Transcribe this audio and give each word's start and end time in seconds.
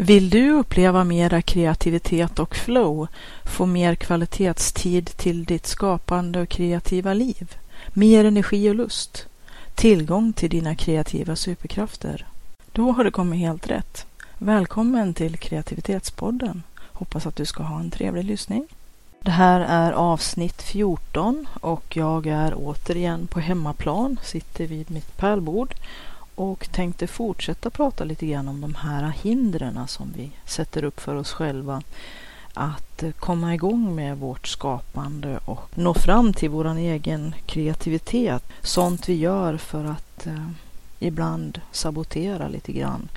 Vill 0.00 0.30
du 0.30 0.50
uppleva 0.50 1.04
mera 1.04 1.42
kreativitet 1.42 2.38
och 2.38 2.56
flow, 2.56 3.08
få 3.44 3.66
mer 3.66 3.94
kvalitetstid 3.94 5.06
till 5.06 5.44
ditt 5.44 5.66
skapande 5.66 6.40
och 6.40 6.48
kreativa 6.48 7.14
liv, 7.14 7.56
mer 7.92 8.24
energi 8.24 8.70
och 8.70 8.74
lust, 8.74 9.26
tillgång 9.74 10.32
till 10.32 10.50
dina 10.50 10.74
kreativa 10.74 11.36
superkrafter? 11.36 12.26
Då 12.72 12.92
har 12.92 13.04
du 13.04 13.10
kommit 13.10 13.40
helt 13.40 13.70
rätt. 13.70 14.06
Välkommen 14.38 15.14
till 15.14 15.36
Kreativitetspodden. 15.36 16.62
Hoppas 16.92 17.26
att 17.26 17.36
du 17.36 17.44
ska 17.44 17.62
ha 17.62 17.80
en 17.80 17.90
trevlig 17.90 18.24
lyssning. 18.24 18.66
Det 19.20 19.30
här 19.30 19.60
är 19.60 19.92
avsnitt 19.92 20.62
14 20.62 21.48
och 21.60 21.96
jag 21.96 22.26
är 22.26 22.54
återigen 22.56 23.26
på 23.26 23.40
hemmaplan, 23.40 24.20
sitter 24.22 24.66
vid 24.66 24.90
mitt 24.90 25.16
pärlbord 25.16 25.74
och 26.38 26.68
tänkte 26.72 27.06
fortsätta 27.06 27.70
prata 27.70 28.04
lite 28.04 28.26
grann 28.26 28.48
om 28.48 28.60
de 28.60 28.74
här 28.74 29.08
hindren 29.22 29.88
som 29.88 30.12
vi 30.16 30.30
sätter 30.44 30.84
upp 30.84 31.00
för 31.00 31.14
oss 31.14 31.32
själva 31.32 31.82
att 32.54 33.02
eh, 33.02 33.10
komma 33.10 33.54
igång 33.54 33.94
med 33.94 34.18
vårt 34.18 34.46
skapande 34.46 35.38
och 35.44 35.70
nå 35.74 35.94
fram 35.94 36.32
till 36.32 36.50
vår 36.50 36.76
egen 36.76 37.34
kreativitet. 37.46 38.44
Sånt 38.62 39.08
vi 39.08 39.14
gör 39.14 39.56
för 39.56 39.84
att 39.84 40.26
eh, 40.26 40.48
ibland 40.98 41.60
sabotera 41.72 42.48
lite 42.48 42.72
grann. 42.72 43.08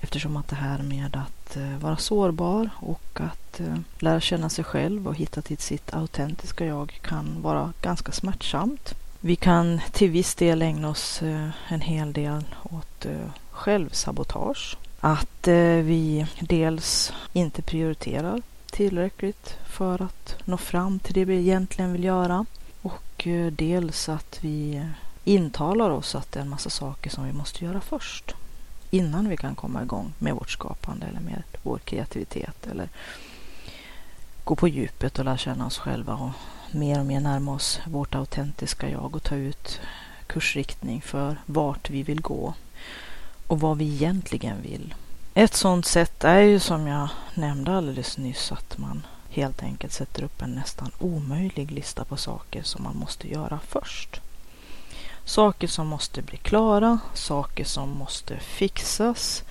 Eftersom 0.00 0.36
att 0.36 0.48
det 0.48 0.56
här 0.56 0.82
med 0.82 1.16
att 1.16 1.56
eh, 1.56 1.78
vara 1.78 1.96
sårbar 1.96 2.70
och 2.76 3.20
att 3.20 3.60
eh, 3.60 3.78
lära 3.98 4.20
känna 4.20 4.48
sig 4.48 4.64
själv 4.64 5.08
och 5.08 5.14
hitta 5.14 5.42
till 5.42 5.58
sitt 5.58 5.94
autentiska 5.94 6.66
jag 6.66 7.00
kan 7.02 7.42
vara 7.42 7.72
ganska 7.82 8.12
smärtsamt. 8.12 8.94
Vi 9.20 9.36
kan 9.36 9.80
till 9.92 10.10
viss 10.10 10.34
del 10.34 10.62
ägna 10.62 10.88
oss 10.88 11.22
eh, 11.22 11.50
en 11.68 11.80
hel 11.80 12.12
del 12.12 12.44
åt 12.62 13.04
eh, 13.04 13.30
självsabotage. 13.50 14.76
Att 15.00 15.48
eh, 15.48 15.56
vi 15.56 16.26
dels 16.40 17.12
inte 17.32 17.62
prioriterar 17.62 18.42
tillräckligt 18.70 19.56
för 19.66 20.02
att 20.02 20.36
nå 20.44 20.56
fram 20.56 20.98
till 20.98 21.14
det 21.14 21.24
vi 21.24 21.36
egentligen 21.36 21.92
vill 21.92 22.04
göra. 22.04 22.46
Och 22.82 23.28
dels 23.52 24.08
att 24.08 24.38
vi 24.40 24.86
intalar 25.24 25.90
oss 25.90 26.14
att 26.14 26.32
det 26.32 26.38
är 26.38 26.42
en 26.42 26.48
massa 26.48 26.70
saker 26.70 27.10
som 27.10 27.24
vi 27.24 27.32
måste 27.32 27.64
göra 27.64 27.80
först. 27.80 28.34
Innan 28.90 29.28
vi 29.28 29.36
kan 29.36 29.54
komma 29.54 29.82
igång 29.82 30.12
med 30.18 30.34
vårt 30.34 30.50
skapande 30.50 31.06
eller 31.06 31.20
med 31.20 31.42
vår 31.62 31.78
kreativitet. 31.78 32.66
Eller 32.70 32.88
gå 34.44 34.56
på 34.56 34.68
djupet 34.68 35.18
och 35.18 35.24
lära 35.24 35.36
känna 35.36 35.66
oss 35.66 35.78
själva 35.78 36.14
och 36.14 36.30
mer 36.70 37.00
och 37.00 37.06
mer 37.06 37.20
närma 37.20 37.54
oss 37.54 37.80
vårt 37.86 38.14
autentiska 38.14 38.90
jag 38.90 39.16
och 39.16 39.22
ta 39.22 39.34
ut 39.34 39.80
kursriktning 40.26 41.02
för 41.02 41.36
vart 41.46 41.90
vi 41.90 42.02
vill 42.02 42.20
gå 42.20 42.54
och 43.46 43.60
vad 43.60 43.78
vi 43.78 43.84
egentligen 43.84 44.62
vill. 44.62 44.94
Ett 45.34 45.54
sådant 45.54 45.86
sätt 45.86 46.24
är 46.24 46.40
ju 46.40 46.60
som 46.60 46.86
jag 46.86 47.08
nämnde 47.34 47.76
alldeles 47.76 48.18
nyss 48.18 48.52
att 48.52 48.78
man 48.78 49.06
helt 49.30 49.62
enkelt 49.62 49.92
sätter 49.92 50.22
upp 50.22 50.42
en 50.42 50.50
nästan 50.50 50.90
omöjlig 50.98 51.70
lista 51.70 52.04
på 52.04 52.16
saker 52.16 52.62
som 52.62 52.82
man 52.82 52.96
måste 52.96 53.28
göra 53.28 53.60
först. 53.68 54.20
Saker 55.24 55.68
som 55.68 55.86
måste 55.86 56.22
bli 56.22 56.36
klara, 56.36 56.98
saker 57.14 57.64
som 57.64 57.88
måste 57.98 58.38
fixas, 58.40 59.44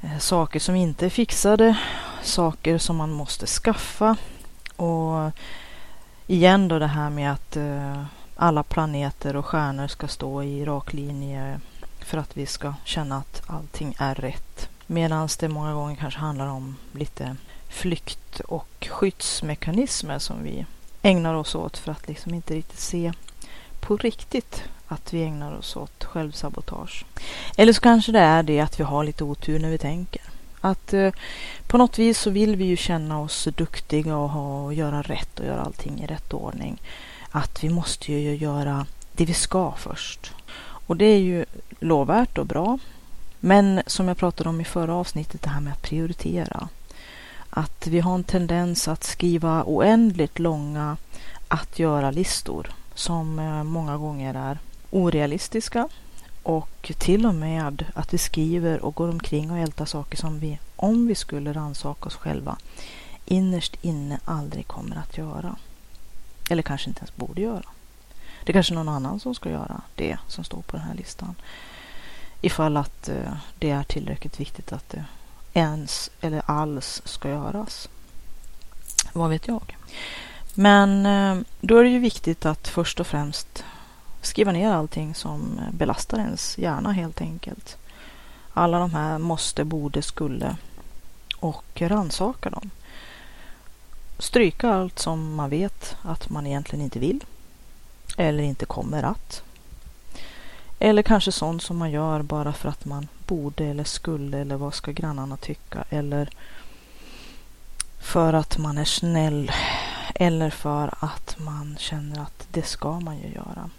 eh, 0.00 0.18
saker 0.18 0.60
som 0.60 0.76
inte 0.76 1.06
är 1.06 1.10
fixade, 1.10 1.78
saker 2.22 2.78
som 2.78 2.96
man 2.96 3.12
måste 3.12 3.46
skaffa 3.46 4.16
och 4.76 5.30
igen 6.28 6.68
då 6.68 6.78
det 6.78 6.86
här 6.86 7.10
med 7.10 7.32
att 7.32 7.56
eh, 7.56 8.04
alla 8.36 8.62
planeter 8.62 9.36
och 9.36 9.46
stjärnor 9.46 9.86
ska 9.86 10.08
stå 10.08 10.42
i 10.42 10.64
rak 10.64 10.92
linje 10.92 11.60
för 12.00 12.18
att 12.18 12.36
vi 12.36 12.46
ska 12.46 12.74
känna 12.84 13.16
att 13.16 13.42
allting 13.46 13.94
är 13.98 14.14
rätt. 14.14 14.68
Medan 14.86 15.28
det 15.40 15.48
många 15.48 15.74
gånger 15.74 15.96
kanske 15.96 16.20
handlar 16.20 16.46
om 16.46 16.76
lite 16.92 17.36
flykt 17.68 18.40
och 18.40 18.88
skyddsmekanismer 18.90 20.18
som 20.18 20.42
vi 20.42 20.66
ägnar 21.02 21.34
oss 21.34 21.54
åt 21.54 21.78
för 21.78 21.92
att 21.92 22.08
liksom 22.08 22.34
inte 22.34 22.54
riktigt 22.54 22.80
se 22.80 23.12
på 23.80 23.96
riktigt 23.96 24.62
att 24.88 25.12
vi 25.12 25.22
ägnar 25.22 25.58
oss 25.58 25.76
åt 25.76 26.04
självsabotage. 26.04 27.04
Eller 27.56 27.72
så 27.72 27.80
kanske 27.80 28.12
det 28.12 28.18
är 28.18 28.42
det 28.42 28.60
att 28.60 28.80
vi 28.80 28.84
har 28.84 29.04
lite 29.04 29.24
otur 29.24 29.58
när 29.58 29.70
vi 29.70 29.78
tänker. 29.78 30.22
Att 30.60 30.92
eh, 30.92 31.12
på 31.66 31.78
något 31.78 31.98
vis 31.98 32.18
så 32.18 32.30
vill 32.30 32.56
vi 32.56 32.64
ju 32.64 32.76
känna 32.76 33.20
oss 33.20 33.48
duktiga 33.56 34.16
och, 34.16 34.30
ha, 34.30 34.64
och 34.64 34.74
göra 34.74 35.02
rätt 35.02 35.40
och 35.40 35.46
göra 35.46 35.60
allting 35.60 36.00
i 36.00 36.06
rätt 36.06 36.32
ordning. 36.32 36.82
Att 37.30 37.64
vi 37.64 37.68
måste 37.68 38.12
ju 38.12 38.36
göra 38.36 38.86
det 39.12 39.24
vi 39.24 39.34
ska 39.34 39.72
först. 39.72 40.34
Och 40.60 40.96
det 40.96 41.04
är 41.04 41.18
ju 41.18 41.44
lovvärt 41.80 42.38
och 42.38 42.46
bra. 42.46 42.78
Men 43.40 43.82
som 43.86 44.08
jag 44.08 44.16
pratade 44.16 44.48
om 44.48 44.60
i 44.60 44.64
förra 44.64 44.94
avsnittet, 44.94 45.42
det 45.42 45.50
här 45.50 45.60
med 45.60 45.72
att 45.72 45.82
prioritera. 45.82 46.68
Att 47.50 47.86
vi 47.86 48.00
har 48.00 48.14
en 48.14 48.24
tendens 48.24 48.88
att 48.88 49.04
skriva 49.04 49.64
oändligt 49.66 50.38
långa 50.38 50.96
att 51.48 51.78
göra-listor 51.78 52.70
som 52.94 53.38
eh, 53.38 53.64
många 53.64 53.96
gånger 53.96 54.34
är 54.34 54.58
orealistiska 54.90 55.88
och 56.48 56.92
till 56.98 57.26
och 57.26 57.34
med 57.34 57.84
att 57.94 58.14
vi 58.14 58.18
skriver 58.18 58.84
och 58.84 58.94
går 58.94 59.08
omkring 59.08 59.50
och 59.50 59.58
ältar 59.58 59.84
saker 59.84 60.16
som 60.16 60.38
vi, 60.38 60.58
om 60.76 61.06
vi 61.06 61.14
skulle 61.14 61.52
rannsaka 61.52 62.06
oss 62.06 62.16
själva, 62.16 62.56
innerst 63.24 63.76
inne 63.82 64.20
aldrig 64.24 64.66
kommer 64.66 64.96
att 64.96 65.18
göra. 65.18 65.56
Eller 66.50 66.62
kanske 66.62 66.88
inte 66.88 67.00
ens 67.00 67.16
borde 67.16 67.40
göra. 67.40 67.64
Det 68.44 68.50
är 68.50 68.52
kanske 68.52 68.74
någon 68.74 68.88
annan 68.88 69.20
som 69.20 69.34
ska 69.34 69.50
göra 69.50 69.80
det 69.94 70.16
som 70.28 70.44
står 70.44 70.62
på 70.62 70.76
den 70.76 70.86
här 70.86 70.94
listan. 70.94 71.34
Ifall 72.40 72.76
att 72.76 73.08
eh, 73.08 73.32
det 73.58 73.70
är 73.70 73.82
tillräckligt 73.82 74.40
viktigt 74.40 74.72
att 74.72 74.88
det 74.88 75.04
ens 75.52 76.10
eller 76.20 76.42
alls 76.46 77.02
ska 77.04 77.28
göras. 77.28 77.88
Vad 79.12 79.30
vet 79.30 79.48
jag? 79.48 79.76
Men 80.54 81.06
eh, 81.06 81.44
då 81.60 81.78
är 81.78 81.84
det 81.84 81.90
ju 81.90 81.98
viktigt 81.98 82.46
att 82.46 82.68
först 82.68 83.00
och 83.00 83.06
främst 83.06 83.64
skriva 84.20 84.52
ner 84.52 84.70
allting 84.70 85.14
som 85.14 85.60
belastar 85.72 86.18
ens 86.18 86.58
hjärna 86.58 86.92
helt 86.92 87.20
enkelt. 87.20 87.76
Alla 88.52 88.78
de 88.78 88.94
här 88.94 89.18
måste, 89.18 89.64
borde, 89.64 90.02
skulle 90.02 90.56
och 91.40 91.64
ransaka 91.80 92.50
dem. 92.50 92.70
Stryka 94.18 94.72
allt 94.72 94.98
som 94.98 95.34
man 95.34 95.50
vet 95.50 95.96
att 96.02 96.30
man 96.30 96.46
egentligen 96.46 96.84
inte 96.84 96.98
vill 96.98 97.24
eller 98.16 98.42
inte 98.42 98.66
kommer 98.66 99.02
att. 99.02 99.42
Eller 100.78 101.02
kanske 101.02 101.32
sånt 101.32 101.62
som 101.62 101.76
man 101.76 101.90
gör 101.90 102.22
bara 102.22 102.52
för 102.52 102.68
att 102.68 102.84
man 102.84 103.08
borde 103.26 103.64
eller 103.64 103.84
skulle 103.84 104.38
eller 104.38 104.56
vad 104.56 104.74
ska 104.74 104.92
grannarna 104.92 105.36
tycka 105.36 105.84
eller 105.90 106.30
för 108.00 108.32
att 108.32 108.58
man 108.58 108.78
är 108.78 108.84
snäll 108.84 109.52
eller 110.14 110.50
för 110.50 110.94
att 111.00 111.36
man 111.38 111.76
känner 111.78 112.20
att 112.20 112.46
det 112.52 112.62
ska 112.62 113.00
man 113.00 113.18
ju 113.18 113.28
göra. 113.28 113.70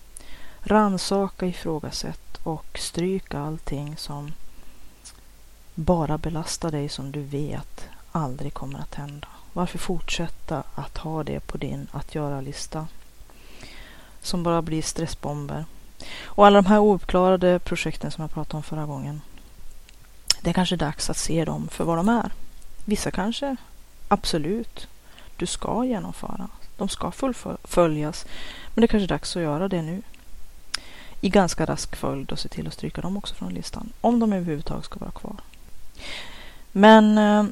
Ransaka, 0.63 1.45
ifrågasätt 1.45 2.39
och 2.43 2.79
stryk 2.79 3.33
allting 3.33 3.97
som 3.97 4.33
bara 5.75 6.17
belastar 6.17 6.71
dig 6.71 6.89
som 6.89 7.11
du 7.11 7.21
vet 7.21 7.87
aldrig 8.11 8.53
kommer 8.53 8.79
att 8.79 8.95
hända. 8.95 9.27
Varför 9.53 9.77
fortsätta 9.77 10.63
att 10.75 10.97
ha 10.97 11.23
det 11.23 11.39
på 11.39 11.57
din 11.57 11.87
att 11.91 12.15
göra-lista? 12.15 12.87
Som 14.21 14.43
bara 14.43 14.61
blir 14.61 14.81
stressbomber. 14.81 15.65
Och 16.23 16.45
alla 16.47 16.61
de 16.61 16.67
här 16.67 16.79
ouppklarade 16.79 17.59
projekten 17.59 18.11
som 18.11 18.21
jag 18.21 18.31
pratade 18.31 18.57
om 18.57 18.63
förra 18.63 18.85
gången. 18.85 19.21
Det 20.41 20.49
är 20.49 20.53
kanske 20.53 20.75
dags 20.75 21.09
att 21.09 21.17
se 21.17 21.45
dem 21.45 21.67
för 21.71 21.83
vad 21.83 21.97
de 21.97 22.09
är. 22.09 22.31
Vissa 22.85 23.11
kanske 23.11 23.55
absolut 24.07 24.87
du 25.37 25.45
ska 25.45 25.85
genomföra. 25.85 26.47
De 26.77 26.89
ska 26.89 27.11
fullföljas. 27.11 28.25
Men 28.73 28.81
det 28.81 28.85
är 28.85 28.87
kanske 28.87 29.05
är 29.05 29.17
dags 29.17 29.35
att 29.35 29.41
göra 29.41 29.67
det 29.67 29.81
nu 29.81 30.01
i 31.21 31.29
ganska 31.29 31.65
rask 31.65 31.95
följd 31.95 32.31
och 32.31 32.39
se 32.39 32.49
till 32.49 32.67
att 32.67 32.73
stryka 32.73 33.01
dem 33.01 33.17
också 33.17 33.35
från 33.35 33.53
listan. 33.53 33.89
Om 34.01 34.19
de 34.19 34.33
överhuvudtaget 34.33 34.85
ska 34.85 34.99
vara 34.99 35.11
kvar. 35.11 35.35
Men 36.71 37.17
eh, 37.17 37.43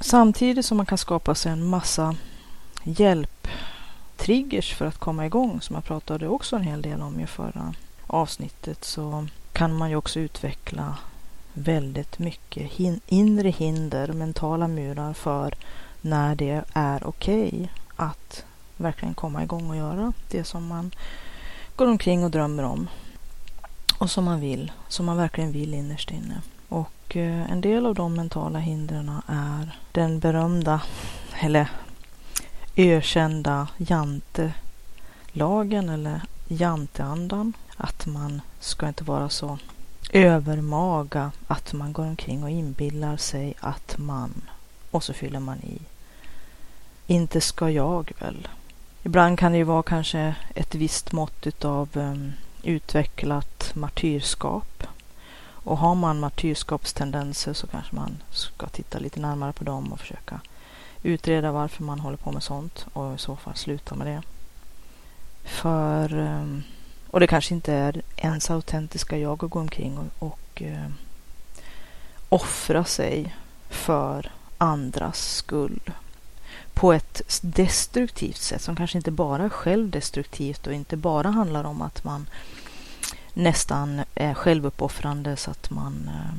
samtidigt 0.00 0.66
som 0.66 0.76
man 0.76 0.86
kan 0.86 0.98
skapa 0.98 1.34
sig 1.34 1.52
en 1.52 1.66
massa 1.66 2.16
hjälptriggers 2.82 4.74
för 4.74 4.86
att 4.86 4.98
komma 4.98 5.26
igång, 5.26 5.60
som 5.60 5.74
jag 5.74 5.84
pratade 5.84 6.28
också 6.28 6.56
en 6.56 6.62
hel 6.62 6.82
del 6.82 7.02
om 7.02 7.20
i 7.20 7.26
förra 7.26 7.74
avsnittet, 8.06 8.84
så 8.84 9.26
kan 9.52 9.76
man 9.76 9.90
ju 9.90 9.96
också 9.96 10.20
utveckla 10.20 10.96
väldigt 11.52 12.18
mycket 12.18 12.72
hin 12.72 13.00
inre 13.06 13.48
hinder, 13.48 14.12
mentala 14.12 14.68
murar 14.68 15.12
för 15.12 15.54
när 16.00 16.34
det 16.34 16.64
är 16.72 17.06
okej 17.06 17.48
okay 17.48 17.68
att 17.96 18.44
verkligen 18.76 19.14
komma 19.14 19.42
igång 19.42 19.70
och 19.70 19.76
göra 19.76 20.12
det 20.30 20.44
som 20.44 20.66
man 20.66 20.90
går 21.76 21.86
omkring 21.86 22.24
och 22.24 22.30
drömmer 22.30 22.62
om. 22.62 22.88
Och 23.98 24.10
som 24.10 24.24
man 24.24 24.40
vill, 24.40 24.72
som 24.88 25.06
man 25.06 25.16
verkligen 25.16 25.52
vill 25.52 25.74
innerst 25.74 26.10
inne. 26.10 26.40
Och 26.68 27.16
eh, 27.16 27.50
en 27.50 27.60
del 27.60 27.86
av 27.86 27.94
de 27.94 28.14
mentala 28.14 28.58
hindren 28.58 29.12
är 29.26 29.78
den 29.92 30.20
berömda, 30.20 30.80
eller 31.40 31.68
ökända 32.76 33.68
jantelagen 33.76 34.58
eller 35.88 36.20
janteandan. 36.48 37.52
Att 37.76 38.06
man 38.06 38.40
ska 38.60 38.88
inte 38.88 39.04
vara 39.04 39.28
så 39.28 39.58
övermaga 40.12 41.32
att 41.46 41.72
man 41.72 41.92
går 41.92 42.06
omkring 42.06 42.42
och 42.42 42.50
inbillar 42.50 43.16
sig 43.16 43.54
att 43.60 43.98
man 43.98 44.42
och 44.90 45.04
så 45.04 45.12
fyller 45.12 45.40
man 45.40 45.58
i. 45.58 45.78
Inte 47.06 47.40
ska 47.40 47.70
jag 47.70 48.12
väl. 48.18 48.48
Ibland 49.02 49.38
kan 49.38 49.52
det 49.52 49.58
ju 49.58 49.64
vara 49.64 49.82
kanske 49.82 50.34
ett 50.54 50.74
visst 50.74 51.12
mått 51.12 51.46
utav 51.46 51.88
um, 51.92 52.32
utvecklat 52.62 53.70
martyrskap. 53.74 54.86
Och 55.40 55.78
har 55.78 55.94
man 55.94 56.20
martyrskapstendenser 56.20 57.52
så 57.52 57.66
kanske 57.66 57.96
man 57.96 58.22
ska 58.30 58.66
titta 58.66 58.98
lite 58.98 59.20
närmare 59.20 59.52
på 59.52 59.64
dem 59.64 59.92
och 59.92 60.00
försöka 60.00 60.40
utreda 61.02 61.52
varför 61.52 61.82
man 61.84 62.00
håller 62.00 62.16
på 62.16 62.32
med 62.32 62.42
sånt 62.42 62.86
och 62.92 63.14
i 63.14 63.18
så 63.18 63.36
fall 63.36 63.56
sluta 63.56 63.94
med 63.94 64.06
det. 64.06 64.22
För, 65.44 66.18
ehm, 66.18 66.62
och 67.10 67.20
det 67.20 67.26
kanske 67.26 67.54
inte 67.54 67.72
är 67.72 68.02
ens 68.16 68.50
autentiska 68.50 69.18
jag 69.18 69.44
att 69.44 69.50
gå 69.50 69.58
omkring 69.58 69.98
och, 69.98 70.28
och 70.28 70.62
ehm, 70.62 70.94
offra 72.28 72.84
sig 72.84 73.34
för 73.68 74.32
andras 74.58 75.34
skull 75.34 75.80
på 76.78 76.92
ett 76.92 77.40
destruktivt 77.40 78.36
sätt 78.36 78.62
som 78.62 78.76
kanske 78.76 78.98
inte 78.98 79.10
bara 79.10 79.44
är 79.44 79.48
självdestruktivt 79.48 80.66
och 80.66 80.72
inte 80.72 80.96
bara 80.96 81.30
handlar 81.30 81.64
om 81.64 81.82
att 81.82 82.04
man 82.04 82.26
nästan 83.34 84.02
är 84.14 84.34
självuppoffrande 84.34 85.36
så 85.36 85.50
att 85.50 85.70
man 85.70 86.10
eh, 86.14 86.34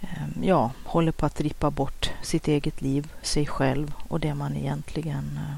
eh, 0.00 0.46
ja, 0.48 0.70
håller 0.84 1.12
på 1.12 1.26
att 1.26 1.40
rippa 1.40 1.70
bort 1.70 2.10
sitt 2.22 2.48
eget 2.48 2.82
liv, 2.82 3.12
sig 3.22 3.46
själv 3.46 3.94
och 4.08 4.20
det 4.20 4.34
man 4.34 4.56
egentligen 4.56 5.40
eh, 5.42 5.56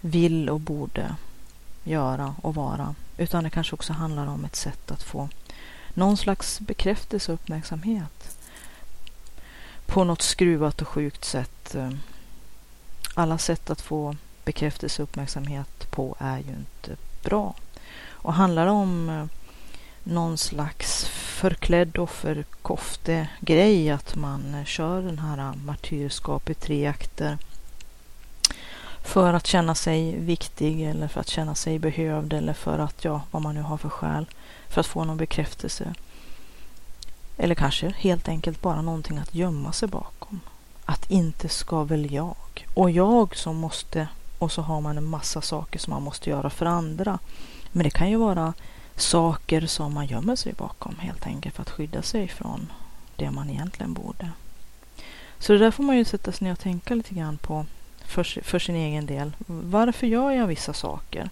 vill 0.00 0.50
och 0.50 0.60
borde 0.60 1.16
göra 1.84 2.34
och 2.42 2.54
vara. 2.54 2.94
Utan 3.16 3.44
det 3.44 3.50
kanske 3.50 3.74
också 3.74 3.92
handlar 3.92 4.26
om 4.26 4.44
ett 4.44 4.56
sätt 4.56 4.90
att 4.90 5.02
få 5.02 5.28
någon 5.94 6.16
slags 6.16 6.60
bekräftelse 6.60 7.32
och 7.32 7.34
uppmärksamhet 7.34 8.41
på 9.92 10.04
något 10.04 10.22
skruvat 10.22 10.82
och 10.82 10.88
sjukt 10.88 11.24
sätt. 11.24 11.74
Eh, 11.74 11.90
alla 13.14 13.38
sätt 13.38 13.70
att 13.70 13.80
få 13.80 14.16
bekräftelse 14.44 15.02
och 15.02 15.08
uppmärksamhet 15.08 15.90
på 15.90 16.16
är 16.18 16.38
ju 16.38 16.50
inte 16.50 16.96
bra. 17.22 17.54
Och 18.08 18.34
handlar 18.34 18.64
det 18.66 18.72
om 18.72 19.08
eh, 19.08 19.24
någon 20.02 20.38
slags 20.38 21.04
förklädd 21.08 21.98
offerkofte-grej, 21.98 23.90
att 23.90 24.16
man 24.16 24.54
eh, 24.54 24.64
kör 24.64 25.02
den 25.02 25.18
här 25.18 25.52
martyrskap 25.64 26.50
i 26.50 26.54
tre 26.54 26.86
akter 26.86 27.38
för 29.04 29.32
att 29.32 29.46
känna 29.46 29.74
sig 29.74 30.18
viktig 30.18 30.82
eller 30.82 31.08
för 31.08 31.20
att 31.20 31.28
känna 31.28 31.54
sig 31.54 31.78
behövd 31.78 32.32
eller 32.32 32.52
för 32.52 32.78
att, 32.78 33.04
ja, 33.04 33.22
vad 33.30 33.42
man 33.42 33.54
nu 33.54 33.62
har 33.62 33.76
för 33.76 33.88
skäl, 33.88 34.26
för 34.68 34.80
att 34.80 34.86
få 34.86 35.04
någon 35.04 35.16
bekräftelse 35.16 35.94
eller 37.36 37.54
kanske 37.54 37.94
helt 37.98 38.28
enkelt 38.28 38.62
bara 38.62 38.82
någonting 38.82 39.18
att 39.18 39.34
gömma 39.34 39.72
sig 39.72 39.88
bakom. 39.88 40.40
Att 40.84 41.10
inte 41.10 41.48
ska 41.48 41.84
väl 41.84 42.12
jag. 42.12 42.66
Och 42.74 42.90
jag 42.90 43.36
som 43.36 43.56
måste, 43.56 44.08
och 44.38 44.52
så 44.52 44.62
har 44.62 44.80
man 44.80 44.98
en 44.98 45.04
massa 45.04 45.40
saker 45.40 45.78
som 45.78 45.92
man 45.92 46.02
måste 46.02 46.30
göra 46.30 46.50
för 46.50 46.66
andra. 46.66 47.18
Men 47.72 47.84
det 47.84 47.90
kan 47.90 48.10
ju 48.10 48.16
vara 48.16 48.54
saker 48.96 49.66
som 49.66 49.94
man 49.94 50.06
gömmer 50.06 50.36
sig 50.36 50.52
bakom 50.52 50.96
helt 50.98 51.26
enkelt 51.26 51.54
för 51.54 51.62
att 51.62 51.70
skydda 51.70 52.02
sig 52.02 52.28
från 52.28 52.72
det 53.16 53.30
man 53.30 53.50
egentligen 53.50 53.94
borde. 53.94 54.30
Så 55.38 55.52
det 55.52 55.58
där 55.58 55.70
får 55.70 55.82
man 55.82 55.96
ju 55.96 56.04
sätta 56.04 56.32
sig 56.32 56.44
ner 56.44 56.52
och 56.52 56.58
tänka 56.58 56.94
lite 56.94 57.14
grann 57.14 57.36
på 57.36 57.66
för, 58.04 58.24
för 58.42 58.58
sin 58.58 58.76
egen 58.76 59.06
del. 59.06 59.32
Varför 59.46 60.06
gör 60.06 60.30
jag 60.30 60.46
vissa 60.46 60.72
saker? 60.72 61.30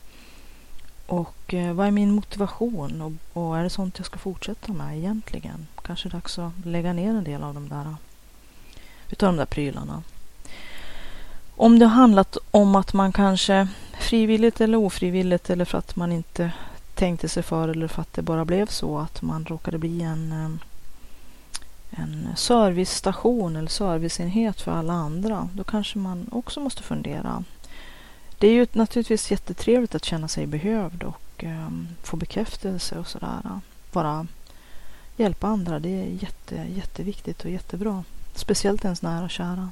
Och 1.10 1.54
eh, 1.54 1.72
vad 1.72 1.86
är 1.86 1.90
min 1.90 2.10
motivation 2.10 3.02
och, 3.02 3.42
och, 3.42 3.58
är 3.58 3.62
det 3.62 3.70
sånt 3.70 3.98
jag 3.98 4.06
ska 4.06 4.18
fortsätta 4.18 4.72
med 4.72 4.98
egentligen? 4.98 5.66
Kanske 5.82 6.08
dags 6.08 6.38
att 6.38 6.52
lägga 6.64 6.92
ner 6.92 7.10
en 7.10 7.24
del 7.24 7.42
av 7.42 7.54
de 7.54 7.68
där, 7.68 7.94
utav 9.08 9.28
de 9.28 9.36
där 9.36 9.46
prylarna. 9.46 10.02
Om 11.56 11.78
det 11.78 11.86
har 11.86 11.94
handlat 11.94 12.36
om 12.50 12.76
att 12.76 12.92
man 12.92 13.12
kanske 13.12 13.68
frivilligt 14.00 14.60
eller 14.60 14.78
ofrivilligt 14.78 15.50
eller 15.50 15.64
för 15.64 15.78
att 15.78 15.96
man 15.96 16.12
inte 16.12 16.52
tänkte 16.94 17.28
sig 17.28 17.42
för 17.42 17.68
eller 17.68 17.88
för 17.88 18.02
att 18.02 18.12
det 18.12 18.22
bara 18.22 18.44
blev 18.44 18.66
så 18.66 18.98
att 18.98 19.22
man 19.22 19.44
råkade 19.44 19.78
bli 19.78 20.02
en, 20.02 20.32
eh, 20.32 22.00
en 22.00 22.28
servicestation 22.36 23.56
eller 23.56 23.68
serviceenhet 23.68 24.60
för 24.60 24.72
alla 24.72 24.92
andra. 24.92 25.48
Då 25.54 25.64
kanske 25.64 25.98
man 25.98 26.26
också 26.32 26.60
måste 26.60 26.82
fundera 26.82 27.44
det 28.40 28.48
är 28.48 28.52
ju 28.52 28.66
naturligtvis 28.72 29.30
jättetrevligt 29.30 29.94
att 29.94 30.04
känna 30.04 30.28
sig 30.28 30.46
behövd 30.46 31.02
och 31.02 31.44
um, 31.44 31.88
få 32.02 32.16
bekräftelse 32.16 32.98
och 32.98 33.06
sådär. 33.06 33.40
Eh, 33.44 33.58
bara 33.92 34.26
hjälpa 35.16 35.46
andra, 35.46 35.78
det 35.78 35.88
är 35.88 36.04
jätte, 36.04 36.54
jätteviktigt 36.76 37.44
och 37.44 37.50
jättebra. 37.50 38.04
Speciellt 38.34 38.84
ens 38.84 39.02
nära 39.02 39.24
och 39.24 39.30
kära. 39.30 39.70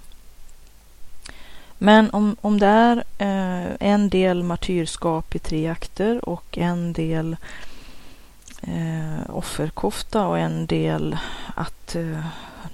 Men 1.78 2.10
om, 2.10 2.36
om 2.40 2.58
det 2.58 2.66
är 2.66 2.96
eh, 3.18 3.76
en 3.80 4.08
del 4.08 4.42
martyrskap 4.42 5.34
i 5.34 5.38
tre 5.38 5.68
akter 5.68 6.28
och 6.28 6.58
en 6.58 6.92
del 6.92 7.36
eh, 8.62 9.30
offerkofta 9.30 10.26
och 10.26 10.38
en 10.38 10.66
del 10.66 11.18
att 11.54 11.94
eh, 11.94 12.24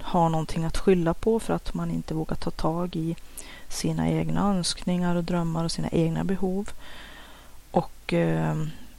ha 0.01 0.29
någonting 0.29 0.65
att 0.65 0.77
skylla 0.77 1.13
på 1.13 1.39
för 1.39 1.53
att 1.53 1.73
man 1.73 1.91
inte 1.91 2.13
vågar 2.13 2.35
ta 2.35 2.51
tag 2.51 2.95
i 2.95 3.15
sina 3.69 4.09
egna 4.09 4.49
önskningar 4.49 5.15
och 5.15 5.23
drömmar 5.23 5.63
och 5.63 5.71
sina 5.71 5.89
egna 5.89 6.23
behov. 6.23 6.69
Och 7.71 8.13
eh, 8.13 8.55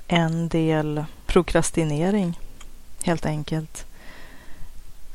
en 0.09 0.49
del 0.49 1.05
prokrastinering 1.27 2.39
helt 3.03 3.27
enkelt. 3.27 3.87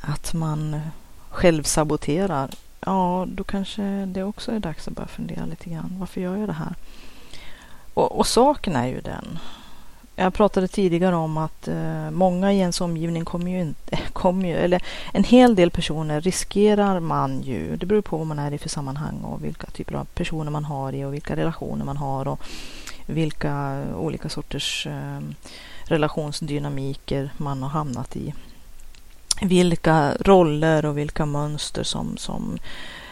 Att 0.02 0.34
man 0.34 0.82
självsaboterar. 1.30 2.50
Ja, 2.80 3.26
då 3.28 3.44
kanske 3.44 4.06
det 4.06 4.24
också 4.24 4.52
är 4.52 4.60
dags 4.60 4.88
att 4.88 4.94
börja 4.94 5.08
fundera 5.08 5.46
lite 5.46 5.70
grann. 5.70 5.96
Varför 6.00 6.22
gör 6.22 6.38
jag 6.38 6.50
det 6.50 6.54
här? 6.54 6.76
Och, 7.94 8.20
och 8.20 8.28
saken 8.28 8.76
är 8.76 8.88
ju 8.88 9.02
den 9.02 9.40
jag 10.22 10.34
pratade 10.34 10.68
tidigare 10.68 11.16
om 11.16 11.38
att 11.38 11.68
eh, 11.68 12.12
många 12.12 12.54
i 12.54 12.60
ens 12.60 12.82
omgivning 12.82 13.26
kommer 13.26 13.52
ju 13.52 13.62
inte, 13.62 14.00
kommer 14.14 14.48
ju, 14.48 14.56
eller 14.56 14.84
en 15.14 15.24
hel 15.24 15.56
del 15.56 15.72
personer 15.72 16.22
riskerar 16.22 17.00
man 17.00 17.42
ju, 17.42 17.76
det 17.76 17.86
beror 17.86 18.02
på 18.02 18.18
vad 18.18 18.28
man 18.28 18.40
är 18.40 18.54
i 18.54 18.58
för 18.58 18.70
sammanhang 18.70 19.22
och 19.22 19.44
vilka 19.44 19.68
typer 19.68 19.96
av 19.96 20.06
personer 20.06 20.52
man 20.52 20.66
har 20.66 20.94
i 20.94 21.06
och 21.06 21.14
vilka 21.14 21.36
relationer 21.36 21.86
man 21.86 21.98
har 21.98 22.28
och 22.28 22.40
vilka 23.06 23.84
olika 23.96 24.30
sorters 24.30 24.88
eh, 24.88 25.20
relationsdynamiker 25.86 27.30
man 27.38 27.64
har 27.64 27.70
hamnat 27.70 28.16
i. 28.16 28.34
Vilka 29.42 30.14
roller 30.20 30.86
och 30.86 30.98
vilka 30.98 31.26
mönster 31.26 31.84
som, 31.84 32.18
som 32.18 32.60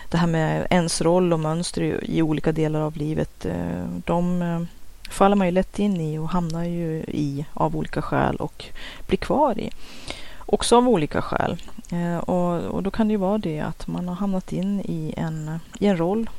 det 0.10 0.18
här 0.18 0.28
med 0.28 0.68
ens 0.70 1.02
roll 1.02 1.34
och 1.34 1.40
mönster 1.40 1.82
i, 1.82 2.18
i 2.18 2.22
olika 2.22 2.52
delar 2.52 2.82
av 2.82 2.98
livet, 2.98 3.46
eh, 3.46 3.86
de 4.06 4.42
eh, 4.42 4.62
faller 5.10 5.36
man 5.36 5.48
ju 5.48 5.52
lätt 5.52 5.80
in 5.80 6.02
i 6.02 6.18
och 6.18 6.30
hamnar 6.30 6.64
ju 6.64 7.04
i 7.08 7.46
av 7.54 7.76
olika 7.76 8.02
skäl 8.02 8.36
och 8.36 8.66
blir 9.08 9.18
kvar 9.18 9.60
i. 9.60 9.72
Också 10.46 10.78
av 10.78 10.90
olika 10.90 11.22
skäl. 11.22 11.62
Eh, 11.92 12.18
och, 12.18 12.64
och, 12.64 12.84
då 12.84 12.92
kan 12.92 13.08
det 13.08 13.12
ju 13.12 13.18
vara 13.18 13.38
det 13.38 13.60
att 13.60 13.88
man 13.88 14.08
har 14.08 14.16
hamnat 14.16 14.54
in 14.54 14.80
i 14.80 15.14
en, 15.18 15.60
i 15.80 15.86
en 15.86 15.98
roll. 15.98 16.30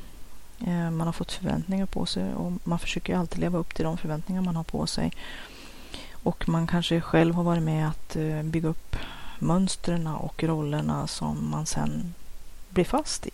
Eh, 0.67 0.91
man 0.91 1.07
har 1.07 1.13
fått 1.13 1.33
förväntningar 1.33 1.87
på 1.87 2.07
sig 2.07 2.35
och 2.35 2.53
man 2.65 2.79
försöker 2.79 3.17
alltid 3.17 3.39
leva 3.39 3.59
upp 3.59 3.75
till 3.75 3.85
de 3.85 3.97
förväntningar 3.97 4.43
man 4.43 4.57
har 4.57 4.65
på 4.65 4.87
sig. 4.87 5.13
Och 6.23 6.49
man 6.49 6.67
kanske 6.67 7.01
själv 7.01 7.35
har 7.35 7.43
varit 7.43 7.63
med 7.63 7.89
att 7.89 8.17
eh, 8.17 8.43
bygga 8.43 8.69
upp 8.69 8.97
mönstren 9.39 10.07
och 10.07 10.43
rollerna 10.43 11.07
som 11.07 11.51
man 11.51 11.67
sen 11.67 12.15
blir 12.69 12.85
fast 12.85 13.27
i. 13.27 13.31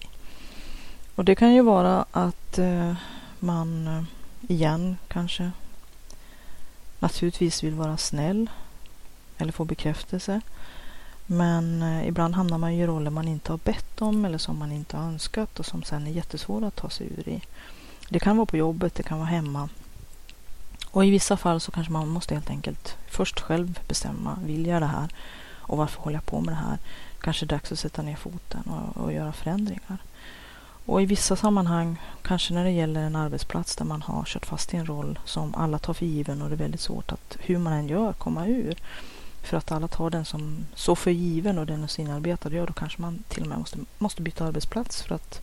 Och 1.14 1.24
det 1.24 1.34
kan 1.34 1.54
ju 1.54 1.62
vara 1.62 2.04
att 2.12 2.58
eh, 2.58 2.94
man 3.38 3.86
eh, 3.86 4.02
igen 4.40 4.96
kanske 5.08 5.50
naturligtvis 6.98 7.64
vill 7.64 7.74
vara 7.74 7.96
snäll 7.96 8.50
eller 9.38 9.52
få 9.52 9.64
bekräftelse. 9.64 10.40
Men 11.26 11.82
eh, 11.82 12.08
ibland 12.08 12.34
hamnar 12.34 12.58
man 12.58 12.70
i 12.70 12.86
roller 12.86 13.10
man 13.10 13.28
inte 13.28 13.52
har 13.52 13.58
bett 13.58 14.02
om 14.02 14.24
eller 14.24 14.38
som 14.38 14.58
man 14.58 14.72
inte 14.72 14.96
har 14.96 15.04
önskat 15.04 15.60
och 15.60 15.66
som 15.66 15.82
sen 15.82 16.06
är 16.06 16.10
jättesvåra 16.10 16.66
att 16.66 16.76
ta 16.76 16.90
sig 16.90 17.06
ur 17.06 17.28
i. 17.28 17.42
Det 18.08 18.18
kan 18.18 18.36
vara 18.36 18.46
på 18.46 18.56
jobbet, 18.56 18.94
det 18.94 19.02
kan 19.02 19.18
vara 19.18 19.28
hemma. 19.28 19.68
Och 20.90 21.04
i 21.04 21.10
vissa 21.10 21.36
fall 21.36 21.60
så 21.60 21.70
kanske 21.70 21.92
man 21.92 22.08
måste 22.08 22.34
helt 22.34 22.50
enkelt 22.50 22.96
först 23.06 23.40
själv 23.40 23.80
bestämma, 23.88 24.38
vill 24.44 24.66
jag 24.66 24.82
det 24.82 24.86
här? 24.86 25.08
Och 25.68 25.78
varför 25.78 26.02
håller 26.02 26.16
jag 26.16 26.26
på 26.26 26.40
med 26.40 26.54
det 26.54 26.58
här? 26.58 26.78
Kanske 27.20 27.46
dags 27.46 27.72
att 27.72 27.78
sätta 27.78 28.02
ner 28.02 28.16
foten 28.16 28.62
och, 28.62 29.02
och 29.02 29.12
göra 29.12 29.32
förändringar. 29.32 29.98
Och 30.86 31.02
i 31.02 31.06
vissa 31.06 31.36
sammanhang, 31.36 31.96
kanske 32.22 32.54
när 32.54 32.64
det 32.64 32.70
gäller 32.70 33.00
en 33.00 33.16
arbetsplats 33.16 33.76
där 33.76 33.84
man 33.84 34.02
har 34.02 34.24
kört 34.24 34.46
fast 34.46 34.74
i 34.74 34.76
en 34.76 34.86
roll 34.86 35.18
som 35.24 35.54
alla 35.54 35.78
tar 35.78 35.94
för 35.94 36.06
given 36.06 36.42
och 36.42 36.48
det 36.48 36.54
är 36.54 36.58
väldigt 36.58 36.80
svårt 36.80 37.12
att, 37.12 37.36
hur 37.40 37.58
man 37.58 37.72
än 37.72 37.88
gör, 37.88 38.12
komma 38.12 38.46
ur. 38.46 38.76
För 39.42 39.56
att 39.56 39.72
alla 39.72 39.88
tar 39.88 40.10
den 40.10 40.24
som 40.24 40.66
så 40.74 40.96
för 40.96 41.10
given 41.10 41.58
och 41.58 41.66
den 41.66 41.82
är 41.82 41.86
sin 41.86 42.10
arbetare, 42.10 42.54
ja 42.54 42.66
då 42.66 42.72
kanske 42.72 43.02
man 43.02 43.22
till 43.28 43.42
och 43.42 43.48
med 43.48 43.58
måste, 43.58 43.78
måste 43.98 44.22
byta 44.22 44.44
arbetsplats 44.44 45.02
för 45.02 45.14
att, 45.14 45.42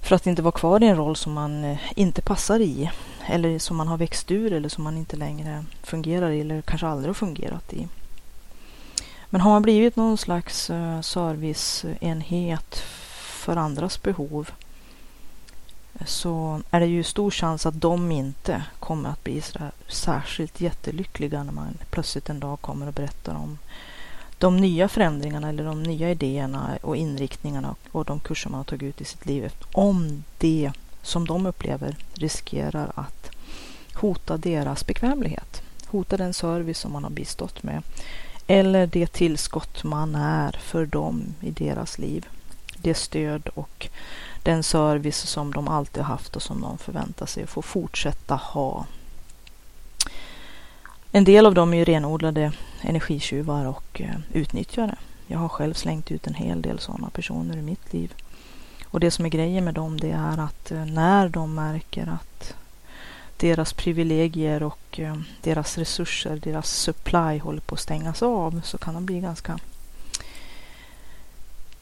för 0.00 0.16
att 0.16 0.26
inte 0.26 0.42
vara 0.42 0.52
kvar 0.52 0.82
i 0.82 0.86
en 0.86 0.96
roll 0.96 1.16
som 1.16 1.32
man 1.32 1.64
eh, 1.64 1.78
inte 1.96 2.22
passar 2.22 2.60
i. 2.60 2.90
Eller 3.26 3.58
som 3.58 3.76
man 3.76 3.88
har 3.88 3.96
växt 3.96 4.30
ur 4.30 4.52
eller 4.52 4.68
som 4.68 4.84
man 4.84 4.96
inte 4.96 5.16
längre 5.16 5.64
fungerar 5.82 6.30
i 6.30 6.40
eller 6.40 6.62
kanske 6.62 6.86
aldrig 6.86 7.08
har 7.08 7.14
fungerat 7.14 7.72
i. 7.72 7.88
Men 9.30 9.40
har 9.40 9.50
man 9.50 9.62
blivit 9.62 9.96
någon 9.96 10.18
slags 10.18 10.70
eh, 10.70 11.00
serviceenhet 11.00 12.82
för 13.46 13.56
andras 13.56 14.02
behov 14.02 14.50
så 16.04 16.60
är 16.70 16.80
det 16.80 16.86
ju 16.86 17.02
stor 17.02 17.30
chans 17.30 17.66
att 17.66 17.80
de 17.80 18.12
inte 18.12 18.64
kommer 18.80 19.08
att 19.08 19.24
bli 19.24 19.40
så 19.40 19.58
särskilt 19.88 20.60
jättelyckliga 20.60 21.42
när 21.42 21.52
man 21.52 21.78
plötsligt 21.90 22.30
en 22.30 22.40
dag 22.40 22.60
kommer 22.60 22.86
och 22.86 22.92
berättar 22.92 23.34
om 23.34 23.58
de 24.38 24.56
nya 24.56 24.88
förändringarna 24.88 25.48
eller 25.48 25.64
de 25.64 25.82
nya 25.82 26.10
idéerna 26.10 26.78
och 26.82 26.96
inriktningarna 26.96 27.74
och 27.92 28.04
de 28.04 28.20
kurser 28.20 28.50
man 28.50 28.58
har 28.58 28.64
tagit 28.64 28.82
ut 28.82 29.00
i 29.00 29.04
sitt 29.04 29.26
liv. 29.26 29.52
Om 29.72 30.24
det 30.38 30.72
som 31.02 31.26
de 31.26 31.46
upplever 31.46 31.96
riskerar 32.14 32.92
att 32.94 33.30
hota 33.94 34.36
deras 34.36 34.86
bekvämlighet, 34.86 35.62
hota 35.86 36.16
den 36.16 36.34
service 36.34 36.78
som 36.78 36.92
man 36.92 37.04
har 37.04 37.10
bistått 37.10 37.62
med 37.62 37.82
eller 38.46 38.86
det 38.86 39.12
tillskott 39.12 39.84
man 39.84 40.14
är 40.14 40.52
för 40.52 40.86
dem 40.86 41.34
i 41.40 41.50
deras 41.50 41.98
liv. 41.98 42.26
Det 42.86 42.94
stöd 42.94 43.48
och 43.48 43.88
den 44.42 44.62
service 44.62 45.16
som 45.16 45.52
de 45.52 45.68
alltid 45.68 46.02
haft 46.02 46.36
och 46.36 46.42
som 46.42 46.60
de 46.60 46.78
förväntar 46.78 47.26
sig 47.26 47.42
att 47.42 47.50
få 47.50 47.62
fortsätta 47.62 48.34
ha. 48.34 48.86
En 51.12 51.24
del 51.24 51.46
av 51.46 51.54
dem 51.54 51.74
är 51.74 51.76
ju 51.76 51.84
renodlade 51.84 52.52
energitjuvar 52.80 53.66
och 53.66 54.00
eh, 54.00 54.16
utnyttjare. 54.32 54.94
Jag 55.26 55.38
har 55.38 55.48
själv 55.48 55.74
slängt 55.74 56.10
ut 56.10 56.26
en 56.26 56.34
hel 56.34 56.62
del 56.62 56.78
sådana 56.78 57.10
personer 57.10 57.56
i 57.56 57.62
mitt 57.62 57.92
liv. 57.92 58.14
Och 58.84 59.00
det 59.00 59.10
som 59.10 59.26
är 59.26 59.30
grejen 59.30 59.64
med 59.64 59.74
dem 59.74 60.00
det 60.00 60.10
är 60.10 60.38
att 60.38 60.70
eh, 60.70 60.84
när 60.84 61.28
de 61.28 61.54
märker 61.54 62.06
att 62.06 62.54
deras 63.36 63.72
privilegier 63.72 64.62
och 64.62 65.00
eh, 65.00 65.16
deras 65.42 65.78
resurser, 65.78 66.36
deras 66.36 66.70
supply 66.70 67.38
håller 67.38 67.60
på 67.60 67.74
att 67.74 67.80
stängas 67.80 68.22
av 68.22 68.60
så 68.64 68.78
kan 68.78 68.94
de 68.94 69.06
bli 69.06 69.20
ganska 69.20 69.58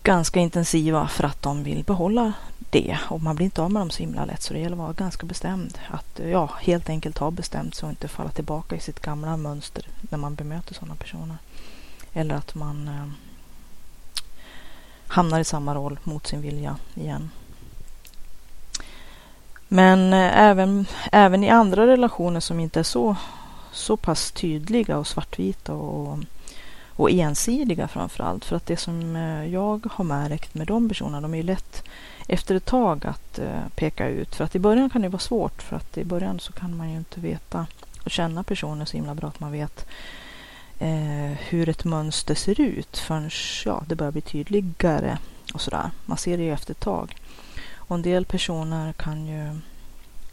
ganska 0.04 0.40
intensiva 0.40 1.08
för 1.08 1.24
att 1.24 1.42
de 1.42 1.62
vill 1.62 1.84
behålla 1.84 2.32
det 2.70 2.98
och 3.08 3.22
man 3.22 3.36
blir 3.36 3.44
inte 3.44 3.62
av 3.62 3.70
med 3.70 3.82
dem 3.82 3.90
så 3.90 3.98
himla 3.98 4.24
lätt 4.24 4.42
så 4.42 4.54
det 4.54 4.60
gäller 4.60 4.76
att 4.76 4.82
vara 4.82 4.92
ganska 4.92 5.26
bestämd. 5.26 5.78
Att 5.90 6.20
ja, 6.30 6.50
helt 6.60 6.88
enkelt 6.88 7.18
ha 7.18 7.30
bestämt 7.30 7.74
sig 7.74 7.86
och 7.86 7.90
inte 7.90 8.08
falla 8.08 8.30
tillbaka 8.30 8.76
i 8.76 8.80
sitt 8.80 9.00
gamla 9.00 9.36
mönster 9.36 9.88
när 10.00 10.18
man 10.18 10.34
bemöter 10.34 10.74
sådana 10.74 10.94
personer. 10.94 11.36
Eller 12.12 12.34
att 12.34 12.54
man 12.54 12.88
eh, 12.88 13.08
hamnar 15.06 15.40
i 15.40 15.44
samma 15.44 15.74
roll 15.74 15.98
mot 16.04 16.26
sin 16.26 16.40
vilja 16.40 16.76
igen. 16.94 17.30
Men 19.68 20.12
eh, 20.12 20.38
även, 20.38 20.86
även 21.12 21.44
i 21.44 21.50
andra 21.50 21.86
relationer 21.86 22.40
som 22.40 22.60
inte 22.60 22.80
är 22.80 22.84
så, 22.84 23.16
så 23.72 23.96
pass 23.96 24.32
tydliga 24.32 24.98
och 24.98 25.06
svartvita 25.06 25.72
och, 25.72 26.08
och 26.08 26.18
och 26.96 27.10
ensidiga 27.10 27.88
framför 27.88 28.24
allt. 28.24 28.44
För 28.44 28.56
att 28.56 28.66
det 28.66 28.76
som 28.76 29.16
eh, 29.16 29.46
jag 29.46 29.86
har 29.90 30.04
märkt 30.04 30.54
med 30.54 30.66
de 30.66 30.88
personerna, 30.88 31.20
de 31.20 31.34
är 31.34 31.38
ju 31.38 31.42
lätt 31.42 31.82
efter 32.26 32.54
ett 32.54 32.64
tag 32.64 33.06
att 33.06 33.38
eh, 33.38 33.60
peka 33.74 34.08
ut. 34.08 34.34
För 34.34 34.44
att 34.44 34.54
i 34.54 34.58
början 34.58 34.90
kan 34.90 35.02
det 35.02 35.08
vara 35.08 35.18
svårt 35.18 35.62
för 35.62 35.76
att 35.76 35.98
i 35.98 36.04
början 36.04 36.40
så 36.40 36.52
kan 36.52 36.76
man 36.76 36.90
ju 36.90 36.96
inte 36.96 37.20
veta 37.20 37.66
och 38.04 38.10
känna 38.10 38.42
personer 38.42 38.84
så 38.84 38.96
himla 38.96 39.14
bra 39.14 39.28
att 39.28 39.40
man 39.40 39.52
vet 39.52 39.86
eh, 40.78 41.38
hur 41.48 41.68
ett 41.68 41.84
mönster 41.84 42.34
ser 42.34 42.60
ut 42.60 42.98
förrän 42.98 43.30
ja, 43.64 43.82
det 43.86 43.96
börjar 43.96 44.12
bli 44.12 44.20
tydligare 44.20 45.18
och 45.54 45.60
sådär. 45.60 45.90
Man 46.06 46.18
ser 46.18 46.36
det 46.36 46.42
ju 46.42 46.52
efter 46.52 46.70
ett 46.74 46.80
tag. 46.80 47.16
Och 47.74 47.96
en 47.96 48.02
del 48.02 48.24
personer 48.24 48.92
kan 48.92 49.26
ju, 49.26 49.60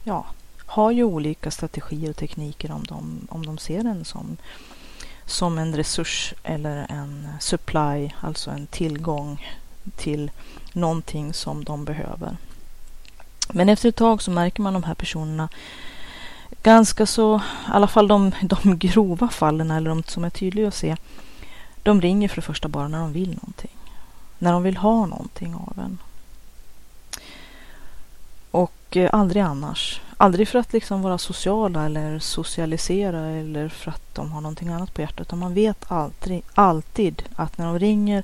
ja, 0.03 0.25
har 0.65 0.91
ju 0.91 1.03
olika 1.03 1.51
strategier 1.51 2.09
och 2.09 2.15
tekniker 2.15 2.71
om 2.71 2.83
de, 2.83 3.27
om 3.29 3.45
de 3.45 3.57
ser 3.57 3.79
en 3.79 4.05
som, 4.05 4.37
som 5.25 5.57
en 5.57 5.75
resurs 5.75 6.33
eller 6.43 6.85
en 6.89 7.27
supply, 7.39 8.11
alltså 8.21 8.51
en 8.51 8.67
tillgång 8.67 9.47
till 9.95 10.31
någonting 10.73 11.33
som 11.33 11.63
de 11.63 11.85
behöver. 11.85 12.37
Men 13.49 13.69
efter 13.69 13.89
ett 13.89 13.95
tag 13.95 14.21
så 14.21 14.31
märker 14.31 14.61
man 14.61 14.73
de 14.73 14.83
här 14.83 14.93
personerna 14.93 15.49
ganska 16.63 17.05
så, 17.05 17.35
i 17.37 17.41
alla 17.71 17.87
fall 17.87 18.07
de, 18.07 18.31
de 18.41 18.77
grova 18.77 19.29
fallen 19.29 19.71
eller 19.71 19.89
de 19.89 20.03
som 20.03 20.23
är 20.23 20.29
tydliga 20.29 20.67
att 20.67 20.75
se. 20.75 20.95
De 21.83 22.01
ringer 22.01 22.27
för 22.27 22.35
det 22.35 22.41
första 22.41 22.67
bara 22.67 22.87
när 22.87 22.99
de 22.99 23.13
vill 23.13 23.29
någonting. 23.29 23.71
När 24.39 24.51
de 24.51 24.63
vill 24.63 24.77
ha 24.77 25.05
någonting 25.05 25.55
av 25.55 25.79
en. 25.79 25.97
Och 28.51 28.97
eh, 28.97 29.09
aldrig 29.13 29.43
annars. 29.43 30.01
Aldrig 30.21 30.47
för 30.47 30.59
att 30.59 30.73
liksom 30.73 31.01
vara 31.01 31.17
sociala 31.17 31.85
eller 31.85 32.19
socialisera 32.19 33.27
eller 33.27 33.69
för 33.69 33.91
att 33.91 34.15
de 34.15 34.31
har 34.31 34.41
någonting 34.41 34.69
annat 34.69 34.93
på 34.93 35.01
hjärtat. 35.01 35.27
Utan 35.27 35.39
man 35.39 35.53
vet 35.53 35.91
alltid, 35.91 36.41
alltid 36.53 37.23
att 37.35 37.57
när 37.57 37.65
de 37.65 37.79
ringer 37.79 38.23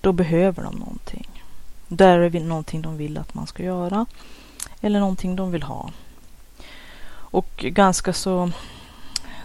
då 0.00 0.12
behöver 0.12 0.62
de 0.62 0.74
någonting. 0.74 1.42
Där 1.88 2.18
är 2.18 2.30
det 2.30 2.40
någonting 2.40 2.82
de 2.82 2.96
vill 2.96 3.18
att 3.18 3.34
man 3.34 3.46
ska 3.46 3.62
göra 3.62 4.06
eller 4.80 5.00
någonting 5.00 5.36
de 5.36 5.50
vill 5.50 5.62
ha. 5.62 5.90
Och 7.12 7.50
ganska 7.56 8.12
så 8.12 8.50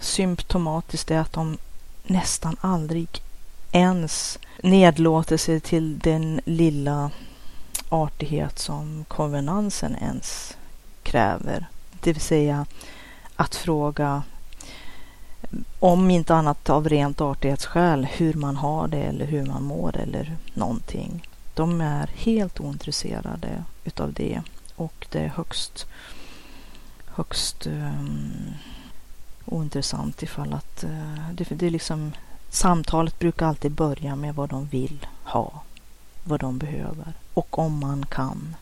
symptomatiskt 0.00 1.10
är 1.10 1.18
att 1.18 1.32
de 1.32 1.58
nästan 2.02 2.56
aldrig 2.60 3.22
ens 3.72 4.38
nedlåter 4.62 5.36
sig 5.36 5.60
till 5.60 5.98
den 5.98 6.40
lilla 6.44 7.10
artighet 7.88 8.58
som 8.58 9.04
konvenansen 9.08 9.96
ens 9.96 10.56
kräver. 11.02 11.66
Det 12.06 12.12
vill 12.12 12.22
säga 12.22 12.66
att 13.36 13.54
fråga 13.54 14.22
om 15.78 16.10
inte 16.10 16.34
annat 16.34 16.70
av 16.70 16.88
rent 16.88 17.20
artighetsskäl 17.20 18.04
hur 18.04 18.34
man 18.34 18.56
har 18.56 18.88
det 18.88 19.02
eller 19.02 19.26
hur 19.26 19.46
man 19.46 19.62
mår 19.62 19.96
eller 19.96 20.36
någonting. 20.54 21.28
De 21.54 21.80
är 21.80 22.10
helt 22.14 22.60
ointresserade 22.60 23.64
utav 23.84 24.12
det 24.12 24.42
och 24.76 25.06
det 25.10 25.18
är 25.18 25.28
högst, 25.28 25.86
högst 27.06 27.66
um, 27.66 28.54
ointressant 29.44 30.22
ifall 30.22 30.52
att 30.52 30.84
uh, 30.84 31.30
det, 31.32 31.44
det 31.50 31.66
är 31.66 31.70
liksom 31.70 32.12
samtalet 32.50 33.18
brukar 33.18 33.46
alltid 33.46 33.72
börja 33.72 34.16
med 34.16 34.34
vad 34.34 34.50
de 34.50 34.66
vill 34.66 35.06
ha, 35.24 35.62
vad 36.24 36.40
de 36.40 36.58
behöver 36.58 37.12
och 37.34 37.58
om 37.58 37.78
man 37.78 38.06
kan. 38.06 38.56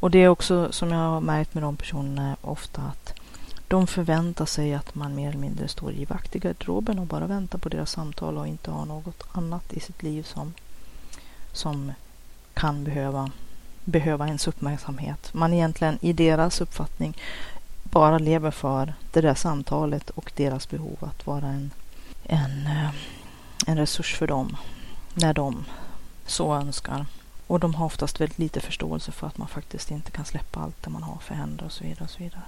Och 0.00 0.10
det 0.10 0.18
är 0.18 0.28
också 0.28 0.72
som 0.72 0.90
jag 0.90 0.98
har 0.98 1.20
märkt 1.20 1.54
med 1.54 1.62
de 1.62 1.76
personerna 1.76 2.36
ofta 2.40 2.82
att 2.82 3.14
de 3.68 3.86
förväntar 3.86 4.46
sig 4.46 4.74
att 4.74 4.94
man 4.94 5.14
mer 5.14 5.28
eller 5.28 5.38
mindre 5.38 5.68
står 5.68 5.92
i 5.92 6.04
vakt 6.04 6.36
i 6.36 6.38
garderoben 6.38 6.98
och 6.98 7.06
bara 7.06 7.26
väntar 7.26 7.58
på 7.58 7.68
deras 7.68 7.90
samtal 7.90 8.38
och 8.38 8.46
inte 8.46 8.70
har 8.70 8.86
något 8.86 9.22
annat 9.32 9.72
i 9.72 9.80
sitt 9.80 10.02
liv 10.02 10.22
som, 10.22 10.54
som 11.52 11.92
kan 12.54 12.84
behöva, 12.84 13.30
behöva 13.84 14.26
ens 14.26 14.48
uppmärksamhet. 14.48 15.34
Man 15.34 15.52
egentligen 15.52 15.98
i 16.00 16.12
deras 16.12 16.60
uppfattning 16.60 17.16
bara 17.82 18.18
lever 18.18 18.50
för 18.50 18.94
det 19.12 19.20
där 19.20 19.34
samtalet 19.34 20.10
och 20.10 20.32
deras 20.36 20.70
behov 20.70 20.96
att 21.00 21.26
vara 21.26 21.46
en, 21.46 21.70
en, 22.24 22.66
eh, 22.66 22.90
en 23.66 23.76
resurs 23.76 24.16
för 24.16 24.26
dem 24.26 24.56
när 25.14 25.34
de 25.34 25.64
så 26.26 26.54
önskar. 26.54 27.06
Och 27.50 27.60
de 27.60 27.74
har 27.74 27.86
oftast 27.86 28.20
väldigt 28.20 28.38
lite 28.38 28.60
förståelse 28.60 29.12
för 29.12 29.26
att 29.26 29.38
man 29.38 29.48
faktiskt 29.48 29.90
inte 29.90 30.10
kan 30.10 30.24
släppa 30.24 30.60
allt 30.60 30.82
det 30.82 30.90
man 30.90 31.02
har 31.02 31.18
för 31.18 31.34
händer 31.34 31.64
och 31.64 31.72
så 31.72 31.84
vidare. 31.84 32.04
Och 32.04 32.10
så 32.10 32.18
vidare. 32.18 32.42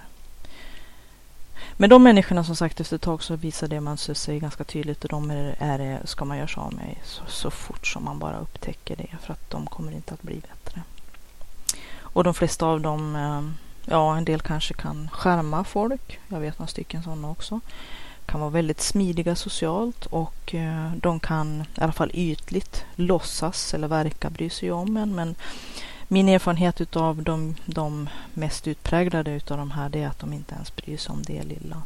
Men 1.77 1.89
de 1.89 2.03
människorna 2.03 2.43
som 2.43 2.55
sagt 2.55 2.79
efter 2.79 2.95
ett 2.95 3.01
tag 3.01 3.23
så 3.23 3.35
visar 3.35 3.67
det 3.67 3.81
man 3.81 3.97
sig 3.97 4.39
ganska 4.39 4.63
tydligt 4.63 5.03
och 5.03 5.09
de 5.09 5.31
är, 5.31 5.55
är, 5.59 6.05
ska 6.05 6.25
man 6.25 6.37
göra 6.37 6.47
sig 6.47 6.61
av 6.61 6.73
med 6.73 6.95
så, 7.03 7.23
så 7.27 7.51
fort 7.51 7.87
som 7.87 8.03
man 8.03 8.19
bara 8.19 8.39
upptäcker 8.39 8.95
det 8.95 9.17
för 9.21 9.33
att 9.33 9.49
de 9.49 9.67
kommer 9.67 9.91
inte 9.91 10.13
att 10.13 10.21
bli 10.21 10.41
bättre. 10.41 10.81
Och 11.97 12.23
de 12.23 12.33
flesta 12.33 12.65
av 12.65 12.81
dem, 12.81 13.15
eh, 13.15 13.41
ja 13.93 14.17
en 14.17 14.25
del 14.25 14.41
kanske 14.41 14.73
kan 14.73 15.09
skärma 15.09 15.63
folk. 15.63 16.19
Jag 16.27 16.39
vet 16.39 16.59
några 16.59 16.67
stycken 16.67 17.03
sådana 17.03 17.29
också. 17.29 17.59
Kan 18.25 18.39
vara 18.39 18.49
väldigt 18.49 18.81
smidiga 18.81 19.35
socialt 19.35 20.05
och 20.05 20.55
eh, 20.55 20.91
de 20.95 21.19
kan 21.19 21.61
i 21.61 21.81
alla 21.81 21.91
fall 21.91 22.11
ytligt 22.13 22.85
låtsas 22.95 23.73
eller 23.73 23.87
verka 23.87 24.29
bry 24.29 24.49
sig 24.49 24.71
om 24.71 24.97
en 24.97 25.15
men 25.15 25.35
min 26.07 26.29
erfarenhet 26.29 26.81
utav 26.81 27.23
de, 27.23 27.55
de 27.65 28.09
mest 28.33 28.67
utpräglade 28.67 29.31
utav 29.31 29.57
de 29.57 29.71
här 29.71 29.89
det 29.89 30.03
är 30.03 30.07
att 30.07 30.19
de 30.19 30.33
inte 30.33 30.55
ens 30.55 30.75
bryr 30.75 30.97
sig 30.97 31.13
om 31.13 31.23
det 31.23 31.43
lilla. 31.43 31.81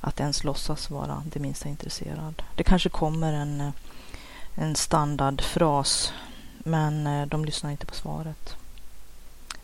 Att 0.00 0.20
ens 0.20 0.44
låtsas 0.44 0.90
vara 0.90 1.22
det 1.26 1.40
minsta 1.40 1.68
intresserad. 1.68 2.42
Det 2.54 2.64
kanske 2.64 2.88
kommer 2.88 3.32
en, 3.32 3.60
eh, 3.60 3.70
en 4.54 4.76
standardfras 4.76 6.12
men 6.58 7.06
eh, 7.06 7.26
de 7.26 7.44
lyssnar 7.44 7.70
inte 7.70 7.86
på 7.86 7.94
svaret. 7.94 8.54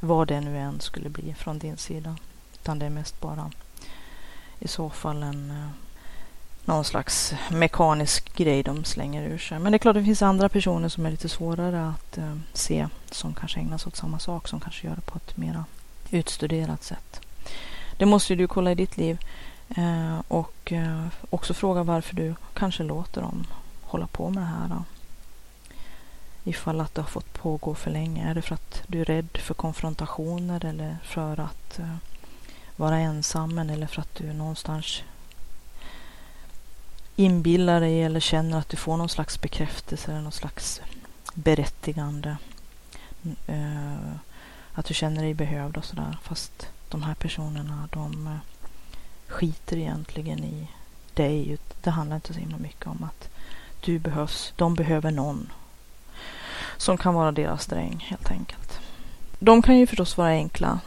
Vad 0.00 0.28
det 0.28 0.40
nu 0.40 0.58
än 0.58 0.80
skulle 0.80 1.08
bli 1.08 1.34
från 1.34 1.58
din 1.58 1.76
sida. 1.76 2.16
Utan 2.54 2.78
det 2.78 2.86
är 2.86 2.90
mest 2.90 3.20
bara 3.20 3.50
i 4.58 4.68
så 4.68 4.90
fall 4.90 5.22
en 5.22 5.70
någon 6.66 6.84
slags 6.84 7.34
mekanisk 7.50 8.36
grej 8.36 8.62
de 8.62 8.84
slänger 8.84 9.22
ur 9.28 9.38
sig. 9.38 9.58
Men 9.58 9.72
det 9.72 9.76
är 9.76 9.78
klart 9.78 9.94
det 9.94 10.04
finns 10.04 10.22
andra 10.22 10.48
personer 10.48 10.88
som 10.88 11.06
är 11.06 11.10
lite 11.10 11.28
svårare 11.28 11.88
att 11.88 12.18
eh, 12.18 12.36
se 12.52 12.88
som 13.10 13.34
kanske 13.34 13.60
ägnar 13.60 13.78
sig 13.78 13.88
åt 13.88 13.96
samma 13.96 14.18
sak 14.18 14.48
som 14.48 14.60
kanske 14.60 14.86
gör 14.86 14.96
det 14.96 15.00
på 15.00 15.16
ett 15.16 15.36
mera 15.36 15.64
utstuderat 16.10 16.84
sätt. 16.84 17.20
Det 17.98 18.06
måste 18.06 18.32
ju 18.32 18.36
du 18.36 18.46
kolla 18.46 18.72
i 18.72 18.74
ditt 18.74 18.96
liv 18.96 19.18
eh, 19.68 20.18
och 20.28 20.72
eh, 20.72 21.06
också 21.30 21.54
fråga 21.54 21.82
varför 21.82 22.16
du 22.16 22.34
kanske 22.54 22.82
låter 22.82 23.20
dem 23.20 23.46
hålla 23.82 24.06
på 24.06 24.30
med 24.30 24.42
det 24.42 24.46
här. 24.46 24.68
Då. 24.68 24.84
Ifall 26.44 26.80
att 26.80 26.94
det 26.94 27.00
har 27.00 27.08
fått 27.08 27.32
pågå 27.32 27.74
för 27.74 27.90
länge. 27.90 28.30
Är 28.30 28.34
det 28.34 28.42
för 28.42 28.54
att 28.54 28.82
du 28.86 29.00
är 29.00 29.04
rädd 29.04 29.38
för 29.38 29.54
konfrontationer 29.54 30.64
eller 30.64 30.96
för 31.04 31.40
att 31.40 31.78
eh, 31.78 31.96
vara 32.76 32.98
ensam 32.98 33.58
eller 33.58 33.86
för 33.86 34.00
att 34.00 34.14
du 34.14 34.32
någonstans 34.32 35.02
inbillar 37.16 37.80
dig 37.80 38.02
eller 38.02 38.20
känner 38.20 38.58
att 38.58 38.68
du 38.68 38.76
får 38.76 38.96
någon 38.96 39.08
slags 39.08 39.40
bekräftelse 39.40 40.10
eller 40.10 40.20
någon 40.20 40.32
slags 40.32 40.80
berättigande. 41.34 42.36
Eh, 43.46 44.12
att 44.72 44.86
du 44.86 44.94
känner 44.94 45.22
dig 45.22 45.34
behövd 45.34 45.76
och 45.76 45.84
sådär. 45.84 46.18
Fast 46.22 46.68
de 46.88 47.02
här 47.02 47.14
personerna 47.14 47.88
de 47.92 48.26
eh, 48.26 48.38
skiter 49.28 49.76
egentligen 49.76 50.44
i 50.44 50.68
dig. 51.14 51.58
Det 51.82 51.90
handlar 51.90 52.16
inte 52.16 52.34
så 52.34 52.40
himla 52.40 52.58
mycket 52.58 52.86
om 52.86 53.04
att 53.04 53.28
du 53.80 53.98
behövs. 53.98 54.52
De 54.56 54.74
behöver 54.74 55.10
någon 55.10 55.52
som 56.76 56.98
kan 56.98 57.14
vara 57.14 57.32
deras 57.32 57.66
dräng 57.66 58.04
helt 58.08 58.30
enkelt. 58.30 58.80
De 59.38 59.62
kan 59.62 59.78
ju 59.78 59.86
förstås 59.86 60.16
vara 60.16 60.28
enkla. 60.28 60.80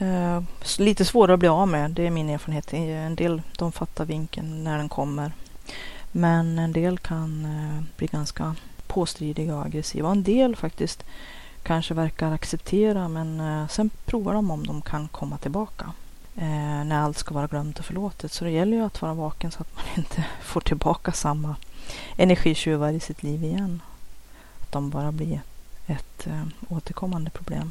Eh, 0.00 0.42
lite 0.78 1.04
svårare 1.04 1.34
att 1.34 1.40
bli 1.40 1.48
av 1.48 1.68
med, 1.68 1.90
det 1.90 2.06
är 2.06 2.10
min 2.10 2.30
erfarenhet. 2.30 2.72
En 2.72 3.16
del 3.16 3.42
de 3.58 3.72
fattar 3.72 4.04
vinkeln 4.04 4.64
när 4.64 4.78
den 4.78 4.88
kommer. 4.88 5.32
Men 6.16 6.58
en 6.58 6.72
del 6.72 6.98
kan 6.98 7.44
eh, 7.44 7.82
bli 7.96 8.06
ganska 8.06 8.54
påstridiga 8.86 9.56
och 9.56 9.64
aggressiva. 9.64 10.10
En 10.10 10.22
del 10.22 10.56
faktiskt 10.56 11.04
kanske 11.62 11.94
verkar 11.94 12.32
acceptera 12.32 13.08
men 13.08 13.40
eh, 13.40 13.68
sen 13.68 13.90
provar 14.04 14.34
de 14.34 14.50
om 14.50 14.66
de 14.66 14.82
kan 14.82 15.08
komma 15.08 15.38
tillbaka. 15.38 15.92
Eh, 16.36 16.84
när 16.84 17.00
allt 17.00 17.18
ska 17.18 17.34
vara 17.34 17.46
glömt 17.46 17.78
och 17.78 17.84
förlåtet. 17.84 18.32
Så 18.32 18.44
det 18.44 18.50
gäller 18.50 18.76
ju 18.76 18.84
att 18.84 19.02
vara 19.02 19.14
vaken 19.14 19.50
så 19.50 19.60
att 19.60 19.76
man 19.76 19.84
inte 19.96 20.24
får 20.42 20.60
tillbaka 20.60 21.12
samma 21.12 21.56
energitjuvar 22.16 22.92
i 22.92 23.00
sitt 23.00 23.22
liv 23.22 23.44
igen. 23.44 23.82
Att 24.60 24.72
de 24.72 24.90
bara 24.90 25.12
blir 25.12 25.40
ett 25.86 26.26
återkommande 26.68 27.30
problem. 27.30 27.70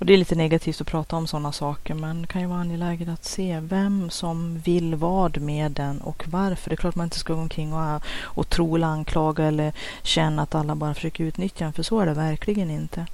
Och 0.00 0.06
det 0.06 0.12
är 0.12 0.18
lite 0.18 0.34
negativt 0.34 0.80
att 0.80 0.86
prata 0.86 1.16
om 1.16 1.26
sådana 1.26 1.52
saker 1.52 1.94
men 1.94 2.22
det 2.22 2.28
kan 2.28 2.40
ju 2.40 2.46
vara 2.46 2.60
angeläget 2.60 3.08
att 3.08 3.24
se 3.24 3.60
vem 3.60 4.10
som 4.10 4.58
vill 4.58 4.94
vad 4.94 5.40
med 5.40 5.72
den 5.72 6.00
och 6.00 6.24
varför. 6.28 6.70
Det 6.70 6.74
är 6.74 6.76
klart 6.76 6.94
man 6.94 7.06
inte 7.06 7.18
ska 7.18 7.34
gå 7.34 7.40
omkring 7.40 7.72
och, 7.72 8.02
och 8.22 8.48
tro 8.48 8.76
eller 8.76 8.86
anklaga 8.86 9.44
eller 9.44 9.72
känna 10.02 10.42
att 10.42 10.54
alla 10.54 10.74
bara 10.74 10.94
försöker 10.94 11.24
utnyttja 11.24 11.64
en 11.64 11.72
för 11.72 11.82
så 11.82 12.00
är 12.00 12.06
det 12.06 12.14
verkligen 12.14 12.70
inte. 12.70 13.06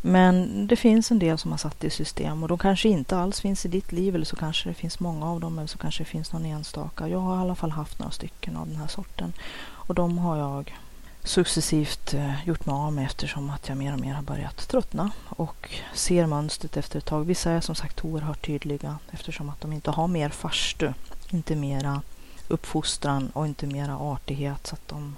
Men 0.00 0.66
det 0.66 0.76
finns 0.76 1.10
en 1.10 1.18
del 1.18 1.38
som 1.38 1.50
har 1.50 1.58
satt 1.58 1.84
i 1.84 1.90
system 1.90 2.42
och 2.42 2.48
de 2.48 2.58
kanske 2.58 2.88
inte 2.88 3.18
alls 3.18 3.40
finns 3.40 3.64
i 3.64 3.68
ditt 3.68 3.92
liv 3.92 4.14
eller 4.14 4.24
så 4.24 4.36
kanske 4.36 4.68
det 4.68 4.74
finns 4.74 5.00
många 5.00 5.26
av 5.26 5.40
dem 5.40 5.58
eller 5.58 5.68
så 5.68 5.78
kanske 5.78 6.00
det 6.00 6.08
finns 6.08 6.32
någon 6.32 6.46
enstaka. 6.46 7.08
Jag 7.08 7.18
har 7.18 7.36
i 7.36 7.40
alla 7.40 7.54
fall 7.54 7.70
haft 7.70 7.98
några 7.98 8.12
stycken 8.12 8.56
av 8.56 8.66
den 8.66 8.76
här 8.76 8.88
sorten 8.88 9.32
och 9.62 9.94
de 9.94 10.18
har 10.18 10.36
jag 10.36 10.74
successivt 11.24 12.14
eh, 12.14 12.48
gjort 12.48 12.66
mig 12.66 12.74
av 12.74 12.92
med 12.92 13.04
eftersom 13.04 13.50
att 13.50 13.68
jag 13.68 13.78
mer 13.78 13.92
och 13.92 14.00
mer 14.00 14.14
har 14.14 14.22
börjat 14.22 14.68
tröttna 14.68 15.10
och 15.28 15.70
ser 15.94 16.26
mönstret 16.26 16.76
efter 16.76 16.98
ett 16.98 17.04
tag. 17.04 17.24
Vissa 17.24 17.50
är 17.50 17.60
som 17.60 17.74
sagt 17.74 18.04
oerhört 18.04 18.46
tydliga 18.46 18.98
eftersom 19.10 19.48
att 19.48 19.60
de 19.60 19.72
inte 19.72 19.90
har 19.90 20.08
mer 20.08 20.28
farstu, 20.28 20.92
inte 21.30 21.56
mera 21.56 22.02
uppfostran 22.48 23.30
och 23.32 23.46
inte 23.46 23.66
mera 23.66 23.98
artighet 23.98 24.66
så 24.66 24.74
att 24.74 24.88
de 24.88 25.16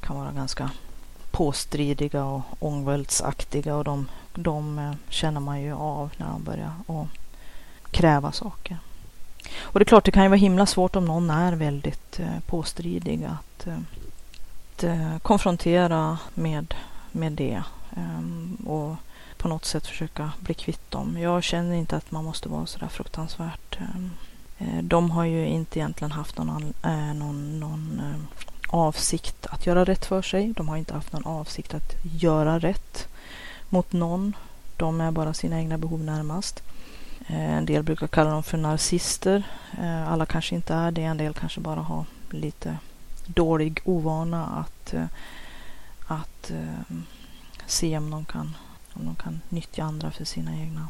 kan 0.00 0.16
vara 0.16 0.32
ganska 0.32 0.70
påstridiga 1.30 2.24
och 2.24 2.42
ångvältsaktiga 2.58 3.76
och 3.76 3.84
de, 3.84 4.08
de 4.34 4.78
eh, 4.78 4.92
känner 5.08 5.40
man 5.40 5.62
ju 5.62 5.72
av 5.72 6.10
när 6.16 6.26
de 6.26 6.44
börjar 6.44 6.72
att 6.86 7.08
kräva 7.90 8.32
saker. 8.32 8.78
Och 9.58 9.80
det 9.80 9.82
är 9.82 9.86
klart, 9.86 10.04
det 10.04 10.10
kan 10.10 10.22
ju 10.22 10.28
vara 10.28 10.38
himla 10.38 10.66
svårt 10.66 10.96
om 10.96 11.04
någon 11.04 11.30
är 11.30 11.52
väldigt 11.52 12.20
eh, 12.20 12.40
påstridig 12.46 13.24
att 13.24 13.66
eh, 14.84 15.18
konfrontera 15.18 16.18
med, 16.34 16.74
med 17.12 17.32
det 17.32 17.62
eh, 17.96 18.66
och 18.66 18.96
på 19.36 19.48
något 19.48 19.64
sätt 19.64 19.86
försöka 19.86 20.32
bli 20.40 20.54
kvitt 20.54 20.90
dem. 20.90 21.18
Jag 21.20 21.42
känner 21.42 21.74
inte 21.74 21.96
att 21.96 22.10
man 22.10 22.24
måste 22.24 22.48
vara 22.48 22.66
sådär 22.66 22.88
fruktansvärt. 22.88 23.78
Ehm, 23.80 24.10
eh, 24.58 24.82
de 24.82 25.10
har 25.10 25.24
ju 25.24 25.46
inte 25.46 25.78
egentligen 25.78 26.12
haft 26.12 26.38
någon, 26.38 26.74
eh, 26.82 27.14
någon, 27.14 27.60
någon 27.60 28.00
eh, 28.00 28.44
avsikt 28.68 29.46
att 29.46 29.66
göra 29.66 29.84
rätt 29.84 30.06
för 30.06 30.22
sig. 30.22 30.52
De 30.52 30.68
har 30.68 30.76
inte 30.76 30.94
haft 30.94 31.12
någon 31.12 31.26
avsikt 31.26 31.74
att 31.74 31.92
göra 32.02 32.58
rätt 32.58 33.08
mot 33.68 33.92
någon. 33.92 34.36
De 34.76 35.00
är 35.00 35.10
bara 35.10 35.34
sina 35.34 35.58
egna 35.58 35.78
behov 35.78 36.00
närmast. 36.00 36.62
Eh, 37.26 37.56
en 37.56 37.66
del 37.66 37.82
brukar 37.82 38.06
kalla 38.06 38.30
dem 38.30 38.42
för 38.42 38.58
narcister. 38.58 39.42
Eh, 39.78 40.12
alla 40.12 40.26
kanske 40.26 40.54
inte 40.54 40.74
är 40.74 40.90
det. 40.90 41.02
En 41.02 41.16
del 41.16 41.34
kanske 41.34 41.60
bara 41.60 41.80
har 41.80 42.04
lite 42.30 42.78
dålig 43.26 43.80
ovana 43.84 44.46
att, 44.46 44.94
eh, 44.94 45.06
att 46.06 46.50
eh, 46.50 46.96
se 47.66 47.98
om 47.98 48.10
de, 48.10 48.24
kan, 48.24 48.56
om 48.92 49.04
de 49.04 49.14
kan 49.14 49.40
nyttja 49.48 49.84
andra 49.84 50.10
för 50.10 50.24
sina 50.24 50.56
egna 50.56 50.88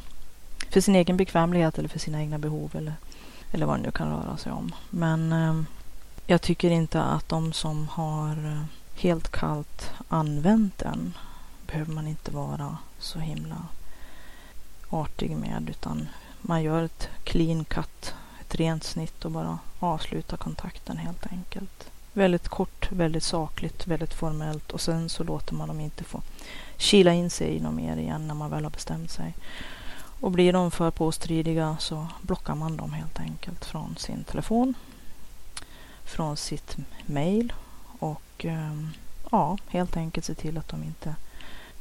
för 0.70 0.80
sin 0.80 0.94
egen 0.96 1.16
bekvämlighet 1.16 1.78
eller 1.78 1.88
för 1.88 1.98
sina 1.98 2.20
egna 2.20 2.38
behov 2.38 2.70
eller, 2.76 2.94
eller 3.52 3.66
vad 3.66 3.78
det 3.78 3.82
nu 3.82 3.90
kan 3.90 4.10
röra 4.10 4.36
sig 4.36 4.52
om. 4.52 4.74
Men 4.90 5.32
eh, 5.32 5.62
jag 6.26 6.42
tycker 6.42 6.70
inte 6.70 7.02
att 7.02 7.28
de 7.28 7.52
som 7.52 7.88
har 7.88 8.66
helt 8.96 9.28
kallt 9.28 9.90
använt 10.08 10.78
den 10.78 11.14
behöver 11.66 11.92
man 11.92 12.06
inte 12.06 12.30
vara 12.30 12.78
så 12.98 13.18
himla 13.18 13.66
artig 14.90 15.36
med 15.36 15.70
utan 15.70 16.08
man 16.42 16.62
gör 16.62 16.82
ett 16.82 17.08
clean 17.24 17.64
cut, 17.64 18.14
ett 18.40 18.54
rent 18.54 18.84
snitt 18.84 19.24
och 19.24 19.30
bara 19.30 19.58
avslutar 19.78 20.36
kontakten 20.36 20.98
helt 20.98 21.26
enkelt. 21.26 21.90
Väldigt 22.16 22.48
kort, 22.48 22.92
väldigt 22.92 23.22
sakligt, 23.22 23.86
väldigt 23.86 24.14
formellt 24.14 24.72
och 24.72 24.80
sen 24.80 25.08
så 25.08 25.24
låter 25.24 25.54
man 25.54 25.68
dem 25.68 25.80
inte 25.80 26.04
få 26.04 26.22
kila 26.76 27.12
in 27.12 27.30
sig 27.30 27.56
i 27.56 27.60
något 27.60 27.74
mer 27.74 27.96
igen 27.96 28.28
när 28.28 28.34
man 28.34 28.50
väl 28.50 28.64
har 28.64 28.70
bestämt 28.70 29.10
sig. 29.10 29.34
Och 30.20 30.30
blir 30.30 30.52
de 30.52 30.70
för 30.70 30.90
påstridiga 30.90 31.76
så 31.80 32.06
blockar 32.22 32.54
man 32.54 32.76
dem 32.76 32.92
helt 32.92 33.20
enkelt 33.20 33.64
från 33.64 33.96
sin 33.96 34.24
telefon, 34.24 34.74
från 36.04 36.36
sitt 36.36 36.76
mail 37.06 37.52
och 37.98 38.44
ehm, 38.44 38.90
ja, 39.30 39.58
helt 39.68 39.96
enkelt 39.96 40.26
se 40.26 40.34
till 40.34 40.58
att 40.58 40.68
de 40.68 40.82
inte 40.84 41.14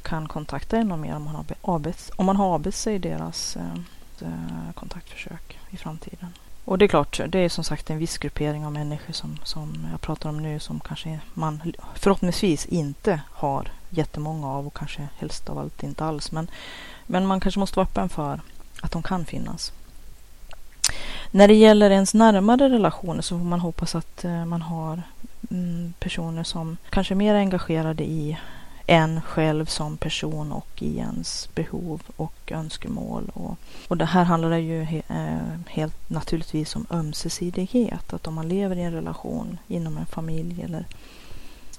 kan 0.02 0.28
kontakta 0.28 0.76
en 0.76 1.00
mer 1.00 1.16
om 1.16 1.24
man 1.24 1.34
har 1.34 1.44
avbett, 1.60 2.10
om 2.16 2.26
man 2.26 2.36
har 2.36 2.46
avbett 2.46 2.74
sig 2.74 2.98
deras 2.98 3.56
eh, 3.56 4.72
kontaktförsök 4.74 5.58
i 5.70 5.76
framtiden. 5.76 6.32
Och 6.66 6.78
det 6.78 6.84
är 6.84 6.88
klart, 6.88 7.20
det 7.28 7.38
är 7.38 7.48
som 7.48 7.64
sagt 7.64 7.90
en 7.90 7.98
viss 7.98 8.18
gruppering 8.18 8.66
av 8.66 8.72
människor 8.72 9.12
som, 9.12 9.38
som 9.42 9.88
jag 9.90 10.00
pratar 10.00 10.28
om 10.28 10.42
nu 10.42 10.60
som 10.60 10.80
kanske 10.80 11.20
man 11.34 11.72
förhoppningsvis 11.94 12.66
inte 12.66 13.20
har 13.32 13.68
jättemånga 13.90 14.48
av 14.48 14.66
och 14.66 14.76
kanske 14.76 15.08
helst 15.18 15.48
av 15.48 15.58
allt 15.58 15.82
inte 15.82 16.04
alls. 16.04 16.32
Men, 16.32 16.50
men 17.06 17.26
man 17.26 17.40
kanske 17.40 17.60
måste 17.60 17.76
vara 17.76 17.86
öppen 17.86 18.08
för 18.08 18.40
att 18.82 18.92
de 18.92 19.02
kan 19.02 19.24
finnas. 19.24 19.72
När 21.30 21.48
det 21.48 21.54
gäller 21.54 21.90
ens 21.90 22.14
närmare 22.14 22.68
relationer 22.68 23.22
så 23.22 23.38
får 23.38 23.44
man 23.44 23.60
hoppas 23.60 23.94
att 23.94 24.24
eh, 24.24 24.44
man 24.44 24.62
har 24.62 25.02
mm, 25.50 25.94
personer 25.98 26.44
som 26.44 26.76
kanske 26.90 27.14
är 27.14 27.16
mer 27.16 27.34
engagerade 27.34 28.04
i 28.04 28.38
en 28.86 29.20
själv 29.22 29.64
som 29.64 29.96
person 29.96 30.52
och 30.52 30.82
i 30.82 30.98
ens 30.98 31.48
behov 31.54 32.02
och 32.16 32.52
önskemål. 32.52 33.30
Och, 33.34 33.58
och 33.88 33.96
det 33.96 34.04
här 34.04 34.24
handlar 34.24 34.50
det 34.50 34.60
ju 34.60 34.82
he, 34.82 35.02
eh, 35.08 35.58
helt 35.68 36.10
naturligtvis 36.10 36.76
om 36.76 36.86
ömsesidighet. 36.90 38.12
Att 38.12 38.26
om 38.26 38.34
man 38.34 38.48
lever 38.48 38.76
i 38.76 38.82
en 38.82 38.92
relation 38.92 39.58
inom 39.68 39.98
en 39.98 40.06
familj 40.06 40.62
eller, 40.62 40.86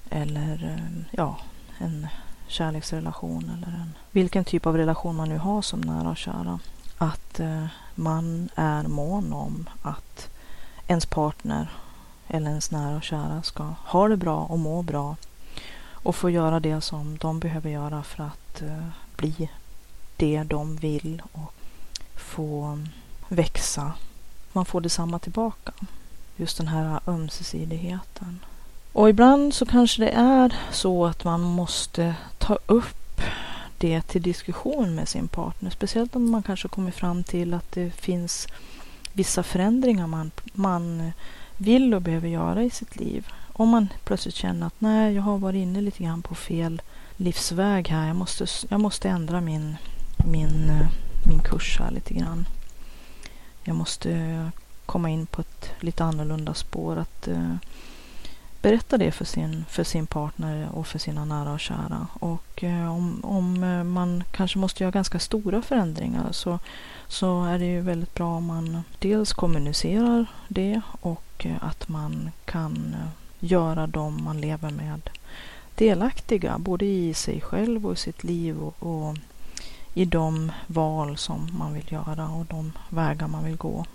eller 0.10 0.76
eh, 0.78 1.04
ja, 1.12 1.38
en 1.78 2.08
kärleksrelation 2.48 3.52
eller 3.58 3.78
en, 3.78 3.94
vilken 4.12 4.46
typ 4.46 4.66
av 4.66 4.78
relation 4.78 5.16
man 5.16 5.30
nu 5.30 5.38
har 5.38 5.62
som 5.62 5.82
nära 5.82 6.10
och 6.10 6.18
kära. 6.18 6.60
Att 6.98 7.40
eh, 7.40 7.66
man 7.96 8.50
är 8.56 8.84
mån 8.84 9.34
om 9.34 9.70
att 9.82 10.30
ens 10.88 11.06
partner 11.06 11.70
eller 12.28 12.50
ens 12.50 12.72
nära 12.72 12.96
och 12.96 13.04
kära 13.04 13.44
ska 13.44 13.74
ha 13.86 14.08
det 14.08 14.18
bra 14.18 14.40
och 14.40 14.60
må 14.60 14.82
bra 14.82 15.16
och 16.08 16.16
få 16.16 16.30
göra 16.30 16.60
det 16.60 16.82
som 16.82 17.18
de 17.18 17.40
behöver 17.40 17.70
göra 17.70 18.04
för 18.04 18.24
att 18.24 18.62
eh, 18.62 18.88
bli 19.18 19.50
det 20.18 20.44
de 20.44 20.76
vill 20.76 21.22
och 21.32 21.54
få 22.16 22.80
växa. 23.28 23.94
Man 24.54 24.66
får 24.66 24.82
detsamma 24.82 25.20
tillbaka. 25.20 25.74
Just 26.36 26.58
den 26.58 26.68
här 26.68 27.00
ömsesidigheten. 27.08 28.40
Och 28.94 29.10
ibland 29.10 29.54
så 29.54 29.66
kanske 29.66 30.02
det 30.02 30.10
är 30.10 30.56
så 30.72 31.06
att 31.06 31.24
man 31.24 31.42
måste 31.42 32.16
ta 32.38 32.58
upp 32.66 33.22
det 33.78 34.02
till 34.02 34.22
diskussion 34.22 34.96
med 34.96 35.08
sin 35.08 35.28
partner. 35.28 35.70
Speciellt 35.70 36.16
om 36.16 36.32
man 36.32 36.44
kanske 36.44 36.68
kommer 36.68 36.92
fram 36.92 37.24
till 37.24 37.54
att 37.54 37.72
det 37.72 37.92
finns 37.92 38.48
vissa 39.14 39.44
förändringar 39.44 40.08
man, 40.08 40.32
man 40.54 41.12
vill 41.58 41.94
och 41.94 42.02
behöver 42.02 42.28
göra 42.28 42.64
i 42.64 42.70
sitt 42.70 42.96
liv. 42.96 43.28
Om 43.60 43.70
man 43.70 43.88
plötsligt 44.04 44.36
känner 44.36 44.68
att 44.68 44.82
nej, 44.82 45.14
jag 45.14 45.22
har 45.22 45.38
varit 45.38 45.58
inne 45.60 45.82
lite 45.82 46.04
grann 46.04 46.22
på 46.22 46.36
fel 46.36 46.82
livsväg 47.16 47.88
här. 47.90 48.08
Jag 48.08 48.16
måste, 48.16 48.46
jag 48.70 48.80
måste 48.80 49.10
ändra 49.10 49.42
min, 49.42 49.76
min, 50.26 50.70
eh, 50.70 50.88
min 51.28 51.40
kurs 51.40 51.80
här 51.80 51.92
lite 51.92 52.14
grann. 52.14 52.46
Jag 53.64 53.76
måste 53.76 54.52
komma 54.86 55.10
in 55.10 55.26
på 55.26 55.42
ett 55.42 55.72
lite 55.80 56.04
annorlunda 56.04 56.54
spår. 56.54 56.98
Att 56.98 57.28
uh, 57.28 57.56
berätta 58.62 58.98
det 58.98 59.12
för 59.12 59.26
sin, 59.26 59.66
för 59.70 59.84
sin 59.84 60.08
partner 60.08 60.70
och 60.74 60.88
för 60.88 61.00
sina 61.00 61.26
nära 61.26 61.54
och 61.54 61.60
kära. 61.60 62.08
Och 62.14 62.64
uh, 62.64 62.92
om, 62.92 63.20
om 63.24 63.60
man 63.94 64.24
kanske 64.32 64.60
måste 64.60 64.84
göra 64.84 64.92
ganska 64.92 65.20
stora 65.20 65.62
förändringar 65.62 66.32
så, 66.32 66.60
så 67.08 67.46
är 67.46 67.60
det 67.60 67.66
ju 67.66 67.82
väldigt 67.82 68.14
bra 68.14 68.36
om 68.36 68.46
man 68.46 68.84
dels 69.00 69.34
kommunicerar 69.34 70.26
det 70.48 70.82
och 71.02 71.48
att 71.62 71.88
man 71.88 72.32
kan 72.46 72.96
göra 73.40 73.88
dem 73.88 74.24
man 74.24 74.42
lever 74.42 74.70
med 74.70 75.10
delaktiga 75.76 76.58
både 76.58 76.86
i 76.86 77.14
sig 77.14 77.42
själv 77.42 77.86
och 77.86 77.94
i 77.94 77.96
sitt 77.96 78.24
liv 78.24 78.60
och, 78.60 78.76
och 78.80 79.18
i 79.94 80.06
de 80.06 80.52
val 80.68 81.18
som 81.18 81.50
man 81.60 81.74
vill 81.74 81.92
göra 81.92 82.30
och 82.30 82.46
de 82.46 82.72
vägar 82.90 83.28
man 83.28 83.44
vill 83.44 83.58
gå. 83.58 83.86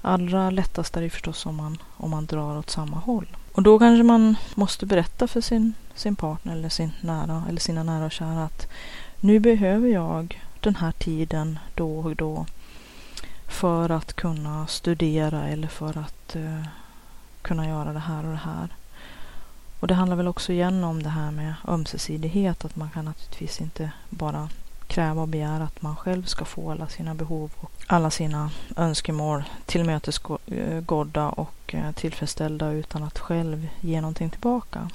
Allra 0.00 0.50
lättast 0.50 0.96
är 0.96 1.02
det 1.02 1.10
förstås 1.10 1.46
om 1.46 1.56
man, 1.56 1.78
om 1.96 2.10
man 2.10 2.26
drar 2.26 2.58
åt 2.58 2.70
samma 2.70 2.96
håll. 2.96 3.26
Och 3.52 3.62
då 3.62 3.78
kanske 3.78 4.02
man 4.02 4.36
måste 4.54 4.86
berätta 4.86 5.28
för 5.28 5.40
sin, 5.40 5.74
sin 5.94 6.16
partner 6.16 6.52
eller, 6.52 6.68
sin 6.68 6.90
nära, 7.00 7.44
eller 7.48 7.60
sina 7.60 7.82
nära 7.82 8.04
och 8.04 8.12
kära 8.12 8.44
att 8.44 8.68
nu 9.20 9.38
behöver 9.40 9.88
jag 9.88 10.42
den 10.60 10.76
här 10.76 10.92
tiden 10.92 11.58
då 11.74 11.98
och 11.98 12.16
då 12.16 12.46
för 13.48 13.90
att 13.90 14.12
kunna 14.12 14.66
studera 14.66 15.48
eller 15.48 15.68
för 15.68 15.98
att 15.98 16.36
eh, 16.36 16.66
kunna 17.44 17.68
göra 17.68 17.92
det 17.92 17.98
här 17.98 18.24
och 18.24 18.30
det 18.30 18.36
här. 18.44 18.68
Och 19.80 19.88
det 19.88 19.94
handlar 19.94 20.16
väl 20.16 20.28
också 20.28 20.52
igen 20.52 20.84
om 20.84 21.02
det 21.02 21.08
här 21.08 21.30
med 21.30 21.54
ömsesidighet, 21.68 22.64
att 22.64 22.76
man 22.76 22.90
kan 22.90 23.04
naturligtvis 23.04 23.60
inte 23.60 23.90
bara 24.10 24.48
kräva 24.86 25.22
och 25.22 25.28
begära 25.28 25.64
att 25.64 25.82
man 25.82 25.96
själv 25.96 26.24
ska 26.24 26.44
få 26.44 26.70
alla 26.70 26.88
sina 26.88 27.14
behov 27.14 27.50
och 27.60 27.72
alla 27.86 28.10
sina 28.10 28.50
önskemål 28.76 29.44
tillmötesgådda 29.66 31.28
och 31.28 31.74
eh, 31.74 31.92
tillfredsställda 31.92 32.70
utan 32.70 33.02
att 33.02 33.18
själv 33.18 33.68
ge 33.80 34.00
någonting 34.00 34.30
tillbaka. 34.30 34.90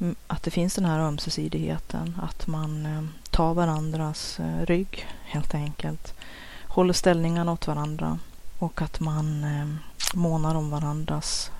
Mm, 0.00 0.16
att 0.26 0.42
det 0.42 0.50
finns 0.50 0.74
den 0.74 0.84
här 0.84 1.00
ömsesidigheten, 1.00 2.18
att 2.22 2.46
man 2.46 2.86
eh, 2.86 3.04
tar 3.30 3.54
varandras 3.54 4.40
eh, 4.40 4.66
rygg 4.66 5.06
helt 5.24 5.54
enkelt, 5.54 6.14
håller 6.66 6.92
ställningarna 6.92 7.52
åt 7.52 7.66
varandra 7.66 8.18
och 8.58 8.82
att 8.82 9.00
man 9.00 9.44
eh, 9.44 9.66
månar 10.14 10.54
om 10.54 10.70
varandras 10.70 11.50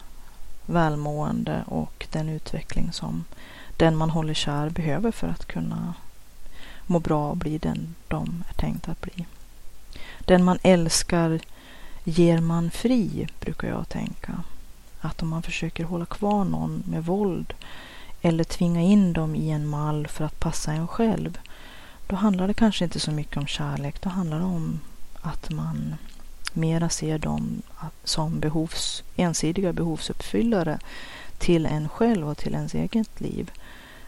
välmående 0.67 1.65
och 1.67 2.07
den 2.13 2.29
utveckling 2.29 2.93
som 2.93 3.25
den 3.77 3.97
man 3.97 4.11
håller 4.11 4.35
kär 4.35 4.71
behöver 4.71 5.11
för 5.11 5.29
att 5.29 5.47
kunna 5.47 5.95
må 6.87 6.99
bra 6.99 7.31
och 7.31 7.37
bli 7.37 7.59
den 7.59 7.95
de 8.09 8.45
är 8.49 8.55
tänkt 8.55 8.89
att 8.89 9.01
bli. 9.01 9.27
Den 10.19 10.45
man 10.45 10.59
älskar 10.63 11.41
ger 12.05 12.41
man 12.41 12.71
fri, 12.71 13.29
brukar 13.41 13.69
jag 13.69 13.89
tänka. 13.89 14.43
Att 15.01 15.23
om 15.23 15.29
man 15.29 15.43
försöker 15.43 15.85
hålla 15.85 16.07
kvar 16.07 16.45
någon 16.45 16.83
med 16.87 17.05
våld 17.05 17.55
eller 18.23 18.45
tvinga 18.45 18.81
in 18.81 19.13
dem 19.13 19.35
i 19.35 19.51
en 19.51 19.67
mall 19.67 20.07
för 20.07 20.25
att 20.25 20.41
passa 20.41 20.73
en 20.73 20.89
själv, 20.89 21.39
då 22.07 22.17
handlar 22.17 22.49
det 22.49 22.55
kanske 22.55 22.85
inte 22.85 23.01
så 23.01 23.11
mycket 23.11 23.37
om 23.37 23.47
kärlek. 23.47 24.01
Då 24.01 24.09
handlar 24.09 24.39
det 24.39 24.45
om 24.45 24.81
att 25.21 25.51
man 25.51 25.95
mera 26.59 26.89
ser 26.89 27.19
dem 27.19 27.63
som 28.05 28.41
behovs, 28.41 29.03
ensidiga 29.17 29.73
behovsuppfyllare 29.73 30.79
till 31.39 31.67
en 31.67 31.89
själv 31.89 32.29
och 32.29 32.39
till 32.39 32.55
ens 32.55 32.75
eget 32.75 33.21
liv. 33.21 33.51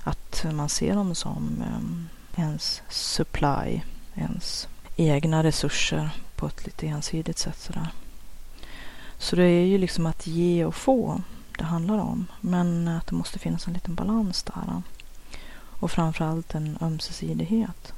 Att 0.05 0.45
man 0.53 0.69
ser 0.69 0.95
dem 0.95 1.15
som 1.15 1.63
ehm, 1.67 2.09
ens 2.37 2.83
supply, 2.89 3.81
ens 4.15 4.69
egna 4.97 5.43
resurser 5.43 6.11
på 6.37 6.47
ett 6.47 6.67
lite 6.67 6.87
ensidigt 6.87 7.39
sätt 7.39 7.59
sådär. 7.59 7.89
Så 9.19 9.37
det 9.37 9.45
är 9.45 9.67
ju 9.67 9.79
liksom 9.79 10.07
att 10.07 10.27
ge 10.27 10.65
och 10.65 10.75
få 10.75 11.21
det 11.61 11.65
handlar 11.65 11.99
om. 11.99 12.27
Men 12.41 12.89
att 12.89 13.07
det 13.07 13.15
måste 13.15 13.39
finnas 13.39 13.67
en 13.67 13.73
liten 13.73 13.95
balans 13.95 14.43
där. 14.43 14.83
Och 15.53 15.91
framförallt 15.91 16.55
en 16.55 16.79
ömsesidighet. 16.81 17.93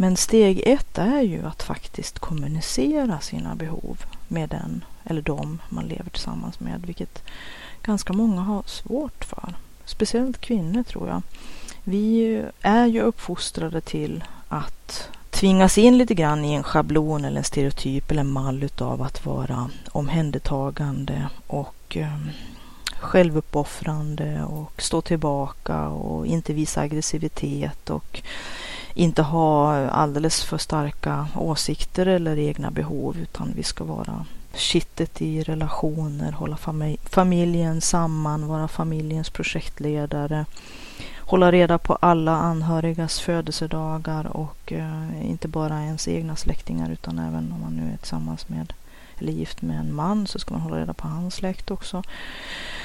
Men 0.00 0.16
steg 0.16 0.62
ett 0.66 0.98
är 0.98 1.20
ju 1.20 1.46
att 1.46 1.62
faktiskt 1.62 2.18
kommunicera 2.18 3.20
sina 3.20 3.54
behov 3.54 4.04
med 4.28 4.48
den 4.48 4.84
eller 5.04 5.22
dem 5.22 5.58
man 5.68 5.86
lever 5.86 6.10
tillsammans 6.10 6.60
med, 6.60 6.86
vilket 6.86 7.22
ganska 7.82 8.12
många 8.12 8.40
har 8.40 8.62
svårt 8.66 9.24
för. 9.24 9.54
Speciellt 9.84 10.40
kvinnor 10.40 10.82
tror 10.82 11.08
jag. 11.08 11.22
Vi 11.84 12.42
är 12.60 12.86
ju 12.86 13.00
uppfostrade 13.00 13.80
till 13.80 14.24
att 14.48 15.08
tvingas 15.30 15.78
in 15.78 15.98
lite 15.98 16.14
grann 16.14 16.44
i 16.44 16.54
en 16.54 16.62
schablon 16.62 17.24
eller 17.24 17.38
en 17.38 17.44
stereotyp 17.44 18.10
eller 18.10 18.20
en 18.20 18.32
mall 18.32 18.62
utav 18.62 19.02
att 19.02 19.26
vara 19.26 19.70
omhändertagande 19.92 21.28
och 21.46 21.96
ehm, 21.96 22.30
självuppoffrande 23.00 24.44
och 24.44 24.82
stå 24.82 25.00
tillbaka 25.00 25.88
och 25.88 26.26
inte 26.26 26.52
visa 26.52 26.80
aggressivitet 26.80 27.90
och 27.90 28.22
inte 28.98 29.22
ha 29.22 29.88
alldeles 29.88 30.44
för 30.44 30.58
starka 30.58 31.26
åsikter 31.34 32.06
eller 32.06 32.38
egna 32.38 32.70
behov 32.70 33.16
utan 33.18 33.52
vi 33.56 33.62
ska 33.62 33.84
vara 33.84 34.24
kittet 34.54 35.22
i 35.22 35.42
relationer, 35.42 36.32
hålla 36.32 36.58
familjen 37.04 37.80
samman, 37.80 38.48
vara 38.48 38.68
familjens 38.68 39.30
projektledare, 39.30 40.44
hålla 41.20 41.52
reda 41.52 41.78
på 41.78 41.94
alla 41.94 42.32
anhörigas 42.32 43.20
födelsedagar 43.20 44.36
och 44.36 44.72
eh, 44.72 45.30
inte 45.30 45.48
bara 45.48 45.82
ens 45.82 46.08
egna 46.08 46.36
släktingar 46.36 46.90
utan 46.90 47.18
även 47.18 47.52
om 47.52 47.60
man 47.60 47.76
nu 47.76 47.92
är 47.92 47.96
tillsammans 47.96 48.48
med 48.48 48.72
eller 49.18 49.32
gift 49.32 49.62
med 49.62 49.80
en 49.80 49.94
man 49.94 50.26
så 50.26 50.38
ska 50.38 50.54
man 50.54 50.60
hålla 50.60 50.78
reda 50.78 50.94
på 50.94 51.08
hans 51.08 51.34
släkt 51.34 51.70
också. 51.70 52.02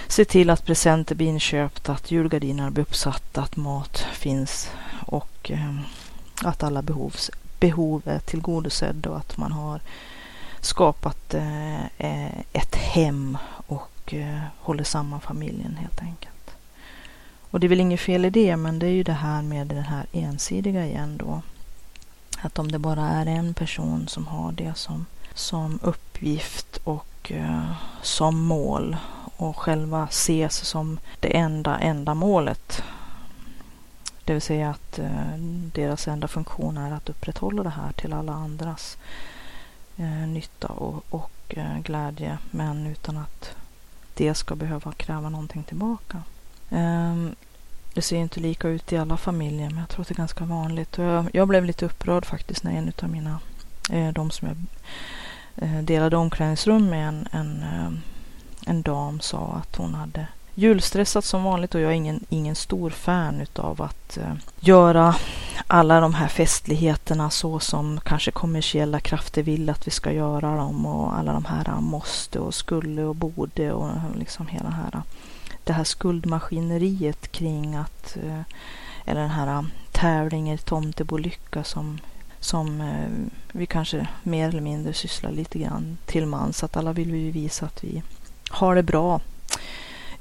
Se 0.07 0.25
till 0.25 0.49
att 0.49 0.65
presenter 0.65 1.15
blir 1.15 1.27
inköpta, 1.27 1.91
att 1.91 2.11
julgardiner 2.11 2.69
blir 2.69 2.81
uppsatta, 2.81 3.41
att 3.41 3.55
mat 3.55 3.97
finns 4.13 4.71
och 5.13 5.51
eh, 5.51 5.75
att 6.43 6.63
alla 6.63 6.81
behovs, 6.81 7.31
behov 7.59 8.01
är 8.05 8.19
tillgodosedda 8.19 9.09
och 9.09 9.17
att 9.17 9.37
man 9.37 9.51
har 9.51 9.81
skapat 10.61 11.33
eh, 11.33 11.85
eh, 11.85 12.39
ett 12.53 12.75
hem 12.75 13.37
och 13.67 14.13
eh, 14.13 14.39
håller 14.59 14.83
samman 14.83 15.21
familjen 15.21 15.75
helt 15.75 16.01
enkelt. 16.01 16.55
Och 17.51 17.59
det 17.59 17.67
är 17.67 17.69
väl 17.69 17.79
inget 17.79 17.99
fel 17.99 18.25
i 18.25 18.29
det, 18.29 18.57
men 18.57 18.79
det 18.79 18.85
är 18.85 18.91
ju 18.91 19.03
det 19.03 19.13
här 19.13 19.41
med 19.41 19.67
det 19.67 19.81
här 19.81 20.05
ensidiga 20.11 20.85
igen 20.85 21.17
då. 21.17 21.41
Att 22.41 22.59
om 22.59 22.71
det 22.71 22.79
bara 22.79 23.07
är 23.09 23.25
en 23.25 23.53
person 23.53 24.07
som 24.07 24.27
har 24.27 24.51
det 24.51 24.77
som, 24.77 25.05
som 25.33 25.79
uppgift 25.83 26.77
och 26.83 27.31
eh, 27.31 27.71
som 28.01 28.39
mål 28.39 28.97
och 29.37 29.57
själva 29.57 30.07
ses 30.09 30.55
som 30.55 30.99
det 31.19 31.37
enda 31.37 31.77
enda 31.77 32.13
målet 32.13 32.83
det 34.25 34.33
vill 34.33 34.41
säga 34.41 34.69
att 34.69 34.99
eh, 34.99 35.37
deras 35.73 36.07
enda 36.07 36.27
funktion 36.27 36.77
är 36.77 36.91
att 36.91 37.09
upprätthålla 37.09 37.63
det 37.63 37.69
här 37.69 37.91
till 37.91 38.13
alla 38.13 38.33
andras 38.33 38.97
eh, 39.97 40.27
nytta 40.27 40.67
och, 40.67 41.03
och 41.09 41.31
eh, 41.47 41.79
glädje. 41.79 42.37
Men 42.51 42.87
utan 42.87 43.17
att 43.17 43.55
det 44.13 44.33
ska 44.33 44.55
behöva 44.55 44.91
kräva 44.91 45.29
någonting 45.29 45.63
tillbaka. 45.63 46.23
Ehm, 46.69 47.35
det 47.93 48.01
ser 48.01 48.17
inte 48.17 48.39
lika 48.39 48.67
ut 48.67 48.93
i 48.93 48.97
alla 48.97 49.17
familjer 49.17 49.69
men 49.69 49.79
jag 49.79 49.89
tror 49.89 50.01
att 50.01 50.07
det 50.07 50.13
är 50.13 50.17
ganska 50.17 50.45
vanligt. 50.45 50.97
Jag, 50.97 51.29
jag 51.33 51.47
blev 51.47 51.65
lite 51.65 51.85
upprörd 51.85 52.25
faktiskt 52.25 52.63
när 52.63 52.71
en 52.71 52.91
av 53.01 53.09
mina, 53.09 53.39
de 54.13 54.31
som 54.31 54.47
jag 54.47 54.57
delade 55.83 56.17
omklädningsrum 56.17 56.89
med 56.89 57.07
en, 57.07 57.27
en, 57.31 57.63
en 58.65 58.81
dam 58.81 59.19
sa 59.19 59.61
att 59.61 59.75
hon 59.75 59.93
hade 59.93 60.27
julstressat 60.55 61.25
som 61.25 61.43
vanligt 61.43 61.75
och 61.75 61.81
jag 61.81 61.91
är 61.91 61.95
ingen, 61.95 62.25
ingen 62.29 62.55
stor 62.55 62.89
fan 62.89 63.41
utav 63.41 63.81
att 63.81 64.17
eh, 64.17 64.33
göra 64.59 65.15
alla 65.67 65.99
de 65.99 66.13
här 66.13 66.27
festligheterna 66.27 67.29
så 67.29 67.59
som 67.59 67.99
kanske 68.05 68.31
kommersiella 68.31 68.99
krafter 68.99 69.43
vill 69.43 69.69
att 69.69 69.87
vi 69.87 69.91
ska 69.91 70.11
göra 70.11 70.55
dem 70.55 70.85
och 70.85 71.17
alla 71.17 71.33
de 71.33 71.45
här 71.45 71.67
eh, 71.67 71.79
måste 71.79 72.39
och 72.39 72.53
skulle 72.53 73.03
och 73.03 73.15
borde 73.15 73.73
och 73.73 73.89
eh, 73.89 74.15
liksom 74.15 74.47
hela 74.47 74.69
här, 74.69 74.91
eh, 74.93 75.01
det 75.63 75.73
här 75.73 75.83
skuldmaskineriet 75.83 77.31
kring 77.31 77.75
att 77.75 78.17
eh, 78.17 78.41
eller 79.05 79.21
den 79.21 79.29
här 79.29 79.65
tävlingen 79.91 80.57
tomtebolycka 80.57 81.63
som 81.63 81.99
som 82.39 82.81
eh, 82.81 83.09
vi 83.51 83.65
kanske 83.65 84.07
mer 84.23 84.49
eller 84.49 84.61
mindre 84.61 84.93
sysslar 84.93 85.31
lite 85.31 85.59
grann 85.59 85.97
till 86.05 86.25
mans. 86.25 86.63
Att 86.63 86.77
alla 86.77 86.93
vill 86.93 87.11
vi 87.11 87.31
visa 87.31 87.65
att 87.65 87.83
vi 87.83 88.03
har 88.49 88.75
det 88.75 88.83
bra 88.83 89.21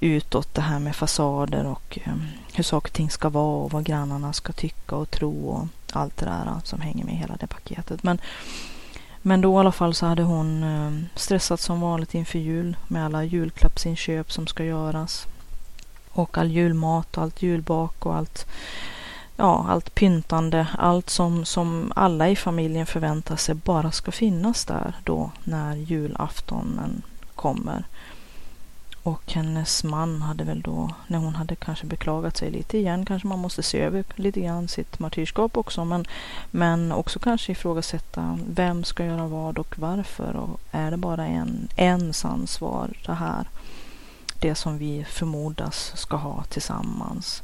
utåt 0.03 0.55
det 0.55 0.61
här 0.61 0.79
med 0.79 0.97
fasader 0.97 1.67
och 1.67 1.99
ehm, 2.05 2.27
hur 2.53 2.65
saker 2.65 2.89
och 2.89 2.93
ting 2.93 3.11
ska 3.11 3.29
vara 3.29 3.65
och 3.65 3.73
vad 3.73 3.85
grannarna 3.85 4.33
ska 4.33 4.53
tycka 4.53 4.97
och 4.97 5.11
tro 5.11 5.49
och 5.49 5.69
allt 5.93 6.17
det 6.17 6.27
där 6.27 6.61
som 6.65 6.81
hänger 6.81 7.05
med 7.05 7.15
hela 7.15 7.37
det 7.37 7.47
paketet. 7.47 8.03
Men, 8.03 8.21
men 9.23 9.41
då 9.41 9.57
i 9.57 9.57
alla 9.57 9.73
fall 9.73 9.95
så 9.95 10.07
hade 10.07 10.23
hon 10.23 10.63
ehm, 10.63 11.07
stressat 11.15 11.61
som 11.61 11.81
vanligt 11.81 12.15
inför 12.15 12.39
jul 12.39 12.77
med 12.89 13.05
alla 13.05 13.25
julklappsinköp 13.25 14.33
som 14.33 14.47
ska 14.47 14.65
göras. 14.65 15.27
Och 16.11 16.39
all 16.39 16.51
julmat 16.51 17.17
och 17.17 17.23
allt 17.23 17.43
julbak 17.43 18.07
och 18.07 18.17
allt 18.17 18.47
ja, 19.37 19.67
allt 19.69 19.95
pyntande, 19.95 20.67
allt 20.79 21.11
som, 21.11 21.45
som 21.45 21.93
alla 21.97 22.29
i 22.29 22.37
familjen 22.37 22.87
förväntar 22.87 23.37
sig 23.37 23.55
bara 23.55 23.91
ska 23.91 24.13
finnas 24.13 24.65
där 24.65 24.95
då 25.05 25.31
när 25.45 25.77
julaftonen 25.77 27.03
kommer. 27.35 27.85
Och 29.03 29.33
hennes 29.33 29.85
man 29.85 30.23
hade 30.23 30.45
väl 30.45 30.61
då, 30.61 30.91
när 31.07 31.19
hon 31.19 31.35
hade 31.35 31.57
kanske 31.57 31.87
beklagat 31.87 32.37
sig 32.37 32.51
lite 32.51 32.79
igen, 32.79 33.07
kanske 33.07 33.29
man 33.29 33.39
måste 33.39 33.63
se 33.63 33.81
över 33.81 34.05
lite 34.15 34.41
grann 34.41 34.69
sitt 34.69 34.99
martyrskap 34.99 35.57
också, 35.57 35.85
men, 35.85 36.05
men 36.51 36.93
också 36.93 37.19
kanske 37.19 37.53
ifrågasätta 37.53 38.39
vem 38.47 38.85
ska 38.85 39.05
göra 39.05 39.27
vad 39.27 39.59
och 39.59 39.79
varför 39.79 40.37
och 40.37 40.61
är 40.71 40.91
det 40.91 40.97
bara 40.97 41.27
en, 41.27 41.69
ens 41.77 42.25
ansvar 42.25 42.91
det 43.07 43.15
här? 43.15 43.49
Det 44.41 44.55
som 44.55 44.79
vi 44.79 45.05
förmodas 45.05 45.93
ska 45.97 46.17
ha 46.17 46.43
tillsammans. 46.43 47.43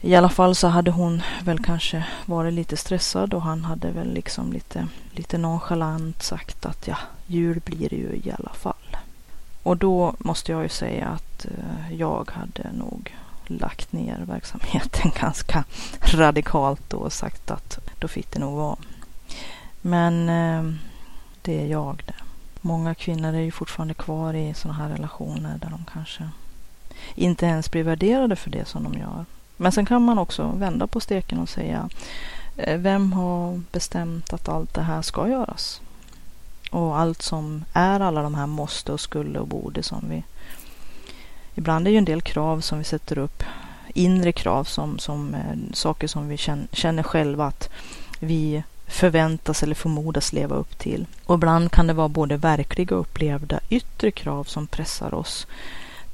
I 0.00 0.14
alla 0.14 0.28
fall 0.28 0.54
så 0.54 0.68
hade 0.68 0.90
hon 0.90 1.22
väl 1.44 1.64
kanske 1.64 2.04
varit 2.26 2.54
lite 2.54 2.76
stressad 2.76 3.34
och 3.34 3.42
han 3.42 3.64
hade 3.64 3.90
väl 3.90 4.14
liksom 4.14 4.52
lite, 4.52 4.88
lite 5.10 5.38
nonchalant 5.38 6.22
sagt 6.22 6.66
att 6.66 6.88
ja, 6.88 6.96
jul 7.26 7.60
blir 7.64 7.88
det 7.88 7.96
ju 7.96 8.20
i 8.24 8.32
alla 8.38 8.52
fall. 8.52 8.83
Och 9.64 9.76
då 9.76 10.14
måste 10.18 10.52
jag 10.52 10.62
ju 10.62 10.68
säga 10.68 11.08
att 11.08 11.44
eh, 11.44 11.94
jag 11.96 12.30
hade 12.30 12.72
nog 12.72 13.14
lagt 13.46 13.92
ner 13.92 14.18
verksamheten 14.26 15.10
ganska 15.20 15.64
radikalt 16.00 16.92
och 16.92 17.12
sagt 17.12 17.50
att 17.50 17.78
då 17.98 18.08
fick 18.08 18.30
det 18.30 18.38
nog 18.38 18.56
vara. 18.56 18.76
Men 19.80 20.28
eh, 20.28 20.74
det 21.42 21.60
är 21.60 21.66
jag 21.66 22.02
det. 22.06 22.14
Många 22.60 22.94
kvinnor 22.94 23.34
är 23.34 23.40
ju 23.40 23.50
fortfarande 23.50 23.94
kvar 23.94 24.34
i 24.34 24.54
sådana 24.54 24.78
här 24.78 24.88
relationer 24.88 25.58
där 25.58 25.70
de 25.70 25.84
kanske 25.92 26.28
inte 27.14 27.46
ens 27.46 27.70
blir 27.70 27.82
värderade 27.82 28.36
för 28.36 28.50
det 28.50 28.68
som 28.68 28.82
de 28.84 28.94
gör. 28.94 29.24
Men 29.56 29.72
sen 29.72 29.86
kan 29.86 30.02
man 30.02 30.18
också 30.18 30.46
vända 30.46 30.86
på 30.86 31.00
steken 31.00 31.38
och 31.38 31.48
säga 31.48 31.88
eh, 32.56 32.78
vem 32.78 33.12
har 33.12 33.60
bestämt 33.72 34.32
att 34.32 34.48
allt 34.48 34.74
det 34.74 34.82
här 34.82 35.02
ska 35.02 35.28
göras? 35.28 35.80
Och 36.74 36.98
allt 36.98 37.22
som 37.22 37.64
är 37.72 38.00
alla 38.00 38.22
de 38.22 38.34
här 38.34 38.46
måste 38.46 38.92
och 38.92 39.00
skulle 39.00 39.38
och 39.38 39.46
borde 39.46 39.82
som 39.82 40.04
vi... 40.08 40.22
Ibland 41.54 41.86
är 41.86 41.90
ju 41.90 41.98
en 41.98 42.04
del 42.04 42.22
krav 42.22 42.60
som 42.60 42.78
vi 42.78 42.84
sätter 42.84 43.18
upp, 43.18 43.42
inre 43.94 44.32
krav 44.32 44.64
som, 44.64 44.98
som 44.98 45.34
eh, 45.34 45.72
saker 45.72 46.06
som 46.06 46.28
vi 46.28 46.36
känner, 46.36 46.66
känner 46.72 47.02
själva 47.02 47.46
att 47.46 47.70
vi 48.20 48.62
förväntas 48.86 49.62
eller 49.62 49.74
förmodas 49.74 50.32
leva 50.32 50.56
upp 50.56 50.78
till. 50.78 51.06
Och 51.26 51.34
ibland 51.34 51.70
kan 51.72 51.86
det 51.86 51.92
vara 51.92 52.08
både 52.08 52.36
verkliga 52.36 52.94
och 52.94 53.00
upplevda 53.00 53.60
yttre 53.68 54.10
krav 54.10 54.44
som 54.44 54.66
pressar 54.66 55.14
oss 55.14 55.46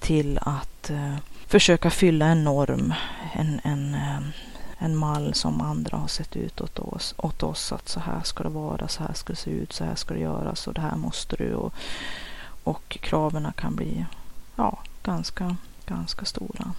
till 0.01 0.38
att 0.42 0.90
eh, 0.90 1.16
försöka 1.46 1.90
fylla 1.90 2.27
en 2.27 2.44
norm, 2.44 2.94
en, 3.33 3.61
en, 3.64 3.94
eh, 3.94 4.20
en 4.83 4.97
mall 4.97 5.35
som 5.35 5.61
andra 5.61 5.97
har 5.97 6.09
sett 6.09 6.37
ut 6.37 6.61
åt 6.61 6.79
oss, 6.79 7.14
åt 7.16 7.43
oss. 7.43 7.73
Att 7.73 7.88
så 7.88 8.01
här 8.01 8.21
ska 8.25 8.43
det 8.43 8.49
vara, 8.49 8.88
så 8.88 9.03
här 9.03 9.14
ska 9.14 9.33
det 9.33 9.38
se 9.38 9.51
ut, 9.51 9.73
så 9.73 9.85
här 9.85 9.95
ska 9.95 10.14
det 10.14 10.21
göras 10.21 10.66
och 10.66 10.75
det 10.75 10.81
här 10.81 10.97
måste 10.97 11.37
du. 11.37 11.55
Och, 11.55 11.75
och 12.64 12.99
kraven 13.01 13.53
kan 13.57 13.77
bli 13.77 14.05
ja, 14.57 14.79
ganska, 15.03 15.57
ganska 15.87 16.25
stora. 16.25 16.73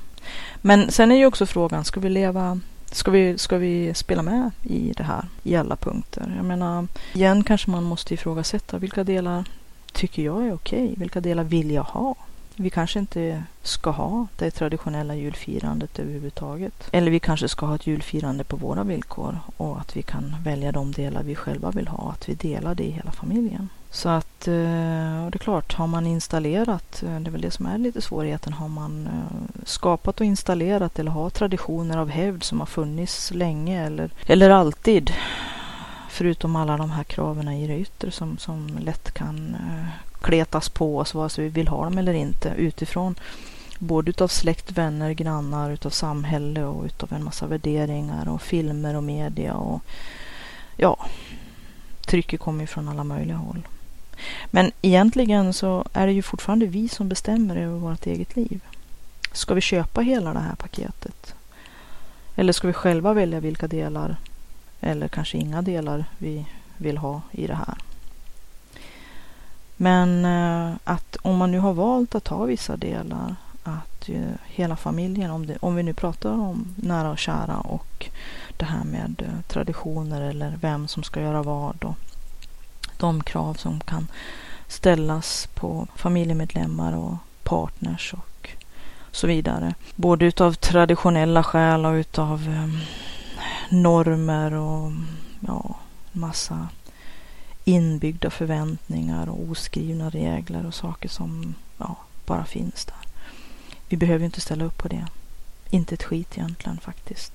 Men 0.62 0.92
sen 0.92 1.12
är 1.12 1.16
ju 1.16 1.26
också 1.26 1.46
frågan, 1.46 1.86
ska 1.86 2.00
vi 2.00 2.10
leva 2.10 2.60
Ska 2.94 3.12
vi, 3.12 3.38
ska 3.38 3.58
vi 3.58 3.94
spela 3.94 4.22
med 4.22 4.52
i 4.64 4.94
det 4.98 5.04
här 5.04 5.26
i 5.44 5.56
alla 5.56 5.76
punkter? 5.76 6.34
Jag 6.36 6.46
menar, 6.46 6.88
igen 7.14 7.44
kanske 7.44 7.72
man 7.72 7.84
måste 7.84 8.14
ifrågasätta 8.14 8.78
vilka 8.78 9.04
delar 9.04 9.46
tycker 9.94 10.22
jag 10.22 10.48
är 10.48 10.54
okej? 10.54 10.94
Vilka 10.98 11.22
delar 11.22 11.44
vill 11.44 11.72
jag 11.72 11.84
ha? 11.84 12.16
Vi 12.62 12.70
kanske 12.70 13.00
inte 13.00 13.44
ska 13.64 13.90
ha 13.90 14.28
det 14.36 14.52
traditionella 14.52 15.16
julfirandet 15.16 16.00
överhuvudtaget. 16.00 16.90
Eller 16.92 17.12
vi 17.12 17.20
kanske 17.20 17.48
ska 17.48 17.66
ha 17.66 17.76
ett 17.76 17.88
julfirande 17.88 18.44
på 18.44 18.56
våra 18.56 18.84
villkor 18.84 19.40
och 19.58 19.80
att 19.80 19.98
vi 19.98 20.02
kan 20.02 20.36
välja 20.44 20.72
de 20.72 20.92
delar 20.92 21.24
vi 21.24 21.36
själva 21.36 21.72
vill 21.72 21.88
ha. 21.88 22.12
Att 22.12 22.30
vi 22.30 22.34
delar 22.34 22.76
det 22.76 22.84
i 22.84 22.92
hela 22.92 23.12
familjen. 23.12 23.70
Så 23.92 24.10
att, 24.10 24.48
eh, 24.48 25.26
och 25.26 25.32
det 25.32 25.36
är 25.36 25.40
klart, 25.40 25.74
har 25.74 25.88
man 25.88 26.08
installerat, 26.08 27.04
eh, 27.04 27.20
det 27.20 27.30
är 27.30 27.32
väl 27.32 27.42
det 27.42 27.52
som 27.52 27.66
är 27.66 27.78
lite 27.78 28.02
svårigheten, 28.02 28.54
har 28.54 28.68
man 28.68 29.08
eh, 29.08 29.64
skapat 29.66 30.20
och 30.20 30.26
installerat 30.26 31.00
eller 31.00 31.12
har 31.12 31.30
traditioner 31.30 31.98
av 31.98 32.10
hävd 32.10 32.44
som 32.44 32.60
har 32.60 32.68
funnits 32.68 33.32
länge 33.32 33.86
eller, 33.86 34.10
eller 34.26 34.50
alltid 34.50 35.12
förutom 36.10 36.56
alla 36.56 36.78
de 36.78 36.92
här 36.92 37.04
kraven 37.04 37.48
i 37.48 37.68
det 37.68 37.80
yttre 37.80 38.12
som, 38.12 38.38
som 38.38 38.78
lätt 38.82 39.12
kan 39.12 39.56
kletas 40.22 40.70
på 40.70 40.98
oss 40.98 41.14
vare 41.14 41.30
sig 41.30 41.44
vi 41.44 41.50
vill 41.50 41.68
ha 41.68 41.84
dem 41.84 41.98
eller 41.98 42.14
inte 42.14 42.54
utifrån. 42.58 43.16
Både 43.80 44.10
utav 44.10 44.28
släkt, 44.28 44.72
vänner, 44.72 45.12
grannar, 45.12 45.72
utav 45.72 45.90
samhälle 45.90 46.64
och 46.64 46.86
utav 46.86 47.14
en 47.14 47.24
massa 47.24 47.48
värderingar 47.48 48.30
och 48.30 48.42
filmer 48.42 48.96
och 48.96 49.04
media 49.04 49.54
och 49.54 49.82
ja, 50.78 51.06
trycket 52.06 52.40
kommer 52.40 52.62
ju 52.62 52.68
från 52.68 52.90
alla 52.90 53.04
möjliga 53.04 53.38
håll. 53.38 53.68
Men 54.52 54.72
egentligen 54.82 55.54
så 55.54 55.86
är 55.94 56.08
det 56.08 56.14
ju 56.14 56.22
fortfarande 56.22 56.66
vi 56.66 56.90
som 56.90 57.10
bestämmer 57.10 57.56
över 57.56 57.78
vårt 57.78 58.06
eget 58.06 58.36
liv. 58.36 58.62
Ska 59.32 59.54
vi 59.54 59.62
köpa 59.62 60.02
hela 60.02 60.34
det 60.34 60.40
här 60.40 60.56
paketet? 60.56 61.36
Eller 62.36 62.54
ska 62.54 62.68
vi 62.68 62.74
själva 62.74 63.14
välja 63.14 63.40
vilka 63.40 63.68
delar 63.68 64.16
eller 64.82 65.08
kanske 65.08 65.38
inga 65.38 65.62
delar 65.62 66.06
vi 66.18 66.46
vill 66.78 66.98
ha 66.98 67.22
i 67.32 67.48
det 67.48 67.56
här? 67.56 67.76
Men 69.82 70.26
eh, 70.26 70.76
att 70.84 71.18
om 71.22 71.38
man 71.38 71.52
nu 71.52 71.60
har 71.60 71.74
valt 71.74 72.16
att 72.16 72.24
ta 72.24 72.44
vissa 72.44 72.78
delar, 72.78 73.36
att 73.64 74.10
hela 74.46 74.76
familjen, 74.76 75.32
om, 75.32 75.46
det, 75.46 75.58
om 75.62 75.76
vi 75.76 75.84
nu 75.84 75.94
pratar 75.94 76.32
om 76.32 76.76
nära 76.76 77.12
och 77.12 77.18
kära 77.18 77.58
och 77.58 78.10
det 78.58 78.66
här 78.66 78.84
med 78.84 79.24
eh, 79.26 79.42
traditioner 79.48 80.22
eller 80.22 80.58
vem 80.62 80.88
som 80.88 81.04
ska 81.04 81.22
göra 81.22 81.44
vad 81.44 81.84
och 81.84 81.96
de 82.98 83.24
krav 83.24 83.54
som 83.54 83.80
kan 83.80 84.08
ställas 84.68 85.48
på 85.54 85.88
familjemedlemmar 85.96 86.98
och 86.98 87.16
partners 87.44 88.14
och 88.14 88.50
så 89.12 89.28
vidare. 89.28 89.74
Både 89.96 90.26
utav 90.26 90.54
traditionella 90.54 91.44
skäl 91.44 91.86
och 91.86 91.94
utav 91.94 92.42
eh, 92.42 92.68
normer 93.70 94.54
och 94.54 94.92
ja, 95.40 95.76
massa 96.12 96.68
inbyggda 97.64 98.30
förväntningar 98.30 99.30
och 99.30 99.50
oskrivna 99.50 100.10
regler 100.10 100.66
och 100.66 100.74
saker 100.74 101.10
som 101.10 101.56
ja, 101.78 101.96
bara 102.26 102.46
finns 102.46 102.86
där. 102.86 102.96
Vi 103.90 103.98
behöver 103.98 104.26
inte 104.26 104.42
ställa 104.42 104.66
upp 104.66 104.78
på 104.78 104.88
det. 104.88 105.08
Inte 105.70 105.96
ett 105.96 106.04
skit 106.04 106.38
egentligen 106.38 106.80
faktiskt. 106.80 107.34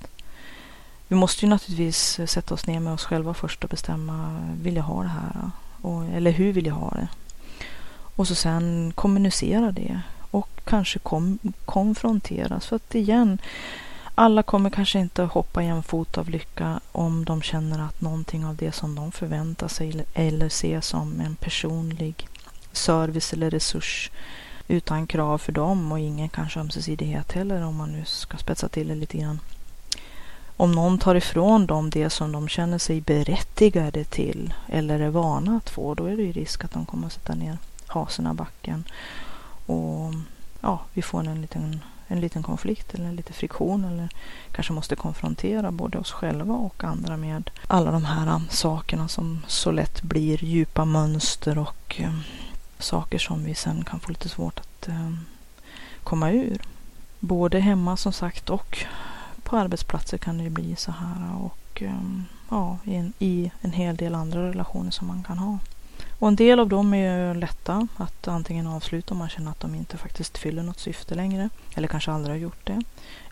Vi 1.08 1.16
måste 1.16 1.44
ju 1.44 1.48
naturligtvis 1.48 2.18
eh, 2.18 2.26
sätta 2.26 2.54
oss 2.54 2.66
ner 2.66 2.80
med 2.80 2.92
oss 2.92 3.04
själva 3.04 3.34
först 3.34 3.64
och 3.64 3.70
bestämma, 3.70 4.40
vill 4.62 4.76
jag 4.76 4.82
ha 4.82 5.02
det 5.02 5.08
här? 5.08 5.50
Och, 5.82 6.04
eller 6.04 6.30
hur 6.30 6.52
vill 6.52 6.66
jag 6.66 6.74
ha 6.74 6.90
det? 6.90 7.08
Och 8.16 8.28
så 8.28 8.34
sen 8.34 8.92
kommunicera 8.94 9.72
det 9.72 10.00
och 10.30 10.60
kanske 10.64 10.98
kom, 10.98 11.38
konfronteras. 11.64 12.66
För 12.66 12.76
att 12.76 12.94
igen, 12.94 13.38
alla 14.18 14.42
kommer 14.42 14.70
kanske 14.70 14.98
inte 14.98 15.22
hoppa 15.22 15.62
i 15.62 15.66
en 15.66 15.82
fot 15.82 16.18
av 16.18 16.30
lycka 16.30 16.80
om 16.92 17.24
de 17.24 17.42
känner 17.42 17.78
att 17.78 18.00
någonting 18.00 18.46
av 18.46 18.56
det 18.56 18.72
som 18.72 18.94
de 18.94 19.12
förväntar 19.12 19.68
sig 19.68 20.04
eller 20.14 20.48
ser 20.48 20.80
som 20.80 21.20
en 21.20 21.36
personlig 21.36 22.28
service 22.72 23.32
eller 23.32 23.50
resurs 23.50 24.10
utan 24.68 25.06
krav 25.06 25.38
för 25.38 25.52
dem 25.52 25.92
och 25.92 26.00
ingen 26.00 26.28
kanske 26.28 26.60
ömsesidighet 26.60 27.32
heller 27.32 27.62
om 27.62 27.76
man 27.76 27.92
nu 27.92 28.04
ska 28.04 28.36
spetsa 28.36 28.68
till 28.68 28.88
det 28.88 28.94
lite 28.94 29.18
grann. 29.18 29.40
Om 30.56 30.72
någon 30.72 30.98
tar 30.98 31.14
ifrån 31.14 31.66
dem 31.66 31.90
det 31.90 32.10
som 32.10 32.32
de 32.32 32.48
känner 32.48 32.78
sig 32.78 33.00
berättigade 33.00 34.04
till 34.04 34.54
eller 34.68 35.00
är 35.00 35.10
vana 35.10 35.56
att 35.56 35.70
få, 35.70 35.94
då 35.94 36.04
är 36.04 36.16
det 36.16 36.22
ju 36.22 36.32
risk 36.32 36.64
att 36.64 36.72
de 36.72 36.86
kommer 36.86 37.06
att 37.06 37.12
sätta 37.12 37.34
ner 37.34 37.58
hasen 37.86 38.28
i 38.32 38.34
backen. 38.34 38.84
Och 39.66 40.12
ja, 40.60 40.80
vi 40.92 41.02
får 41.02 41.26
en 41.26 41.42
liten 41.42 41.80
en 42.08 42.20
liten 42.20 42.42
konflikt 42.42 42.94
eller 42.94 43.12
lite 43.12 43.32
friktion 43.32 43.84
eller 43.84 44.08
kanske 44.52 44.72
måste 44.72 44.96
konfrontera 44.96 45.72
både 45.72 45.98
oss 45.98 46.12
själva 46.12 46.54
och 46.54 46.84
andra 46.84 47.16
med 47.16 47.50
alla 47.66 47.90
de 47.90 48.04
här 48.04 48.40
sakerna 48.50 49.08
som 49.08 49.42
så 49.46 49.70
lätt 49.70 50.02
blir 50.02 50.44
djupa 50.44 50.84
mönster 50.84 51.58
och 51.58 51.96
eh, 51.98 52.18
saker 52.78 53.18
som 53.18 53.44
vi 53.44 53.54
sen 53.54 53.84
kan 53.84 54.00
få 54.00 54.08
lite 54.08 54.28
svårt 54.28 54.60
att 54.60 54.88
eh, 54.88 55.12
komma 56.02 56.30
ur. 56.30 56.62
Både 57.20 57.60
hemma 57.60 57.96
som 57.96 58.12
sagt 58.12 58.50
och 58.50 58.78
på 59.42 59.56
arbetsplatser 59.56 60.18
kan 60.18 60.38
det 60.38 60.50
bli 60.50 60.76
så 60.76 60.92
här 60.92 61.36
och 61.40 61.82
eh, 61.82 62.00
ja, 62.50 62.78
i 62.84 62.94
en, 62.94 63.12
i 63.18 63.50
en 63.60 63.72
hel 63.72 63.96
del 63.96 64.14
andra 64.14 64.48
relationer 64.48 64.90
som 64.90 65.06
man 65.06 65.22
kan 65.22 65.38
ha. 65.38 65.58
Och 66.18 66.28
en 66.28 66.36
del 66.36 66.60
av 66.60 66.68
dem 66.68 66.94
är 66.94 67.28
ju 67.28 67.34
lätta 67.34 67.88
att 67.96 68.28
antingen 68.28 68.66
avsluta 68.66 69.14
om 69.14 69.18
man 69.18 69.28
känner 69.28 69.50
att 69.50 69.60
de 69.60 69.74
inte 69.74 69.96
faktiskt 69.96 70.38
fyller 70.38 70.62
något 70.62 70.78
syfte 70.78 71.14
längre. 71.14 71.48
Eller 71.74 71.88
kanske 71.88 72.12
aldrig 72.12 72.34
har 72.34 72.40
gjort 72.40 72.66
det. 72.66 72.82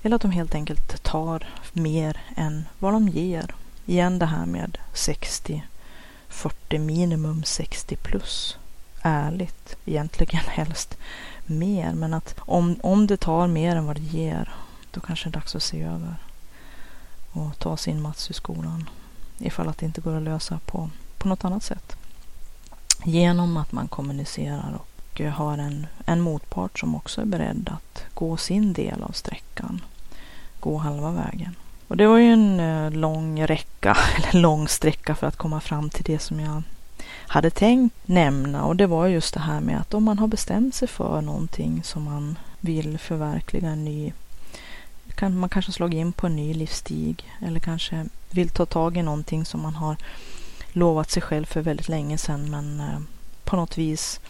Eller 0.03 0.16
att 0.16 0.23
de 0.23 0.31
helt 0.31 0.55
enkelt 0.55 1.03
tar 1.03 1.49
mer 1.73 2.20
än 2.37 2.64
vad 2.79 2.92
de 2.92 3.09
ger. 3.09 3.55
Igen 3.87 4.18
det 4.18 4.27
här 4.27 4.47
med 4.47 4.79
60, 4.92 5.64
40 6.29 6.79
minimum 6.79 7.44
60 7.44 7.97
plus. 7.97 8.57
Ärligt, 9.03 9.77
egentligen 9.85 10.44
helst 10.47 10.99
mer. 11.47 11.92
Men 11.92 12.14
att 12.14 12.35
om, 12.38 12.77
om 12.83 13.07
det 13.07 13.16
tar 13.16 13.47
mer 13.47 13.77
än 13.77 13.87
vad 13.87 13.97
det 13.97 14.03
ger, 14.03 14.55
då 14.90 15.01
kanske 15.01 15.29
det 15.29 15.31
är 15.31 15.40
dags 15.40 15.57
att 15.57 15.62
se 15.62 15.83
över 15.83 16.14
och 17.33 17.59
ta 17.59 17.77
sin 17.77 18.03
mats 18.03 18.31
ur 18.31 18.35
skolan. 18.35 18.90
Ifall 19.38 19.68
att 19.68 19.79
det 19.79 19.87
inte 19.87 20.01
går 20.01 20.16
att 20.16 20.23
lösa 20.23 20.59
på, 20.66 20.90
på 21.18 21.29
något 21.29 21.44
annat 21.44 21.62
sätt. 21.62 21.97
Genom 23.02 23.57
att 23.57 23.72
man 23.72 23.88
kommunicerar 23.88 24.78
och 24.78 25.20
har 25.20 25.59
en, 25.59 25.87
en 26.07 26.20
motpart 26.20 26.78
som 26.78 26.94
också 26.94 27.20
är 27.20 27.24
beredd 27.24 27.70
att 27.72 28.04
gå 28.14 28.37
sin 28.37 28.72
del 28.72 29.02
av 29.02 29.12
sträckan. 29.12 29.80
Gå 30.61 30.76
halva 30.76 31.11
vägen. 31.11 31.57
Och 31.88 31.96
det 31.96 32.07
var 32.07 32.18
ju 32.18 32.33
en 32.33 32.61
eh, 32.61 32.90
lång 32.90 33.46
räcka, 33.46 33.96
eller 34.16 34.40
lång 34.40 34.68
sträcka 34.68 35.14
för 35.14 35.26
att 35.26 35.37
komma 35.37 35.61
fram 35.61 35.90
till 35.90 36.04
det 36.04 36.18
som 36.18 36.40
jag 36.40 36.62
hade 37.26 37.50
tänkt 37.50 37.96
nämna. 38.09 38.64
Och 38.64 38.76
det 38.76 38.87
var 38.87 39.07
just 39.07 39.35
det 39.35 39.40
här 39.40 39.61
med 39.61 39.80
att 39.80 39.94
om 39.94 40.04
man 40.04 40.18
har 40.18 40.26
bestämt 40.26 40.74
sig 40.74 40.88
för 40.88 41.20
någonting 41.20 41.83
som 41.85 42.02
man 42.02 42.38
vill 42.61 42.98
förverkliga 42.98 43.68
en 43.68 43.85
ny 43.85 44.12
man 45.20 45.48
kanske 45.48 45.72
slagit 45.72 45.98
in 45.98 46.12
på 46.12 46.26
en 46.26 46.37
ny 46.37 46.54
livsstig 46.54 47.24
eller 47.42 47.61
kanske 47.61 48.07
vill 48.30 48.48
ta 48.48 48.66
tag 48.66 48.96
i 48.96 49.02
någonting 49.02 49.44
som 49.44 49.62
man 49.62 49.74
har 49.74 49.96
lovat 50.74 51.10
sig 51.10 51.22
själv 51.22 51.44
för 51.44 51.60
väldigt 51.60 51.88
länge 51.88 52.18
sedan 52.18 52.50
men 52.50 52.80
eh, 52.80 52.98
på 53.44 53.56
något 53.56 53.78
vis 53.78 54.20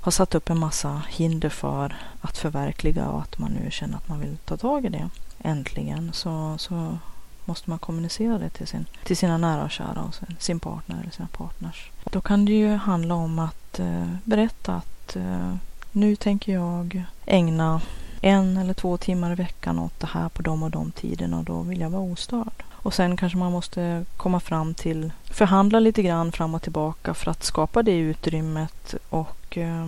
har 0.00 0.12
satt 0.12 0.34
upp 0.34 0.50
en 0.50 0.58
massa 0.58 1.02
hinder 1.08 1.48
för 1.48 1.96
att 2.20 2.38
förverkliga 2.38 3.08
och 3.08 3.22
att 3.22 3.38
man 3.38 3.52
nu 3.52 3.70
känner 3.70 3.96
att 3.96 4.08
man 4.08 4.20
vill 4.20 4.36
ta 4.44 4.56
tag 4.56 4.84
i 4.84 4.88
det 4.88 5.10
äntligen 5.38 6.12
så, 6.12 6.54
så 6.58 6.98
måste 7.44 7.70
man 7.70 7.78
kommunicera 7.78 8.38
det 8.38 8.50
till, 8.50 8.66
sin, 8.66 8.86
till 9.04 9.16
sina 9.16 9.38
nära 9.38 9.64
och 9.64 9.70
kära 9.70 10.02
och 10.02 10.14
sin, 10.14 10.36
sin 10.38 10.60
partner 10.60 11.00
eller 11.00 11.10
sina 11.10 11.28
partners. 11.28 11.90
Då 12.04 12.20
kan 12.20 12.44
det 12.44 12.52
ju 12.52 12.74
handla 12.74 13.14
om 13.14 13.38
att 13.38 13.78
eh, 13.78 14.06
berätta 14.24 14.74
att 14.74 15.16
eh, 15.16 15.54
nu 15.92 16.16
tänker 16.16 16.52
jag 16.52 17.04
ägna 17.26 17.80
en 18.20 18.56
eller 18.56 18.74
två 18.74 18.96
timmar 18.96 19.32
i 19.32 19.34
veckan 19.34 19.78
åt 19.78 20.00
det 20.00 20.06
här 20.06 20.28
på 20.28 20.42
de 20.42 20.62
och 20.62 20.70
de 20.70 20.90
tiderna 20.90 21.38
och 21.38 21.44
då 21.44 21.60
vill 21.60 21.80
jag 21.80 21.90
vara 21.90 22.02
ostörd. 22.02 22.64
Och 22.82 22.94
sen 22.94 23.16
kanske 23.16 23.38
man 23.38 23.52
måste 23.52 24.04
komma 24.16 24.40
fram 24.40 24.74
till, 24.74 25.12
förhandla 25.24 25.80
lite 25.80 26.02
grann 26.02 26.32
fram 26.32 26.54
och 26.54 26.62
tillbaka 26.62 27.14
för 27.14 27.30
att 27.30 27.44
skapa 27.44 27.82
det 27.82 27.96
utrymmet 27.96 28.94
och 29.08 29.58
eh, 29.58 29.86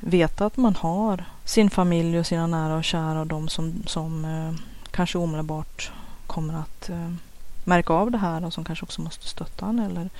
veta 0.00 0.46
att 0.46 0.56
man 0.56 0.76
har 0.76 1.24
sin 1.44 1.70
familj 1.70 2.18
och 2.18 2.26
sina 2.26 2.46
nära 2.46 2.76
och 2.76 2.84
kära 2.84 3.20
och 3.20 3.26
de 3.26 3.48
som, 3.48 3.82
som 3.86 4.24
eh, 4.24 4.54
kanske 4.90 5.18
omedelbart 5.18 5.92
kommer 6.26 6.54
att 6.54 6.88
eh, 6.88 7.12
märka 7.64 7.92
av 7.92 8.10
det 8.10 8.18
här 8.18 8.44
och 8.44 8.52
som 8.52 8.64
kanske 8.64 8.84
också 8.84 9.00
måste 9.00 9.28
stötta 9.28 9.66
en 9.66 9.78
eller, 9.78 10.10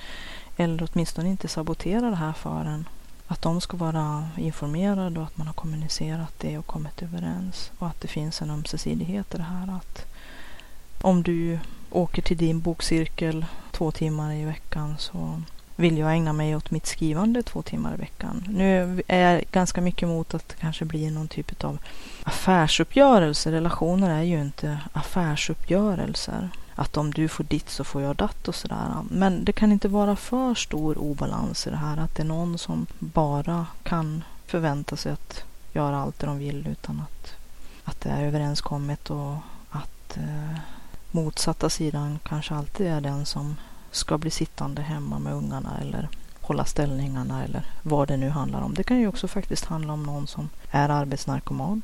eller 0.57 0.87
åtminstone 0.91 1.29
inte 1.29 1.47
sabotera 1.47 2.09
det 2.09 2.15
här 2.15 2.33
för 2.33 2.65
en. 2.65 2.87
Att 3.27 3.41
de 3.41 3.61
ska 3.61 3.77
vara 3.77 4.29
informerade 4.37 5.19
och 5.19 5.25
att 5.25 5.37
man 5.37 5.47
har 5.47 5.53
kommunicerat 5.53 6.33
det 6.37 6.57
och 6.57 6.65
kommit 6.65 7.01
överens. 7.01 7.71
Och 7.79 7.87
att 7.87 8.01
det 8.01 8.07
finns 8.07 8.41
en 8.41 8.49
ömsesidighet 8.49 9.33
i 9.33 9.37
det 9.37 9.43
här. 9.43 9.77
Att 9.77 10.05
om 11.01 11.23
du 11.23 11.59
åker 11.95 12.21
till 12.21 12.37
din 12.37 12.59
bokcirkel 12.59 13.45
två 13.71 13.91
timmar 13.91 14.33
i 14.33 14.45
veckan 14.45 14.95
så 14.99 15.41
vill 15.75 15.97
jag 15.97 16.13
ägna 16.13 16.33
mig 16.33 16.55
åt 16.55 16.71
mitt 16.71 16.85
skrivande 16.85 17.43
två 17.43 17.61
timmar 17.61 17.93
i 17.93 17.97
veckan. 17.97 18.43
Nu 18.47 19.01
är 19.07 19.31
jag 19.31 19.43
ganska 19.51 19.81
mycket 19.81 20.03
emot 20.03 20.33
att 20.33 20.49
det 20.49 20.55
kanske 20.55 20.85
blir 20.85 21.11
någon 21.11 21.27
typ 21.27 21.63
av 21.63 21.77
affärsuppgörelse. 22.23 23.51
Relationer 23.51 24.09
är 24.09 24.23
ju 24.23 24.41
inte 24.41 24.79
affärsuppgörelser 24.93 26.49
att 26.75 26.97
om 26.97 27.11
du 27.11 27.27
får 27.27 27.43
ditt 27.43 27.69
så 27.69 27.83
får 27.83 28.01
jag 28.01 28.15
datt 28.15 28.47
och 28.47 28.55
sådär. 28.55 29.03
Men 29.09 29.45
det 29.45 29.51
kan 29.51 29.71
inte 29.71 29.87
vara 29.87 30.15
för 30.15 30.55
stor 30.55 30.97
obalans 30.97 31.67
i 31.67 31.69
det 31.69 31.77
här. 31.77 31.97
Att 31.97 32.15
det 32.15 32.23
är 32.23 32.27
någon 32.27 32.57
som 32.57 32.85
bara 32.99 33.65
kan 33.83 34.23
förvänta 34.47 34.95
sig 34.95 35.11
att 35.11 35.43
göra 35.73 35.97
allt 35.97 36.19
det 36.19 36.27
de 36.27 36.37
vill 36.37 36.67
utan 36.67 37.01
att, 37.01 37.33
att 37.83 38.01
det 38.01 38.09
är 38.09 38.23
överenskommet 38.23 39.09
och 39.09 39.35
att 39.69 40.17
eh, 40.17 40.57
motsatta 41.15 41.69
sidan 41.69 42.19
kanske 42.23 42.55
alltid 42.55 42.87
är 42.87 43.01
den 43.01 43.25
som 43.25 43.55
ska 43.91 44.17
bli 44.17 44.31
sittande 44.31 44.81
hemma 44.81 45.19
med 45.19 45.33
ungarna 45.33 45.77
eller 45.81 46.09
hålla 46.41 46.65
ställningarna 46.65 47.43
eller 47.43 47.65
vad 47.81 48.07
det 48.07 48.17
nu 48.17 48.29
handlar 48.29 48.61
om. 48.61 48.73
Det 48.73 48.83
kan 48.83 48.99
ju 48.99 49.07
också 49.07 49.27
faktiskt 49.27 49.65
handla 49.65 49.93
om 49.93 50.03
någon 50.03 50.27
som 50.27 50.49
är 50.71 50.89
arbetsnarkoman 50.89 51.81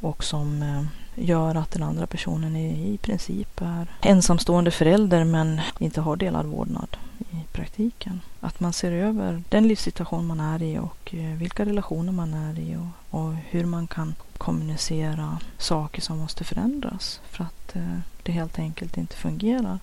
och 0.00 0.24
som 0.24 0.62
eh, 0.62 0.82
gör 1.14 1.54
att 1.54 1.70
den 1.70 1.82
andra 1.82 2.06
personen 2.06 2.56
i, 2.56 2.94
i 2.94 2.98
princip 2.98 3.60
är 3.60 3.86
ensamstående 4.02 4.70
förälder 4.70 5.24
men 5.24 5.60
inte 5.78 6.00
har 6.00 6.16
delad 6.16 6.46
vårdnad 6.46 6.96
i 7.18 7.44
praktiken. 7.52 8.20
Att 8.40 8.60
man 8.60 8.72
ser 8.72 8.92
över 8.92 9.42
den 9.48 9.68
livssituation 9.68 10.26
man 10.26 10.40
är 10.40 10.62
i 10.62 10.78
och 10.78 11.14
eh, 11.14 11.36
vilka 11.36 11.64
relationer 11.64 12.12
man 12.12 12.34
är 12.34 12.58
i 12.58 12.76
och, 12.76 13.20
och 13.20 13.34
hur 13.34 13.64
man 13.64 13.86
kan 13.86 14.14
kommunicera 14.38 15.38
saker 15.58 16.02
som 16.02 16.18
måste 16.18 16.44
förändras 16.44 17.20
för 17.24 17.44
att 17.44 17.76
eh, 17.76 17.98
det 18.22 18.32
helt 18.32 18.58
enkelt 18.58 18.96
inte 18.96 19.16
fungerar. 19.16 19.78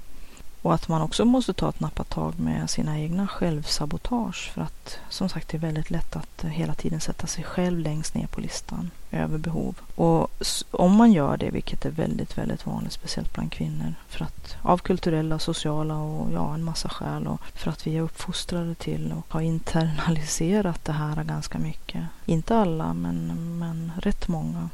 Och 0.62 0.74
att 0.74 0.88
man 0.88 1.02
också 1.02 1.26
måste 1.26 1.54
ta 1.54 1.70
ett 1.70 1.80
nappatag 1.80 2.40
med 2.40 2.70
sina 2.70 3.00
egna 3.00 3.28
självsabotage. 3.28 4.52
För 4.54 4.62
att 4.62 5.00
som 5.10 5.30
sagt 5.30 5.50
det 5.50 5.58
är 5.58 5.60
väldigt 5.60 5.90
lätt 5.90 6.16
att 6.16 6.44
hela 6.44 6.74
tiden 6.74 7.02
sätta 7.02 7.28
sig 7.28 7.44
själv 7.44 7.80
längst 7.80 8.16
ner 8.16 8.28
på 8.28 8.42
listan 8.42 8.92
över 9.12 9.38
behov. 9.38 9.76
Och 9.96 10.32
om 10.72 10.96
man 10.96 11.12
gör 11.12 11.38
det, 11.38 11.52
vilket 11.52 11.86
är 11.86 11.92
väldigt, 11.92 12.38
väldigt 12.38 12.66
vanligt, 12.66 12.94
speciellt 12.94 13.34
bland 13.34 13.52
kvinnor. 13.52 13.94
För 14.08 14.26
att 14.26 14.56
av 14.62 14.78
kulturella, 14.78 15.40
sociala 15.40 15.98
och 15.98 16.32
ja, 16.34 16.54
en 16.54 16.64
massa 16.64 16.90
skäl. 16.90 17.28
Och 17.28 17.42
för 17.54 17.72
att 17.72 17.88
vi 17.88 17.98
är 17.98 18.02
uppfostrade 18.02 18.76
till 18.76 19.14
och 19.18 19.34
har 19.34 19.42
internaliserat 19.42 20.86
det 20.86 20.92
här 20.92 21.24
ganska 21.24 21.60
mycket. 21.60 22.04
Inte 22.26 22.58
alla, 22.58 22.94
men, 22.94 23.28
men 23.60 23.92
rätt 24.02 24.28
många 24.28 24.70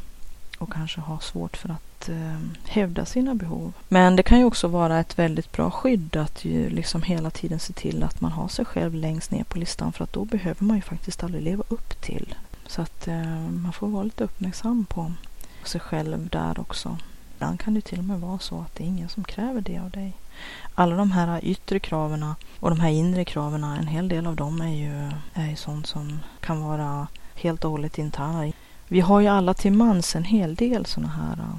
och 0.58 0.74
kanske 0.74 1.02
har 1.02 1.20
svårt 1.20 1.58
för 1.58 1.70
att 1.70 2.10
eh, 2.10 2.40
hävda 2.68 3.06
sina 3.06 3.36
behov. 3.36 3.74
Men 3.88 4.16
det 4.16 4.24
kan 4.24 4.40
ju 4.40 4.46
också 4.46 4.68
vara 4.68 5.00
ett 5.00 5.20
väldigt 5.20 5.52
bra 5.52 5.72
skydd 5.72 6.16
att 6.16 6.46
ju 6.46 6.70
liksom 6.70 7.02
hela 7.02 7.30
tiden 7.30 7.60
se 7.60 7.74
till 7.74 8.04
att 8.04 8.22
man 8.22 8.32
har 8.32 8.48
sig 8.48 8.66
själv 8.66 8.94
längst 8.94 9.32
ner 9.32 9.44
på 9.44 9.58
listan 9.60 9.94
för 9.94 10.04
att 10.04 10.14
då 10.14 10.26
behöver 10.26 10.64
man 10.64 10.76
ju 10.76 10.82
faktiskt 10.82 11.24
aldrig 11.24 11.44
leva 11.44 11.64
upp 11.68 12.02
till. 12.02 12.36
Så 12.68 12.82
att 12.82 13.08
eh, 13.08 13.50
man 13.50 13.74
får 13.74 13.88
vara 13.88 14.04
lite 14.04 14.24
uppmärksam 14.24 14.86
på 14.86 15.14
sig 15.64 15.82
själv 15.82 16.30
där 16.30 16.60
också. 16.60 16.98
Ibland 17.36 17.60
kan 17.60 17.74
det 17.74 17.82
till 17.82 18.00
och 18.00 18.06
med 18.06 18.20
vara 18.20 18.40
så 18.40 18.62
att 18.62 18.76
det 18.76 18.84
är 18.84 18.88
ingen 18.88 19.10
som 19.10 19.24
kräver 19.24 19.62
det 19.62 19.80
av 19.80 19.90
dig. 19.90 20.14
Alla 20.76 20.96
de 20.96 21.12
här 21.12 21.46
yttre 21.46 21.80
kraven 21.80 22.34
och 22.60 22.70
de 22.70 22.80
här 22.80 22.90
inre 22.90 23.26
kraven, 23.26 23.64
en 23.64 23.88
hel 23.88 24.10
del 24.10 24.28
av 24.28 24.36
dem 24.36 24.62
är 24.62 24.76
ju, 24.76 25.12
är 25.34 25.50
ju 25.50 25.56
sånt 25.56 25.88
som 25.88 26.20
kan 26.40 26.62
vara 26.62 27.08
helt 27.36 27.66
och 27.66 27.72
hållet 27.72 27.98
interna 27.98 28.48
vi 28.88 29.00
har 29.00 29.20
ju 29.20 29.28
alla 29.28 29.54
till 29.54 29.74
mans 29.74 30.16
en 30.16 30.24
hel 30.24 30.56
del 30.56 30.86
sådana 30.86 31.14
här 31.14 31.38
äh, 31.40 31.56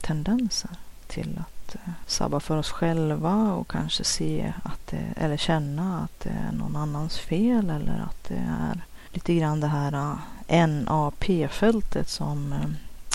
tendenser 0.00 0.70
till 1.06 1.40
att 1.40 1.74
äh, 1.74 1.92
sabba 2.06 2.40
för 2.40 2.56
oss 2.56 2.70
själva 2.70 3.52
och 3.52 3.70
kanske 3.70 4.04
se 4.04 4.52
att 4.62 4.86
det, 4.86 5.04
eller 5.16 5.36
känna 5.36 6.00
att 6.00 6.20
det 6.20 6.30
är 6.30 6.52
någon 6.52 6.76
annans 6.76 7.18
fel 7.18 7.70
eller 7.70 8.06
att 8.10 8.24
det 8.28 8.44
är 8.48 8.80
lite 9.10 9.34
grann 9.34 9.60
det 9.60 9.66
här 9.66 10.16
äh, 10.48 10.66
NAP-fältet 10.68 12.08
som 12.08 12.54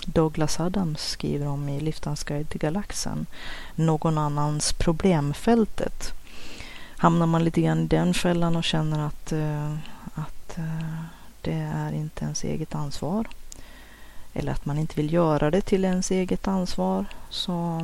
Douglas 0.06 0.60
Adams 0.60 1.02
skriver 1.02 1.48
om 1.48 1.70
i 1.70 1.80
Liftans 1.80 2.24
guide 2.24 2.50
till 2.50 2.60
galaxen. 2.60 3.26
Någon 3.76 4.18
annans 4.18 4.74
problemfältet. 4.74 6.14
Hamnar 6.98 7.26
man 7.26 7.44
lite 7.44 7.62
grann 7.62 7.80
i 7.80 7.88
den 7.88 8.14
fällan 8.14 8.56
och 8.56 8.64
känner 8.64 9.00
att, 9.08 9.34
att 10.16 10.58
det 11.42 11.54
är 11.54 11.92
inte 11.92 12.26
ens 12.26 12.44
eget 12.44 12.76
ansvar 12.76 13.28
eller 14.36 14.52
att 14.52 14.66
man 14.66 14.78
inte 14.78 14.96
vill 14.96 15.14
göra 15.14 15.52
det 15.52 15.62
till 15.62 15.86
ens 15.86 16.12
eget 16.12 16.48
ansvar. 16.48 17.06
Så 17.30 17.82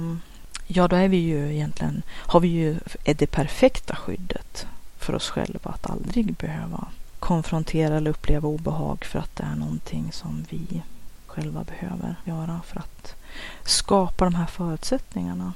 ja, 0.68 0.88
då 0.88 0.96
är 0.96 1.08
vi 1.08 1.18
ju 1.18 1.54
egentligen, 1.54 2.02
har 2.10 2.40
vi 2.40 2.48
ju 2.48 2.80
det 3.04 3.32
perfekta 3.32 3.96
skyddet 3.96 4.68
för 4.98 5.16
oss 5.16 5.30
själva 5.30 5.72
att 5.72 5.90
aldrig 5.90 6.34
behöva 6.34 6.88
konfrontera 7.20 7.98
eller 7.98 8.12
uppleva 8.12 8.48
obehag 8.48 9.06
för 9.06 9.20
att 9.20 9.36
det 9.36 9.44
är 9.44 9.56
någonting 9.56 10.12
som 10.12 10.46
vi 10.50 10.82
själva 11.28 11.64
behöver 11.64 12.16
göra 12.26 12.62
för 12.66 12.80
att 12.80 13.16
skapa 13.64 14.26
de 14.26 14.36
här 14.36 14.46
förutsättningarna. 14.46 15.54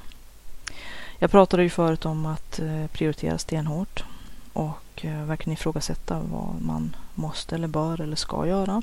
Jag 1.20 1.32
pratade 1.32 1.64
ju 1.64 1.70
förut 1.70 2.06
om 2.06 2.26
att 2.26 2.60
eh, 2.60 2.88
prioritera 2.88 3.38
stenhårt 3.38 4.04
och 4.54 4.78
och 4.96 5.06
eh, 5.06 5.26
verkligen 5.26 5.54
ifrågasätta 5.54 6.20
vad 6.32 6.62
man 6.62 6.96
måste 7.16 7.56
eller 7.56 7.68
bör 7.68 8.02
eller 8.02 8.16
ska 8.16 8.48
göra 8.48 8.82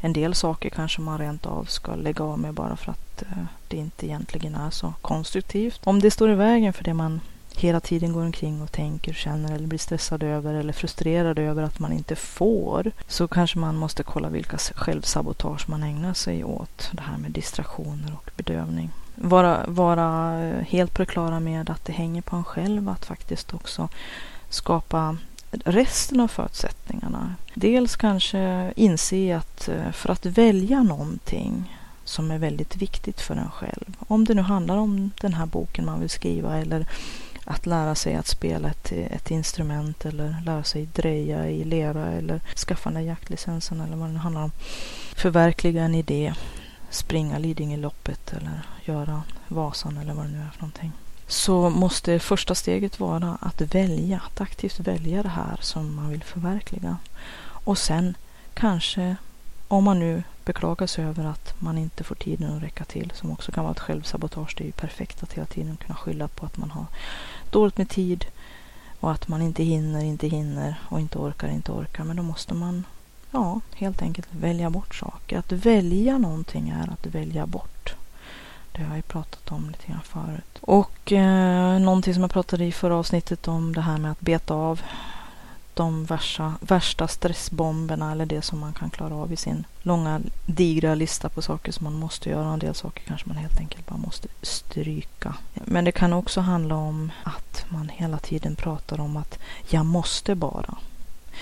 en 0.00 0.12
del 0.12 0.34
saker 0.34 0.70
kanske 0.70 1.00
man 1.00 1.18
rent 1.18 1.46
av 1.46 1.64
ska 1.64 1.94
lägga 1.94 2.24
av 2.24 2.38
med 2.38 2.54
bara 2.54 2.76
för 2.76 2.92
att 2.92 3.22
eh, 3.22 3.44
det 3.68 3.76
inte 3.76 4.06
egentligen 4.06 4.54
är 4.54 4.70
så 4.70 4.94
konstruktivt. 5.02 5.80
Om 5.84 6.00
det 6.00 6.10
står 6.10 6.30
i 6.30 6.34
vägen 6.34 6.72
för 6.72 6.84
det 6.84 6.94
man 6.94 7.20
hela 7.56 7.80
tiden 7.80 8.12
går 8.12 8.22
omkring 8.22 8.62
och 8.62 8.72
tänker, 8.72 9.12
känner 9.12 9.54
eller 9.54 9.66
blir 9.66 9.78
stressad 9.78 10.22
över 10.22 10.54
eller 10.54 10.72
frustrerad 10.72 11.38
över 11.38 11.62
att 11.62 11.78
man 11.78 11.92
inte 11.92 12.16
får 12.16 12.90
så 13.08 13.28
kanske 13.28 13.58
man 13.58 13.76
måste 13.76 14.02
kolla 14.02 14.28
vilka 14.28 14.58
självsabotage 14.58 15.68
man 15.68 15.82
ägnar 15.82 16.14
sig 16.14 16.44
åt. 16.44 16.90
Det 16.92 17.02
här 17.02 17.18
med 17.18 17.30
distraktioner 17.30 18.12
och 18.16 18.30
bedövning. 18.36 18.90
Vara, 19.14 19.64
vara 19.66 20.40
helt 20.68 20.94
på 20.94 21.02
det 21.02 21.06
klara 21.06 21.40
med 21.40 21.70
att 21.70 21.84
det 21.84 21.92
hänger 21.92 22.22
på 22.22 22.36
en 22.36 22.44
själv 22.44 22.88
att 22.88 23.04
faktiskt 23.04 23.54
också 23.54 23.88
skapa 24.48 25.16
resten 25.64 26.20
av 26.20 26.28
förutsättningarna. 26.28 27.34
Dels 27.54 27.96
kanske 27.96 28.72
inse 28.76 29.36
att 29.36 29.68
eh, 29.68 29.92
för 29.92 30.10
att 30.10 30.26
välja 30.26 30.82
någonting 30.82 31.78
som 32.04 32.30
är 32.30 32.38
väldigt 32.38 32.76
viktigt 32.76 33.20
för 33.20 33.36
en 33.36 33.50
själv. 33.50 33.96
Om 33.98 34.24
det 34.24 34.34
nu 34.34 34.42
handlar 34.42 34.76
om 34.76 35.10
den 35.20 35.34
här 35.34 35.46
boken 35.46 35.84
man 35.84 36.00
vill 36.00 36.10
skriva 36.10 36.56
eller 36.56 36.86
att 37.44 37.66
lära 37.66 37.94
sig 37.94 38.14
att 38.14 38.26
spela 38.26 38.68
ett, 38.68 38.92
ett 38.92 39.30
instrument 39.30 40.04
eller 40.04 40.36
lära 40.44 40.64
sig 40.64 40.86
dreja 40.86 41.50
i 41.50 41.64
lera 41.64 42.06
eller 42.06 42.40
skaffa 42.56 42.90
den 42.90 43.02
där 43.02 43.08
jaktlicensen 43.08 43.80
eller 43.80 43.96
vad 43.96 44.08
det 44.08 44.12
nu 44.12 44.18
handlar 44.18 44.42
om. 44.42 44.52
Förverkliga 45.16 45.84
en 45.84 45.94
idé, 45.94 46.34
springa 46.90 47.38
Lidingöloppet 47.38 48.32
eller 48.32 48.66
göra 48.84 49.22
Vasan 49.48 49.96
eller 49.96 50.14
vad 50.14 50.26
det 50.26 50.32
nu 50.32 50.38
är 50.38 50.50
för 50.50 50.60
någonting. 50.60 50.92
Så 51.34 51.70
måste 51.70 52.18
första 52.18 52.54
steget 52.54 53.00
vara 53.00 53.38
att 53.40 53.60
välja, 53.60 54.20
att 54.26 54.40
aktivt 54.40 54.80
välja 54.80 55.22
det 55.22 55.28
här 55.28 55.58
som 55.60 55.94
man 55.94 56.08
vill 56.08 56.24
förverkliga. 56.24 56.98
Och 57.44 57.78
sen 57.78 58.16
kanske, 58.54 59.16
om 59.68 59.84
man 59.84 59.98
nu 59.98 60.22
beklagar 60.44 60.86
sig 60.86 61.04
över 61.04 61.24
att 61.24 61.54
man 61.60 61.78
inte 61.78 62.04
får 62.04 62.14
tiden 62.14 62.56
att 62.56 62.62
räcka 62.62 62.84
till, 62.84 63.12
som 63.14 63.30
också 63.30 63.52
kan 63.52 63.64
vara 63.64 63.72
ett 63.72 63.80
självsabotage. 63.80 64.54
Det 64.56 64.64
är 64.64 64.66
ju 64.66 64.72
perfekt 64.72 65.22
att 65.22 65.32
hela 65.32 65.46
tiden 65.46 65.76
kunna 65.76 65.94
skylla 65.94 66.28
på 66.28 66.46
att 66.46 66.56
man 66.56 66.70
har 66.70 66.86
dåligt 67.50 67.78
med 67.78 67.88
tid 67.88 68.24
och 69.00 69.12
att 69.12 69.28
man 69.28 69.42
inte 69.42 69.62
hinner, 69.64 70.04
inte 70.04 70.26
hinner 70.26 70.80
och 70.88 71.00
inte 71.00 71.18
orkar, 71.18 71.48
inte 71.48 71.72
orkar. 71.72 72.04
Men 72.04 72.16
då 72.16 72.22
måste 72.22 72.54
man 72.54 72.84
ja, 73.30 73.60
helt 73.74 74.02
enkelt 74.02 74.28
välja 74.30 74.70
bort 74.70 74.94
saker. 74.94 75.38
Att 75.38 75.52
välja 75.52 76.18
någonting 76.18 76.68
är 76.68 76.92
att 76.92 77.06
välja 77.06 77.46
bort. 77.46 77.73
Det 78.76 78.82
har 78.82 78.88
jag 78.88 78.96
ju 78.96 79.02
pratat 79.02 79.52
om 79.52 79.70
lite 79.70 79.86
grann 79.86 80.02
förut. 80.02 80.58
Och 80.60 81.12
eh, 81.12 81.78
någonting 81.78 82.14
som 82.14 82.22
jag 82.22 82.30
pratade 82.30 82.64
i 82.64 82.72
förra 82.72 82.96
avsnittet 82.96 83.48
om 83.48 83.74
det 83.74 83.80
här 83.80 83.98
med 83.98 84.10
att 84.10 84.20
beta 84.20 84.54
av 84.54 84.80
de 85.74 86.04
värsta, 86.04 86.54
värsta 86.60 87.08
stressbomberna 87.08 88.12
eller 88.12 88.26
det 88.26 88.42
som 88.42 88.58
man 88.58 88.72
kan 88.72 88.90
klara 88.90 89.14
av 89.14 89.32
i 89.32 89.36
sin 89.36 89.64
långa 89.82 90.20
digra 90.46 90.94
lista 90.94 91.28
på 91.28 91.42
saker 91.42 91.72
som 91.72 91.84
man 91.84 91.94
måste 91.94 92.30
göra. 92.30 92.52
En 92.52 92.58
del 92.58 92.74
saker 92.74 93.02
kanske 93.06 93.28
man 93.28 93.36
helt 93.36 93.58
enkelt 93.58 93.86
bara 93.86 93.96
måste 93.96 94.28
stryka. 94.42 95.34
Men 95.54 95.84
det 95.84 95.92
kan 95.92 96.12
också 96.12 96.40
handla 96.40 96.76
om 96.76 97.12
att 97.22 97.64
man 97.68 97.88
hela 97.88 98.18
tiden 98.18 98.56
pratar 98.56 99.00
om 99.00 99.16
att 99.16 99.38
jag 99.68 99.86
måste 99.86 100.34
bara. 100.34 100.74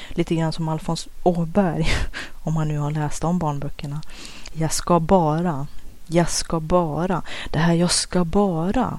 Lite 0.09 0.35
grann 0.35 0.53
som 0.53 0.69
Alfons 0.69 1.09
Åberg, 1.23 1.89
om 2.43 2.55
man 2.55 2.69
nu 2.69 2.79
har 2.79 2.91
läst 2.91 3.25
om 3.25 3.39
barnböckerna. 3.39 4.03
Jag 4.53 4.73
ska 4.73 5.01
bara, 5.01 5.67
jag 6.07 6.31
ska 6.31 6.61
bara, 6.61 7.23
det 7.51 7.59
här 7.59 7.75
jag 7.75 7.91
ska 7.91 8.25
bara 8.25 8.99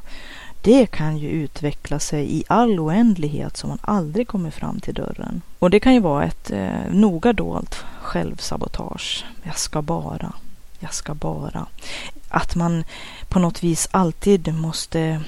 det 0.64 0.86
kan 0.86 1.18
ju 1.18 1.30
utveckla 1.30 2.00
sig 2.00 2.38
i 2.38 2.44
all 2.48 2.80
oändlighet 2.80 3.58
så 3.58 3.68
man 3.68 3.80
aldrig 3.82 4.28
kommer 4.28 4.52
fram 4.52 4.80
till 4.80 4.94
dörren. 4.94 5.42
Och 5.60 5.70
det 5.70 5.80
kan 5.80 5.94
ju 5.94 6.00
vara 6.00 6.24
ett 6.24 6.52
eh, 6.52 6.70
noga 6.90 7.34
dolt 7.34 7.84
självsabotage. 8.02 9.26
Jag 9.44 9.58
ska 9.58 9.82
bara, 9.82 10.34
jag 10.80 10.94
ska 10.94 11.14
bara. 11.14 11.66
Att 12.30 12.56
man 12.56 12.84
på 13.30 13.40
något 13.40 13.64
vis 13.64 13.88
alltid 13.92 14.54
måste 14.54 15.22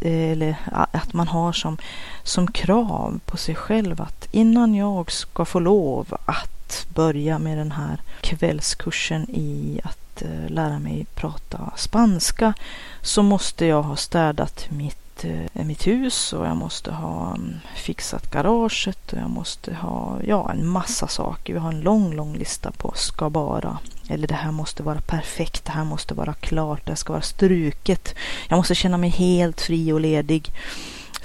eh, 0.00 0.30
eller 0.30 0.56
att 0.72 1.12
man 1.12 1.28
har 1.28 1.52
som, 1.52 1.78
som 2.22 2.46
krav 2.46 3.20
på 3.24 3.36
sig 3.36 3.54
själv 3.54 4.02
att 4.02 4.28
innan 4.30 4.74
jag 4.74 5.12
ska 5.12 5.44
få 5.44 5.58
lov 5.58 6.16
att 6.24 6.55
börja 6.94 7.38
med 7.38 7.58
den 7.58 7.72
här 7.72 8.00
kvällskursen 8.20 9.30
i 9.30 9.80
att 9.84 10.22
eh, 10.22 10.48
lära 10.48 10.78
mig 10.78 11.06
prata 11.14 11.72
spanska 11.76 12.54
så 13.02 13.22
måste 13.22 13.66
jag 13.66 13.82
ha 13.82 13.96
städat 13.96 14.66
mitt, 14.70 15.24
eh, 15.24 15.64
mitt 15.64 15.86
hus 15.86 16.32
och 16.32 16.46
jag 16.46 16.56
måste 16.56 16.92
ha 16.92 17.34
mm, 17.34 17.54
fixat 17.76 18.30
garaget 18.30 19.12
och 19.12 19.18
jag 19.18 19.30
måste 19.30 19.74
ha 19.74 20.18
ja, 20.26 20.50
en 20.52 20.66
massa 20.66 21.08
saker. 21.08 21.52
Vi 21.52 21.58
har 21.58 21.72
en 21.72 21.80
lång, 21.80 22.14
lång 22.14 22.36
lista 22.36 22.70
på 22.70 22.92
ska 22.94 23.30
bara. 23.30 23.78
Eller 24.08 24.28
det 24.28 24.34
här 24.34 24.52
måste 24.52 24.82
vara 24.82 25.00
perfekt, 25.00 25.64
det 25.64 25.72
här 25.72 25.84
måste 25.84 26.14
vara 26.14 26.34
klart, 26.34 26.86
det 26.86 26.96
ska 26.96 27.12
vara 27.12 27.22
struket. 27.22 28.14
Jag 28.48 28.56
måste 28.56 28.74
känna 28.74 28.96
mig 28.96 29.10
helt 29.10 29.60
fri 29.60 29.92
och 29.92 30.00
ledig 30.00 30.52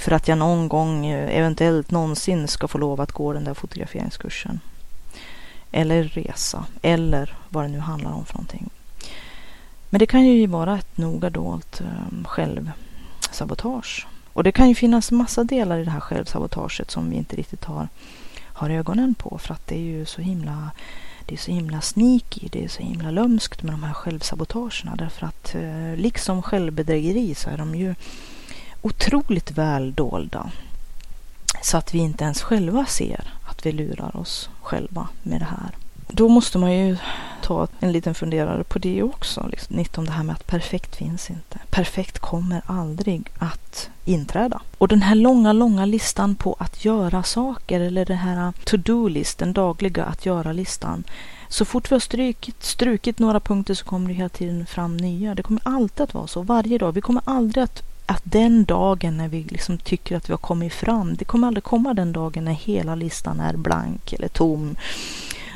för 0.01 0.11
att 0.11 0.27
jag 0.27 0.37
någon 0.37 0.67
gång, 0.67 1.05
eh, 1.05 1.37
eventuellt 1.37 1.91
någonsin, 1.91 2.47
ska 2.47 2.67
få 2.67 2.77
lov 2.77 3.01
att 3.01 3.11
gå 3.11 3.33
den 3.33 3.43
där 3.43 3.53
fotograferingskursen. 3.53 4.59
Eller 5.71 6.03
resa, 6.03 6.65
eller 6.81 7.35
vad 7.49 7.63
det 7.63 7.67
nu 7.67 7.79
handlar 7.79 8.11
om 8.11 8.25
för 8.25 8.33
någonting. 8.33 8.69
Men 9.89 9.99
det 9.99 10.05
kan 10.05 10.25
ju 10.25 10.47
vara 10.47 10.77
ett 10.77 10.97
noga 10.97 11.29
dolt 11.29 11.81
ehm, 11.81 12.25
självsabotage. 12.27 14.07
Och 14.33 14.43
det 14.43 14.51
kan 14.51 14.69
ju 14.69 14.75
finnas 14.75 15.11
massa 15.11 15.43
delar 15.43 15.79
i 15.79 15.83
det 15.83 15.91
här 15.91 15.99
självsabotaget 15.99 16.91
som 16.91 17.09
vi 17.09 17.15
inte 17.15 17.35
riktigt 17.35 17.65
har, 17.65 17.87
har 18.43 18.69
ögonen 18.69 19.15
på 19.15 19.37
för 19.37 19.53
att 19.53 19.67
det 19.67 19.75
är 19.75 19.79
ju 19.79 20.05
så 20.05 20.21
himla 20.21 20.71
det 21.25 21.35
är 21.35 21.39
så 21.39 21.51
himla 21.51 21.81
sneaky, 21.81 22.47
det 22.51 22.63
är 22.63 22.67
så 22.67 22.83
himla 22.83 23.11
lömskt 23.11 23.63
med 23.63 23.73
de 23.73 23.83
här 23.83 23.93
självsabotagerna 23.93 24.95
därför 24.95 25.25
att 25.25 25.55
eh, 25.55 25.95
liksom 25.95 26.41
självbedrägeri 26.41 27.35
så 27.35 27.49
är 27.49 27.57
de 27.57 27.75
ju 27.75 27.95
otroligt 28.81 29.51
väl 29.51 29.93
dolda. 29.93 30.51
Så 31.61 31.77
att 31.77 31.93
vi 31.93 31.99
inte 31.99 32.23
ens 32.23 32.41
själva 32.41 32.85
ser 32.85 33.33
att 33.61 33.65
vi 33.65 33.71
lurar 33.71 34.17
oss 34.17 34.49
själva 34.61 35.07
med 35.23 35.41
det 35.41 35.45
här. 35.45 35.75
Då 36.07 36.29
måste 36.29 36.57
man 36.57 36.73
ju 36.73 36.97
ta 37.41 37.67
en 37.79 37.91
liten 37.91 38.15
funderare 38.15 38.63
på 38.63 38.79
det 38.79 39.03
också. 39.03 39.47
Liksom, 39.51 39.75
19 39.75 40.05
det 40.05 40.11
här 40.11 40.23
med 40.23 40.35
att 40.35 40.47
perfekt 40.47 40.95
finns 40.95 41.29
inte. 41.29 41.59
Perfekt 41.69 42.19
kommer 42.19 42.61
aldrig 42.65 43.31
att 43.39 43.89
inträda. 44.05 44.61
Och 44.77 44.87
den 44.87 45.01
här 45.01 45.15
långa, 45.15 45.53
långa 45.53 45.85
listan 45.85 46.35
på 46.35 46.55
att 46.59 46.85
göra 46.85 47.23
saker 47.23 47.79
eller 47.79 48.05
den 48.05 48.17
här 48.17 48.53
to-do-list, 48.63 49.37
den 49.37 49.53
dagliga 49.53 50.05
att 50.05 50.25
göra-listan. 50.25 51.03
Så 51.49 51.65
fort 51.65 51.91
vi 51.91 51.95
har 51.95 51.99
strukit, 51.99 52.63
strukit 52.63 53.19
några 53.19 53.39
punkter 53.39 53.73
så 53.73 53.85
kommer 53.85 54.07
det 54.07 54.13
hela 54.13 54.29
tiden 54.29 54.65
fram 54.65 54.97
nya. 54.97 55.35
Det 55.35 55.43
kommer 55.43 55.61
alltid 55.65 56.01
att 56.03 56.13
vara 56.13 56.27
så, 56.27 56.41
varje 56.41 56.77
dag. 56.77 56.91
Vi 56.91 57.01
kommer 57.01 57.21
aldrig 57.25 57.63
att 57.63 57.90
att 58.11 58.21
den 58.23 58.65
dagen 58.65 59.17
när 59.17 59.27
vi 59.27 59.43
liksom 59.43 59.77
tycker 59.77 60.15
att 60.15 60.29
vi 60.29 60.33
har 60.33 60.37
kommit 60.37 60.73
fram, 60.73 61.15
det 61.15 61.25
kommer 61.25 61.47
aldrig 61.47 61.63
komma 61.63 61.93
den 61.93 62.13
dagen 62.13 62.45
när 62.45 62.51
hela 62.51 62.95
listan 62.95 63.39
är 63.39 63.57
blank 63.57 64.13
eller 64.13 64.27
tom 64.27 64.75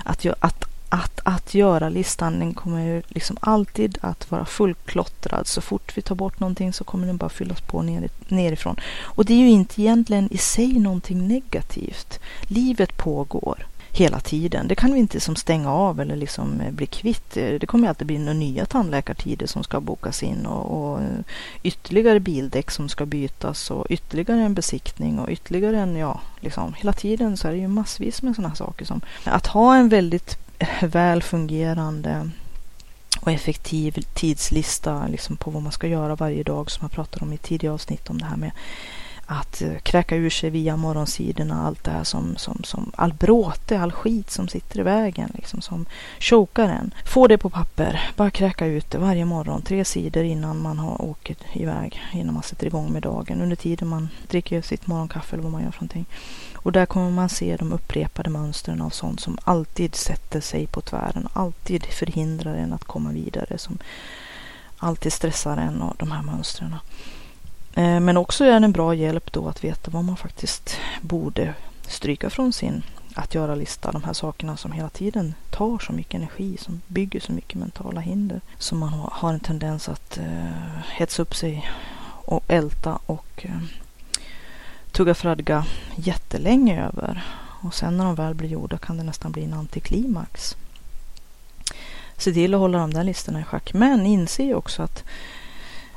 att, 0.04 0.26
att, 0.40 0.66
att, 0.90 1.20
att 1.24 1.54
göra-listan 1.54 2.40
den 2.40 2.54
kommer 2.54 2.86
ju 2.86 3.02
liksom 3.08 3.38
alltid 3.40 3.98
att 4.02 4.32
vara 4.32 4.46
fullklottrad. 4.46 5.48
Så 5.48 5.62
fort 5.62 5.98
vi 5.98 6.02
tar 6.02 6.16
bort 6.16 6.40
någonting 6.40 6.74
så 6.74 6.84
kommer 6.84 7.08
den 7.08 7.18
bara 7.18 7.30
fyllas 7.30 7.62
på 7.62 7.82
ner, 7.82 8.10
nerifrån. 8.28 8.76
Och 9.02 9.26
det 9.26 9.34
är 9.34 9.38
ju 9.38 9.50
inte 9.50 9.82
egentligen 9.82 10.34
i 10.34 10.38
sig 10.38 10.74
någonting 10.80 11.28
negativt. 11.28 12.20
Livet 12.42 12.98
pågår 12.98 13.66
hela 13.96 14.20
tiden. 14.20 14.68
Det 14.68 14.76
kan 14.76 14.94
vi 14.94 15.00
inte 15.00 15.20
som 15.20 15.36
stänga 15.36 15.72
av 15.72 16.02
eller 16.02 16.16
liksom 16.16 16.62
eh, 16.62 16.72
bli 16.72 16.86
kvitt. 16.86 17.38
Eh, 17.38 17.54
det 17.60 17.68
kommer 17.68 17.90
alltid 17.90 18.08
bli 18.08 18.18
några 18.18 18.34
nya 18.34 18.66
tandläkartider 18.66 19.48
som 19.48 19.64
ska 19.64 19.80
bokas 19.80 20.24
in 20.24 20.46
och, 20.46 20.92
och, 20.92 21.02
eh, 21.02 21.20
ytterligare 21.64 22.20
bildäck 22.20 22.72
som 22.72 22.90
ska 22.90 23.06
bytas 23.06 23.72
och 23.72 23.86
ytterligare 23.90 24.42
en 24.42 24.54
besiktning 24.54 25.20
och 25.20 25.30
ytterligare 25.30 25.80
en, 25.80 25.96
ja, 25.96 26.22
liksom 26.40 26.74
hela 26.74 26.94
tiden 26.94 27.38
så 27.38 27.48
är 27.48 27.52
det 27.52 27.58
ju 27.58 27.68
massvis 27.68 28.22
med 28.22 28.36
sådana 28.36 28.56
saker 28.56 28.86
som 28.86 29.02
att 29.24 29.48
ha 29.48 29.76
en 29.76 29.90
väldigt 29.90 30.38
väl 30.82 31.24
fungerande 31.24 32.30
och 33.22 33.32
effektiv 33.32 34.06
tidslista 34.14 35.08
liksom 35.08 35.38
på 35.38 35.52
vad 35.52 35.64
man 35.64 35.72
ska 35.72 35.88
göra 35.88 36.16
varje 36.16 36.44
dag 36.44 36.72
som 36.72 36.84
jag 36.84 36.92
pratade 36.92 37.26
om 37.26 37.34
i 37.34 37.38
tidigare 37.38 37.74
avsnitt 37.74 38.10
om 38.10 38.18
det 38.18 38.26
här 38.26 38.38
med 38.38 38.52
att 39.26 39.62
eh, 39.62 39.78
kräka 39.84 40.16
ur 40.16 40.30
sig 40.30 40.50
via 40.50 40.78
morgonsidorna 40.78 41.66
allt 41.68 41.84
det 41.84 41.92
här 41.92 42.04
som, 42.04 42.36
som, 42.38 42.64
som 42.64 42.92
all 42.96 43.14
bråte, 43.14 43.80
all 43.80 43.92
skit 43.92 44.32
som 44.32 44.48
sitter 44.48 44.80
i 44.80 44.84
vägen, 44.84 45.32
liksom 45.34 45.62
som 45.62 45.86
chokar 46.20 46.70
en. 46.70 46.94
Få 47.06 47.28
det 47.28 47.38
på 47.38 47.50
papper, 47.50 48.10
bara 48.16 48.32
kräka 48.32 48.66
ut 48.66 48.92
det 48.92 48.98
varje 48.98 49.26
morgon, 49.26 49.62
tre 49.62 49.86
sidor 49.86 50.24
innan 50.24 50.62
man 50.62 50.80
har 50.80 51.02
åkt 51.02 51.44
iväg, 51.54 52.02
innan 52.14 52.34
man 52.34 52.44
sätter 52.44 52.68
igång 52.68 52.92
med 52.92 53.02
dagen, 53.02 53.42
under 53.42 53.56
tiden 53.56 53.88
man 53.88 54.10
dricker 54.28 54.62
sitt 54.62 54.88
morgonkaffe 54.88 55.36
eller 55.36 55.44
vad 55.44 55.52
man 55.52 55.64
gör 55.64 55.72
för 55.72 55.82
någonting. 55.82 56.06
Och 56.56 56.72
där 56.72 56.86
kommer 56.86 57.10
man 57.12 57.30
se 57.30 57.58
de 57.58 57.74
upprepade 57.74 58.30
mönstren 58.30 58.82
av 58.82 58.90
sånt 58.90 59.20
som 59.20 59.38
alltid 59.44 59.96
sätter 59.96 60.42
sig 60.42 60.68
på 60.68 60.82
tvären, 60.82 61.28
alltid 61.34 61.86
förhindrar 61.86 62.56
en 62.56 62.74
att 62.74 62.84
komma 62.84 63.12
vidare, 63.12 63.58
som 63.58 63.78
alltid 64.78 65.14
stressar 65.14 65.58
en 65.58 65.82
och 65.82 65.96
de 65.98 66.12
här 66.12 66.22
mönstren. 66.24 66.76
Eh, 67.76 68.00
men 68.00 68.18
också 68.18 68.46
är 68.46 68.60
det 68.60 68.66
en 68.66 68.72
bra 68.72 68.94
hjälp 68.94 69.32
då 69.32 69.48
att 69.48 69.64
veta 69.64 69.92
vad 69.92 70.04
man 70.04 70.18
faktiskt 70.18 70.78
borde 71.02 71.54
stryka 71.88 72.30
från 72.30 72.54
sin 72.54 72.84
att 73.16 73.36
göra-lista. 73.36 73.92
De 73.92 74.04
här 74.04 74.14
sakerna 74.14 74.58
som 74.58 74.72
hela 74.72 74.90
tiden 74.90 75.34
tar 75.50 75.80
så 75.80 75.94
mycket 75.94 76.14
energi, 76.14 76.58
som 76.58 76.82
bygger 76.88 77.20
så 77.20 77.32
mycket 77.32 77.60
mentala 77.60 78.02
hinder. 78.02 78.42
Som 78.58 78.80
man 78.80 78.90
har 79.12 79.34
en 79.34 79.40
tendens 79.40 79.90
att 79.90 80.18
eh, 80.18 80.80
hetsa 80.90 81.22
upp 81.22 81.36
sig 81.36 81.70
och 82.26 82.44
älta 82.48 83.00
och 83.06 83.46
eh, 83.46 83.62
tugga 84.92 85.16
fradga 85.16 85.66
jättelänge 85.96 86.86
över. 86.86 87.26
Och 87.64 87.74
sen 87.74 87.98
när 87.98 88.06
de 88.06 88.16
väl 88.16 88.34
blir 88.34 88.50
gjorda 88.50 88.78
kan 88.78 88.98
det 88.98 89.04
nästan 89.04 89.32
bli 89.32 89.44
en 89.44 89.54
antiklimax. 89.54 90.56
Se 92.18 92.34
till 92.34 92.54
att 92.54 92.60
hålla 92.60 92.78
de 92.78 92.94
där 92.94 93.04
listorna 93.04 93.42
i 93.42 93.44
schack. 93.44 93.74
Men 93.74 94.06
inse 94.06 94.54
också 94.54 94.84
att 94.84 95.04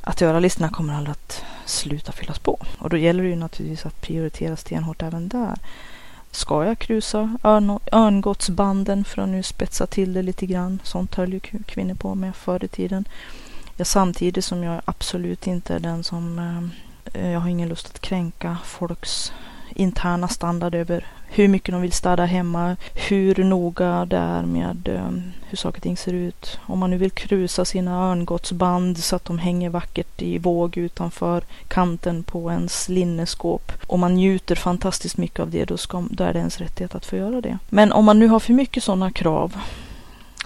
att 0.09 0.21
göra 0.21 0.41
listorna 0.41 0.69
kommer 0.69 0.95
aldrig 0.95 1.13
att 1.13 1.45
sluta 1.65 2.13
fyllas 2.13 2.39
på. 2.39 2.59
Och 2.79 2.91
då 2.91 2.97
gäller 2.97 3.23
det 3.23 3.29
ju 3.29 3.37
naturligtvis 3.37 3.87
att 3.87 4.01
prioritera 4.01 4.57
stenhårt 4.57 5.03
även 5.03 5.29
där. 5.29 5.59
Ska 6.31 6.65
jag 6.65 6.79
krusa 6.79 7.37
örn 7.43 7.79
örngottsbanden 7.93 9.05
för 9.05 9.23
att 9.23 9.29
nu 9.29 9.43
spetsa 9.43 9.87
till 9.87 10.13
det 10.13 10.23
lite 10.23 10.47
grann? 10.47 10.81
Sånt 10.85 11.15
höll 11.15 11.33
ju 11.33 11.41
kvinnor 11.41 11.95
på 11.95 12.15
med 12.15 12.37
förr 12.37 12.65
i 12.65 12.69
tiden. 12.69 13.05
Ja, 13.77 13.85
samtidigt 13.85 14.45
som 14.45 14.63
jag 14.63 14.83
absolut 14.85 15.47
inte 15.47 15.75
är 15.75 15.81
den 15.81 16.05
som... 16.05 16.39
Eh, 17.13 17.31
jag 17.31 17.41
har 17.41 17.49
ingen 17.49 17.69
lust 17.69 17.87
att 17.87 18.01
kränka 18.01 18.57
folks 18.65 19.33
interna 19.71 20.29
standard 20.29 20.75
över 20.75 21.07
hur 21.31 21.49
mycket 21.49 21.73
de 21.73 21.83
vill 21.83 21.93
städa 21.93 22.25
hemma, 22.25 22.77
hur 22.95 23.45
noga 23.45 24.05
det 24.05 24.17
är 24.17 24.43
med 24.43 24.89
eh, 24.89 25.11
hur 25.49 25.57
saker 25.57 25.79
och 25.79 25.83
ting 25.83 25.97
ser 25.97 26.13
ut. 26.13 26.59
Om 26.67 26.79
man 26.79 26.91
nu 26.91 26.97
vill 26.97 27.11
krusa 27.11 27.65
sina 27.65 28.11
örngottsband 28.11 28.99
så 28.99 29.17
att 29.17 29.25
de 29.25 29.39
hänger 29.39 29.71
vackert 29.71 30.23
i 30.23 30.39
våg 30.39 30.77
utanför 30.77 31.43
kanten 31.69 32.23
på 32.23 32.51
ens 32.51 32.89
linneskåp 32.89 33.73
och 33.87 33.99
man 33.99 34.15
njuter 34.15 34.55
fantastiskt 34.55 35.17
mycket 35.17 35.41
av 35.41 35.51
det, 35.51 35.65
då, 35.65 35.77
ska, 35.77 36.05
då 36.11 36.25
är 36.25 36.33
det 36.33 36.39
ens 36.39 36.59
rättighet 36.59 36.95
att 36.95 37.07
få 37.07 37.17
göra 37.17 37.41
det. 37.41 37.59
Men 37.69 37.93
om 37.93 38.05
man 38.05 38.19
nu 38.19 38.27
har 38.27 38.41
för 38.41 38.53
mycket 38.53 38.85
sådana 38.85 39.11
krav 39.11 39.57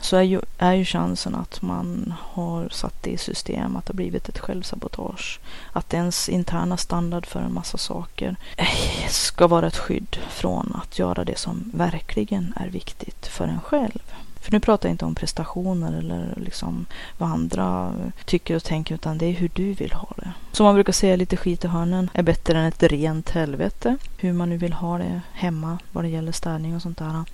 så 0.02 0.16
är 0.16 0.22
ju, 0.22 0.40
är 0.58 0.72
ju 0.72 0.84
chansen 0.84 1.34
att 1.34 1.62
man 1.62 2.14
har 2.20 2.68
satt 2.68 3.02
det 3.02 3.10
i 3.10 3.18
system, 3.18 3.76
att 3.76 3.86
det 3.86 3.90
har 3.90 3.96
blivit 3.96 4.28
ett 4.28 4.38
självsabotage. 4.38 5.40
Att 5.72 5.94
ens 5.94 6.28
interna 6.28 6.76
standard 6.76 7.26
för 7.26 7.40
en 7.40 7.54
massa 7.54 7.78
saker 7.78 8.36
eh, 8.56 9.08
ska 9.08 9.46
vara 9.46 9.66
ett 9.66 9.76
skydd 9.76 10.16
från 10.30 10.76
att 10.82 10.98
göra 10.98 11.24
det 11.24 11.38
som 11.38 11.70
verkligen 11.74 12.54
är 12.56 12.68
viktigt 12.68 13.26
för 13.26 13.48
en 13.48 13.60
själv. 13.60 14.02
För 14.40 14.52
nu 14.52 14.60
pratar 14.60 14.88
jag 14.88 14.94
inte 14.94 15.04
om 15.04 15.14
prestationer 15.14 15.98
eller 15.98 16.34
liksom 16.36 16.86
vad 17.18 17.30
andra 17.30 17.92
tycker 18.24 18.56
och 18.56 18.64
tänker 18.64 18.94
utan 18.94 19.18
det 19.18 19.26
är 19.26 19.32
hur 19.32 19.50
du 19.54 19.72
vill 19.72 19.92
ha 19.92 20.08
det. 20.16 20.32
Som 20.52 20.64
man 20.64 20.74
brukar 20.74 20.92
säga, 20.92 21.16
lite 21.16 21.36
skit 21.36 21.64
i 21.64 21.68
hörnen 21.68 22.10
är 22.14 22.22
bättre 22.22 22.58
än 22.58 22.64
ett 22.64 22.82
rent 22.82 23.30
helvete. 23.30 23.96
Hur 24.18 24.32
man 24.32 24.48
nu 24.48 24.56
vill 24.56 24.72
ha 24.72 24.98
det 24.98 25.20
hemma 25.32 25.78
vad 25.92 26.04
det 26.04 26.08
gäller 26.08 26.32
städning 26.32 26.76
och 26.76 26.82
sånt 26.82 26.98
där. 26.98 27.24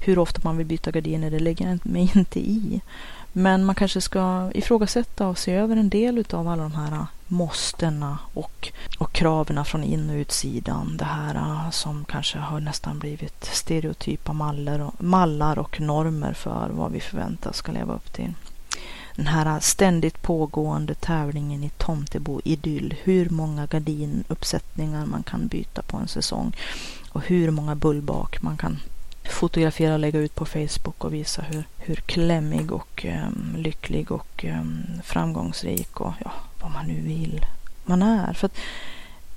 Hur 0.00 0.18
ofta 0.18 0.40
man 0.44 0.56
vill 0.56 0.66
byta 0.66 0.90
gardiner, 0.90 1.30
det 1.30 1.38
lägger 1.38 1.68
jag 1.68 1.86
mig 1.86 2.12
inte 2.14 2.40
i. 2.40 2.80
Men 3.32 3.64
man 3.64 3.74
kanske 3.74 4.00
ska 4.00 4.50
ifrågasätta 4.54 5.28
och 5.28 5.38
se 5.38 5.52
över 5.52 5.76
en 5.76 5.88
del 5.88 6.24
av 6.30 6.48
alla 6.48 6.62
de 6.62 6.72
här 6.72 7.06
måstena 7.26 8.18
och, 8.34 8.72
och 8.98 9.12
kraven 9.12 9.64
från 9.64 9.84
in 9.84 10.10
och 10.10 10.16
utsidan. 10.16 10.96
Det 10.96 11.04
här 11.04 11.34
äh, 11.34 11.70
som 11.70 12.04
kanske 12.04 12.38
har 12.38 12.60
nästan 12.60 12.98
blivit 12.98 13.44
stereotypa 13.44 14.32
mallar 14.32 14.78
och, 14.78 15.04
mallar 15.04 15.58
och 15.58 15.80
normer 15.80 16.32
för 16.32 16.70
vad 16.72 16.92
vi 16.92 17.00
förväntas 17.00 17.56
ska 17.56 17.72
leva 17.72 17.94
upp 17.94 18.12
till. 18.12 18.34
Den 19.16 19.26
här 19.26 19.46
äh, 19.46 19.60
ständigt 19.60 20.22
pågående 20.22 20.94
tävlingen 20.94 21.64
i 21.64 21.70
Tomtebo-idyll. 21.70 22.94
Hur 23.02 23.30
många 23.30 23.66
gardinuppsättningar 23.66 25.06
man 25.06 25.22
kan 25.22 25.46
byta 25.46 25.82
på 25.82 25.96
en 25.96 26.08
säsong 26.08 26.56
och 27.12 27.22
hur 27.22 27.50
många 27.50 27.74
bullbak 27.74 28.42
man 28.42 28.56
kan 28.56 28.78
fotografera 29.30 29.92
och 29.92 29.98
lägga 29.98 30.18
ut 30.18 30.34
på 30.34 30.46
Facebook 30.46 31.04
och 31.04 31.14
visa 31.14 31.42
hur, 31.42 31.64
hur 31.78 31.96
klämmig 31.96 32.72
och 32.72 33.06
um, 33.08 33.54
lycklig 33.58 34.12
och 34.12 34.44
um, 34.44 34.86
framgångsrik 35.04 36.00
och 36.00 36.12
ja, 36.24 36.32
vad 36.60 36.70
man 36.70 36.86
nu 36.86 37.00
vill 37.00 37.46
man 37.84 38.02
är. 38.02 38.32
För 38.32 38.46
att 38.46 38.58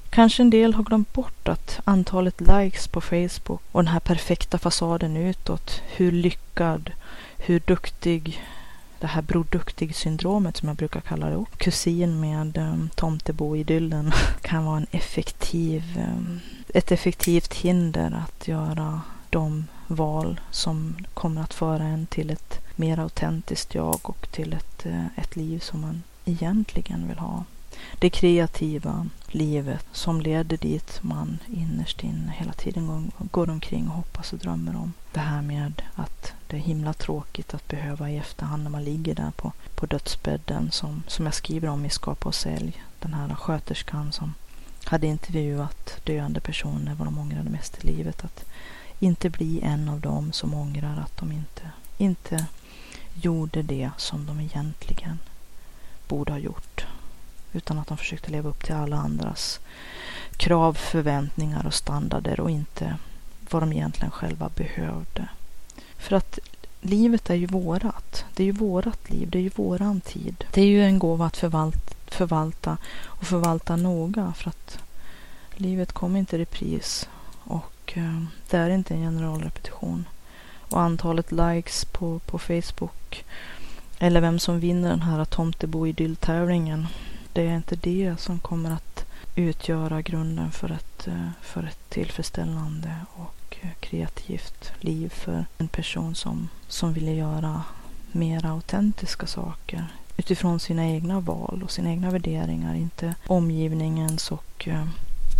kanske 0.09 0.43
en 0.43 0.49
del 0.49 0.73
har 0.73 0.83
glömt 0.83 1.13
bort 1.13 1.47
att 1.47 1.79
antalet 1.83 2.41
likes 2.41 2.87
på 2.87 3.01
Facebook 3.01 3.61
och 3.71 3.83
den 3.83 3.93
här 3.93 3.99
perfekta 3.99 4.57
fasaden 4.57 5.17
utåt, 5.17 5.81
hur 5.95 6.11
lyckad, 6.11 6.91
hur 7.37 7.59
duktig 7.59 8.41
det 9.01 9.07
här 9.07 9.21
Bror 9.21 9.45
Duktig-syndromet 9.51 10.57
som 10.57 10.67
jag 10.67 10.77
brukar 10.77 11.01
kalla 11.01 11.29
det. 11.29 11.35
Och 11.35 11.57
kusin 11.57 12.19
med 12.19 12.57
um, 12.57 12.89
Tomtebo-idyllen 12.95 14.11
kan 14.41 14.65
vara 14.65 14.77
en 14.77 14.87
effektiv, 14.91 15.83
um, 15.97 16.39
ett 16.73 16.91
effektivt 16.91 17.53
hinder 17.53 18.23
att 18.25 18.47
göra 18.47 19.01
de 19.29 19.67
val 19.95 20.39
som 20.51 20.95
kommer 21.13 21.41
att 21.41 21.53
föra 21.53 21.83
en 21.83 22.05
till 22.05 22.29
ett 22.29 22.59
mer 22.75 22.99
autentiskt 22.99 23.75
jag 23.75 24.09
och 24.09 24.31
till 24.31 24.53
ett, 24.53 24.85
eh, 24.85 25.05
ett 25.15 25.35
liv 25.35 25.59
som 25.59 25.81
man 25.81 26.03
egentligen 26.25 27.07
vill 27.07 27.19
ha. 27.19 27.43
Det 27.99 28.09
kreativa 28.09 29.07
livet 29.27 29.85
som 29.91 30.21
leder 30.21 30.57
dit 30.57 30.99
man 31.01 31.37
innerst 31.47 32.03
inne 32.03 32.31
hela 32.31 32.53
tiden 32.53 33.11
går 33.31 33.49
omkring 33.49 33.87
och 33.87 33.93
hoppas 33.93 34.33
och 34.33 34.39
drömmer 34.39 34.75
om. 34.75 34.93
Det 35.13 35.19
här 35.19 35.41
med 35.41 35.81
att 35.95 36.33
det 36.47 36.55
är 36.55 36.61
himla 36.61 36.93
tråkigt 36.93 37.53
att 37.53 37.67
behöva 37.67 38.09
i 38.09 38.17
efterhand 38.17 38.63
när 38.63 38.69
man 38.69 38.83
ligger 38.83 39.15
där 39.15 39.31
på, 39.31 39.51
på 39.75 39.85
dödsbädden 39.85 40.71
som, 40.71 41.03
som 41.07 41.25
jag 41.25 41.33
skriver 41.33 41.67
om 41.67 41.85
i 41.85 41.89
Skapa 41.89 42.27
och 42.27 42.35
sälj. 42.35 42.83
Den 42.99 43.13
här 43.13 43.35
sköterskan 43.35 44.11
som 44.11 44.33
hade 44.83 45.07
intervjuat 45.07 45.99
döende 46.03 46.39
personer 46.39 46.95
vad 46.95 47.07
de 47.07 47.17
ångrade 47.17 47.49
mest 47.49 47.83
i 47.83 47.87
livet. 47.87 48.25
Att 48.25 48.45
inte 49.01 49.29
bli 49.29 49.61
en 49.61 49.89
av 49.89 49.99
dem 49.99 50.31
som 50.31 50.53
ångrar 50.53 50.97
att 51.05 51.17
de 51.17 51.31
inte, 51.31 51.61
inte 51.97 52.45
gjorde 53.13 53.61
det 53.61 53.89
som 53.97 54.25
de 54.25 54.39
egentligen 54.39 55.19
borde 56.07 56.31
ha 56.31 56.39
gjort. 56.39 56.85
Utan 57.53 57.79
att 57.79 57.87
de 57.87 57.97
försökte 57.97 58.31
leva 58.31 58.49
upp 58.49 58.63
till 58.63 58.75
alla 58.75 58.97
andras 58.97 59.59
krav, 60.37 60.73
förväntningar 60.73 61.65
och 61.65 61.73
standarder 61.73 62.39
och 62.39 62.49
inte 62.51 62.97
vad 63.49 63.61
de 63.61 63.73
egentligen 63.73 64.11
själva 64.11 64.49
behövde. 64.55 65.27
För 65.97 66.15
att 66.15 66.39
livet 66.81 67.29
är 67.29 67.35
ju 67.35 67.45
vårat. 67.45 68.25
Det 68.35 68.43
är 68.43 68.45
ju 68.45 68.51
vårat 68.51 69.09
liv, 69.09 69.29
det 69.29 69.37
är 69.37 69.41
ju 69.43 69.51
våran 69.55 70.01
tid. 70.01 70.43
Det 70.53 70.61
är 70.61 70.65
ju 70.65 70.83
en 70.83 70.99
gåva 70.99 71.25
att 71.25 71.37
förvalta, 71.37 71.95
förvalta 72.07 72.77
och 73.03 73.27
förvalta 73.27 73.75
noga 73.75 74.33
för 74.37 74.49
att 74.49 74.79
livet 75.55 75.91
kommer 75.91 76.19
inte 76.19 76.35
i 76.35 76.39
repris 76.39 77.09
Eh, 77.85 78.23
det 78.49 78.57
är 78.57 78.69
inte 78.69 78.93
en 78.93 79.01
generalrepetition. 79.01 80.07
Och 80.69 80.81
antalet 80.81 81.31
likes 81.31 81.85
på, 81.85 82.19
på 82.19 82.39
Facebook 82.39 83.25
eller 83.99 84.21
vem 84.21 84.39
som 84.39 84.59
vinner 84.59 84.89
den 84.89 85.01
här 85.01 85.25
Tomtebo-idyll-tävlingen. 85.25 86.87
Det 87.33 87.47
är 87.47 87.55
inte 87.55 87.75
det 87.75 88.15
som 88.19 88.39
kommer 88.39 88.71
att 88.71 89.05
utgöra 89.35 90.01
grunden 90.01 90.51
för 90.51 90.71
ett, 90.71 91.07
eh, 91.07 91.29
för 91.41 91.63
ett 91.63 91.89
tillfredsställande 91.89 92.95
och 93.13 93.57
eh, 93.61 93.69
kreativt 93.79 94.71
liv 94.79 95.09
för 95.09 95.45
en 95.57 95.67
person 95.67 96.15
som, 96.15 96.49
som 96.67 96.93
vill 96.93 97.17
göra 97.17 97.63
mer 98.11 98.45
autentiska 98.45 99.27
saker 99.27 99.87
utifrån 100.17 100.59
sina 100.59 100.85
egna 100.87 101.19
val 101.19 101.61
och 101.63 101.71
sina 101.71 101.89
egna 101.89 102.11
värderingar. 102.11 102.75
Inte 102.75 103.15
omgivningens 103.27 104.31
och 104.31 104.67
eh, 104.67 104.87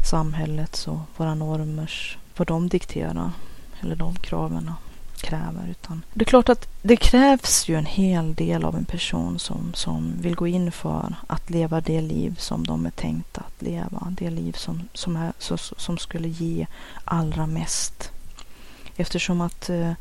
samhällets 0.10 0.88
och 0.88 1.00
våra 1.18 1.36
normers 1.36 2.18
vad 2.38 2.48
de 2.48 2.70
dikterar 2.70 3.32
eller 3.82 3.96
de 3.96 4.16
kraven 4.16 4.72
kräver. 5.22 5.68
Utan 5.70 6.02
det 6.14 6.24
är 6.24 6.26
klart 6.26 6.50
att 6.50 6.68
det 6.82 6.96
krävs 6.96 7.70
ju 7.70 7.76
en 7.76 7.86
hel 7.86 8.36
del 8.36 8.64
av 8.64 8.76
en 8.76 8.86
person 8.86 9.40
som, 9.40 9.74
som 9.74 10.14
vill 10.22 10.36
gå 10.36 10.48
in 10.48 10.72
för 10.72 11.16
att 11.28 11.50
leva 11.50 11.82
det 11.82 12.02
liv 12.02 12.36
som 12.40 12.68
de 12.68 12.86
är 12.86 12.92
tänkta 12.92 13.42
att 13.42 13.62
leva. 13.62 14.08
Det 14.10 14.30
liv 14.30 14.54
som, 14.54 14.88
som, 14.94 15.16
är, 15.16 15.34
så, 15.38 15.58
som 15.58 15.98
skulle 15.98 16.28
ge 16.28 16.68
allra 17.06 17.48
mest. 17.48 18.12
Eftersom 18.96 19.42
att 19.42 19.70
eh, 19.70 19.94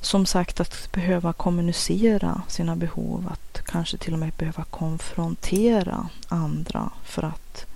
som 0.00 0.26
sagt 0.26 0.60
att 0.60 0.92
behöva 0.92 1.32
kommunicera 1.32 2.42
sina 2.48 2.76
behov, 2.76 3.28
att 3.32 3.64
kanske 3.64 3.96
till 3.96 4.12
och 4.12 4.18
med 4.18 4.32
behöva 4.32 4.64
konfrontera 4.64 6.08
andra 6.28 6.90
för 7.04 7.22
att 7.22 7.66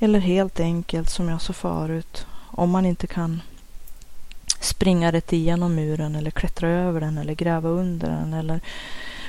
eller 0.00 0.18
helt 0.18 0.60
enkelt 0.60 1.10
som 1.10 1.28
jag 1.28 1.42
sa 1.42 1.52
förut 1.52 2.26
om 2.50 2.70
man 2.70 2.86
inte 2.86 3.06
kan 3.06 3.42
springa 4.60 5.12
rätt 5.12 5.32
igenom 5.32 5.74
muren 5.74 6.16
eller 6.16 6.30
klättra 6.30 6.68
över 6.68 7.00
den 7.00 7.18
eller 7.18 7.34
gräva 7.34 7.68
under 7.68 8.08
den 8.10 8.34
eller 8.34 8.60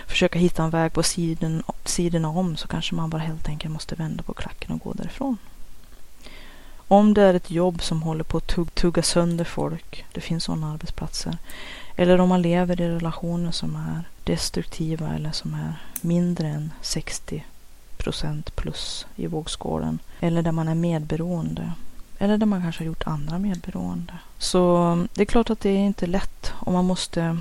försöka 0.07 0.39
hitta 0.39 0.63
en 0.63 0.69
väg 0.69 0.93
på 0.93 1.03
sidan, 1.03 1.63
sidorna 1.85 2.29
om 2.29 2.57
så 2.57 2.67
kanske 2.67 2.95
man 2.95 3.09
bara 3.09 3.21
helt 3.21 3.49
enkelt 3.49 3.73
måste 3.73 3.95
vända 3.95 4.23
på 4.23 4.33
klacken 4.33 4.71
och 4.71 4.81
gå 4.81 4.93
därifrån. 4.93 5.37
Om 6.87 7.13
det 7.13 7.21
är 7.21 7.33
ett 7.33 7.51
jobb 7.51 7.81
som 7.81 8.01
håller 8.01 8.23
på 8.23 8.37
att 8.37 8.75
tugga 8.75 9.03
sönder 9.03 9.45
folk, 9.45 10.05
det 10.13 10.21
finns 10.21 10.43
sådana 10.43 10.71
arbetsplatser, 10.71 11.37
eller 11.95 12.21
om 12.21 12.29
man 12.29 12.41
lever 12.41 12.81
i 12.81 12.89
relationer 12.89 13.51
som 13.51 13.75
är 13.75 14.03
destruktiva 14.23 15.15
eller 15.15 15.31
som 15.31 15.53
är 15.53 15.73
mindre 16.01 16.47
än 16.47 16.71
60 16.81 17.45
procent 17.97 18.55
plus 18.55 19.05
i 19.15 19.27
vågskålen, 19.27 19.99
eller 20.19 20.41
där 20.41 20.51
man 20.51 20.67
är 20.67 20.75
medberoende, 20.75 21.71
eller 22.21 22.37
där 22.37 22.45
man 22.45 22.61
kanske 22.61 22.81
har 22.81 22.87
gjort 22.87 23.07
andra 23.07 23.39
medberoende. 23.39 24.13
Så 24.37 24.75
mm, 24.75 25.07
det 25.13 25.21
är 25.21 25.25
klart 25.25 25.49
att 25.49 25.59
det 25.59 25.69
är 25.69 25.85
inte 25.85 26.07
lätt 26.07 26.53
om 26.59 26.73
man 26.73 26.85
måste 26.85 27.39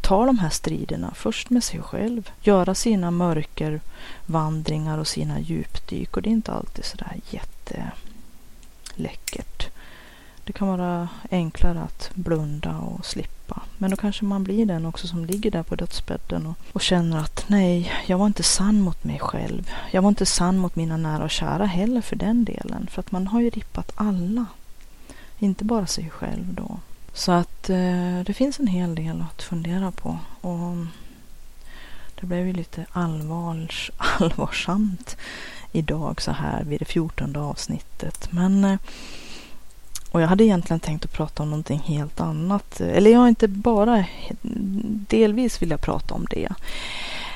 ta 0.00 0.26
de 0.26 0.38
här 0.38 0.50
striderna 0.50 1.12
först 1.14 1.50
med 1.50 1.64
sig 1.64 1.80
själv. 1.80 2.30
Göra 2.40 2.74
sina 2.74 3.10
mörkervandringar 3.10 4.98
och 4.98 5.06
sina 5.06 5.40
djupdyk 5.40 6.16
och 6.16 6.22
det 6.22 6.28
är 6.28 6.32
inte 6.32 6.52
alltid 6.52 6.84
sådär 6.84 7.16
jätteläckert. 7.30 9.68
Det 10.44 10.52
kan 10.52 10.68
vara 10.68 11.08
enklare 11.30 11.80
att 11.80 12.10
blunda 12.14 12.78
och 12.78 13.06
slippa. 13.06 13.33
Men 13.78 13.90
då 13.90 13.96
kanske 13.96 14.24
man 14.24 14.44
blir 14.44 14.66
den 14.66 14.86
också 14.86 15.06
som 15.06 15.24
ligger 15.24 15.50
där 15.50 15.62
på 15.62 15.74
dödsbädden 15.74 16.46
och, 16.46 16.54
och 16.72 16.80
känner 16.80 17.18
att 17.18 17.44
nej, 17.46 17.92
jag 18.06 18.18
var 18.18 18.26
inte 18.26 18.42
sann 18.42 18.80
mot 18.80 19.04
mig 19.04 19.18
själv. 19.18 19.70
Jag 19.90 20.02
var 20.02 20.08
inte 20.08 20.26
sann 20.26 20.58
mot 20.58 20.76
mina 20.76 20.96
nära 20.96 21.24
och 21.24 21.30
kära 21.30 21.66
heller 21.66 22.00
för 22.00 22.16
den 22.16 22.44
delen. 22.44 22.86
För 22.90 23.00
att 23.00 23.12
man 23.12 23.26
har 23.26 23.40
ju 23.40 23.50
rippat 23.50 23.92
alla. 23.94 24.46
Inte 25.38 25.64
bara 25.64 25.86
sig 25.86 26.10
själv 26.10 26.54
då. 26.54 26.78
Så 27.12 27.32
att 27.32 27.70
eh, 27.70 28.20
det 28.26 28.34
finns 28.34 28.60
en 28.60 28.66
hel 28.66 28.94
del 28.94 29.24
att 29.32 29.42
fundera 29.42 29.90
på. 29.90 30.18
Och 30.40 30.76
det 32.20 32.26
blev 32.26 32.46
ju 32.46 32.52
lite 32.52 32.86
allvars, 32.92 33.90
allvarsamt 33.96 35.16
idag 35.72 36.22
så 36.22 36.30
här 36.32 36.64
vid 36.64 36.80
det 36.80 36.84
fjortonde 36.84 37.40
avsnittet. 37.40 38.28
Men 38.32 38.64
eh, 38.64 38.78
och 40.14 40.20
jag 40.20 40.28
hade 40.28 40.44
egentligen 40.44 40.80
tänkt 40.80 41.04
att 41.04 41.12
prata 41.12 41.42
om 41.42 41.50
någonting 41.50 41.78
helt 41.78 42.20
annat. 42.20 42.80
Eller 42.80 43.10
jag 43.10 43.28
inte 43.28 43.48
bara, 43.48 44.04
delvis 45.08 45.62
vill 45.62 45.70
jag 45.70 45.80
prata 45.80 46.14
om 46.14 46.26
det. 46.30 46.48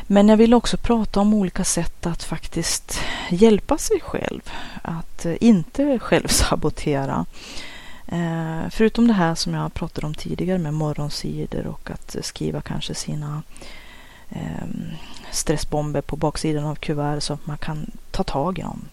Men 0.03 0.29
jag 0.29 0.37
vill 0.37 0.55
också 0.55 0.77
prata 0.77 1.21
om 1.21 1.35
olika 1.35 1.65
sätt 1.65 2.07
att 2.07 2.25
faktiskt 2.25 3.01
hjälpa 3.31 3.79
sig 3.79 4.01
själv. 4.01 4.41
Att 4.83 5.27
eh, 5.27 5.35
inte 5.41 5.99
självsabotera. 5.99 7.27
Eh, 8.11 8.71
förutom 8.71 9.09
det 9.09 9.15
här 9.15 9.35
som 9.35 9.55
jag 9.55 9.75
pratade 9.75 10.07
om 10.07 10.15
tidigare 10.15 10.59
med 10.59 10.75
morgonsidor 10.75 11.67
och 11.67 11.91
att 11.91 12.17
skriva 12.23 12.61
kanske 12.61 12.95
sina 12.95 13.43
ehm, 14.29 14.85
stressbomber 15.31 16.01
på 16.01 16.17
baksidan 16.17 16.65
av 16.65 16.75
kuvert 16.75 17.21
så 17.21 17.33
att 17.33 17.47
man 17.47 17.59
kan 17.59 17.91
ta 18.11 18.23
tag 18.23 18.59
i 18.59 18.63
dem 18.63 18.89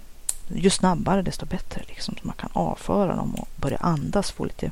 ju 0.53 0.69
snabbare 0.69 1.21
desto 1.21 1.45
bättre. 1.45 1.81
Liksom, 1.87 2.15
så 2.21 2.27
man 2.27 2.35
kan 2.35 2.49
avföra 2.53 3.15
dem 3.15 3.35
och 3.35 3.47
börja 3.55 3.77
andas, 3.77 4.31
få 4.31 4.45
lite, 4.45 4.71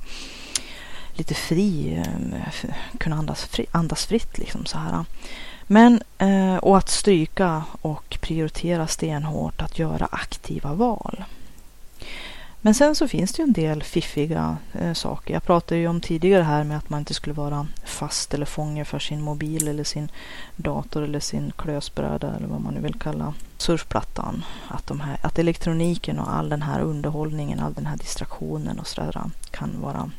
lite 1.13 1.33
fri, 1.33 1.95
eh, 1.97 2.73
kunna 2.97 3.15
andas, 3.15 3.45
fri, 3.45 3.65
andas 3.71 4.05
fritt. 4.05 4.37
Liksom, 4.37 4.65
så 4.65 4.77
här. 4.77 5.05
Men, 5.67 6.01
eh, 6.17 6.55
och 6.55 6.77
att 6.77 6.89
stryka 6.89 7.63
och 7.81 8.17
prioritera 8.21 8.87
stenhårt 8.87 9.61
att 9.61 9.79
göra 9.79 10.07
aktiva 10.11 10.73
val. 10.73 11.23
Men 12.65 12.73
sen 12.73 12.95
så 12.95 13.07
finns 13.07 13.33
det 13.33 13.41
ju 13.41 13.43
en 13.43 13.53
del 13.53 13.83
fiffiga 13.83 14.57
eh, 14.73 14.93
saker. 14.93 15.33
Jag 15.33 15.43
pratade 15.43 15.81
ju 15.81 15.87
om 15.87 16.01
tidigare 16.01 16.43
här 16.43 16.63
med 16.63 16.77
att 16.77 16.89
man 16.89 16.99
inte 16.99 17.13
skulle 17.13 17.33
vara 17.33 17.67
fast 17.85 18.33
eller 18.33 18.45
fånge 18.45 18.85
för 18.85 18.99
sin 18.99 19.21
mobil 19.21 19.67
eller 19.67 19.83
sin 19.83 20.11
dator 20.55 21.03
eller 21.03 21.19
sin 21.19 21.51
klösbräda 21.57 22.35
eller 22.35 22.47
vad 22.47 22.61
man 22.61 22.73
nu 22.73 22.79
vill 22.79 22.99
kalla 22.99 23.33
surfplattan. 23.63 24.45
Att, 24.67 24.87
de 24.87 24.99
här, 24.99 25.17
att 25.21 25.39
elektroniken 25.39 26.19
och 26.19 26.33
all 26.33 26.49
den 26.49 26.61
här 26.61 26.81
underhållningen, 26.81 27.59
all 27.59 27.73
den 27.73 27.85
här 27.85 27.97
distraktionen 27.97 28.79
och 28.79 28.87
sådär 28.87 29.21
kan 29.51 29.81
vara 29.81 30.11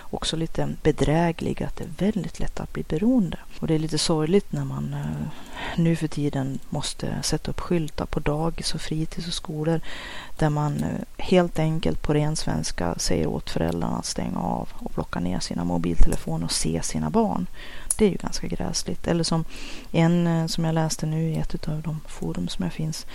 också 0.00 0.36
lite 0.36 0.68
bedräglig. 0.82 1.62
Att 1.62 1.76
det 1.76 1.84
är 1.84 2.06
väldigt 2.06 2.40
lätt 2.40 2.60
att 2.60 2.72
bli 2.72 2.84
beroende. 2.88 3.38
Och 3.60 3.66
det 3.66 3.74
är 3.74 3.78
lite 3.78 3.98
sorgligt 3.98 4.52
när 4.52 4.64
man 4.64 4.94
eh, 4.94 5.28
nu 5.76 5.96
för 5.96 6.08
tiden 6.08 6.58
måste 6.70 7.22
sätta 7.22 7.50
upp 7.50 7.60
skyltar 7.60 8.06
på 8.06 8.20
dagis 8.20 8.74
och 8.74 8.80
fritids 8.80 9.26
och 9.26 9.34
skolor 9.34 9.80
där 10.38 10.50
man 10.50 10.84
eh, 10.84 11.24
helt 11.24 11.58
enkelt 11.58 12.02
på 12.02 12.14
ren 12.14 12.36
svenska 12.36 12.94
säger 12.98 13.26
åt 13.26 13.50
föräldrarna 13.50 13.98
att 13.98 14.06
stänga 14.06 14.38
av 14.40 14.68
och 14.72 14.94
plocka 14.94 15.20
ner 15.20 15.40
sina 15.40 15.64
mobiltelefoner 15.64 16.44
och 16.44 16.52
se 16.52 16.82
sina 16.82 17.10
barn. 17.10 17.46
Det 17.96 18.04
är 18.04 18.10
ju 18.10 18.16
ganska 18.16 18.46
gräsligt. 18.46 19.06
Eller 19.06 19.24
som 19.24 19.44
en 19.92 20.26
eh, 20.26 20.46
som 20.46 20.64
jag 20.64 20.74
läste 20.74 21.06
nu 21.06 21.30
i 21.30 21.36
ett 21.36 21.68
av 21.68 21.82
de 21.82 22.00
forum 22.08 22.48
som 22.48 22.64
jag 22.64 22.72
finns. 22.72 23.06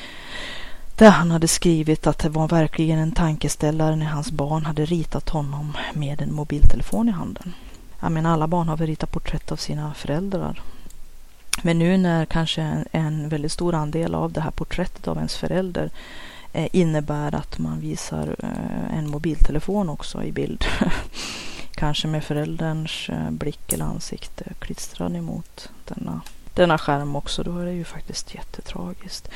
Där 0.97 1.09
han 1.09 1.31
hade 1.31 1.47
skrivit 1.47 2.07
att 2.07 2.19
det 2.19 2.29
var 2.29 2.47
verkligen 2.47 2.99
en 2.99 3.11
tankeställare 3.11 3.95
när 3.95 4.05
hans 4.05 4.31
barn 4.31 4.65
hade 4.65 4.85
ritat 4.85 5.29
honom 5.29 5.77
med 5.93 6.21
en 6.21 6.33
mobiltelefon 6.33 7.09
i 7.09 7.11
handen. 7.11 7.53
Jag 7.99 8.11
menar 8.11 8.33
alla 8.33 8.47
barn 8.47 8.67
har 8.67 8.77
väl 8.77 8.87
ritat 8.87 9.11
porträtt 9.11 9.51
av 9.51 9.55
sina 9.55 9.93
föräldrar. 9.93 10.61
Men 11.61 11.79
nu 11.79 11.97
när 11.97 12.25
kanske 12.25 12.85
en, 12.91 13.29
väldigt 13.29 13.51
stor 13.51 13.75
andel 13.75 14.15
av 14.15 14.31
det 14.31 14.41
här 14.41 14.51
porträttet 14.51 15.07
av 15.07 15.17
ens 15.17 15.35
förälder 15.35 15.89
eh, 16.53 16.67
innebär 16.71 17.35
att 17.35 17.59
man 17.59 17.79
visar 17.79 18.35
eh, 18.39 18.97
en 18.97 19.09
mobiltelefon 19.09 19.89
också 19.89 20.23
i 20.23 20.31
bild. 20.31 20.65
kanske 21.75 22.07
med 22.07 22.23
förälderns 22.23 23.09
eh, 23.09 23.31
blick 23.31 23.73
eller 23.73 23.85
ansikte 23.85 24.53
klistrad 24.59 25.15
emot 25.15 25.69
denna, 25.85 26.21
denna 26.53 26.77
skärm 26.77 27.15
också. 27.15 27.43
Då 27.43 27.57
är 27.57 27.65
det 27.65 27.73
ju 27.73 27.83
faktiskt 27.83 28.35
jättetragiskt. 28.35 29.29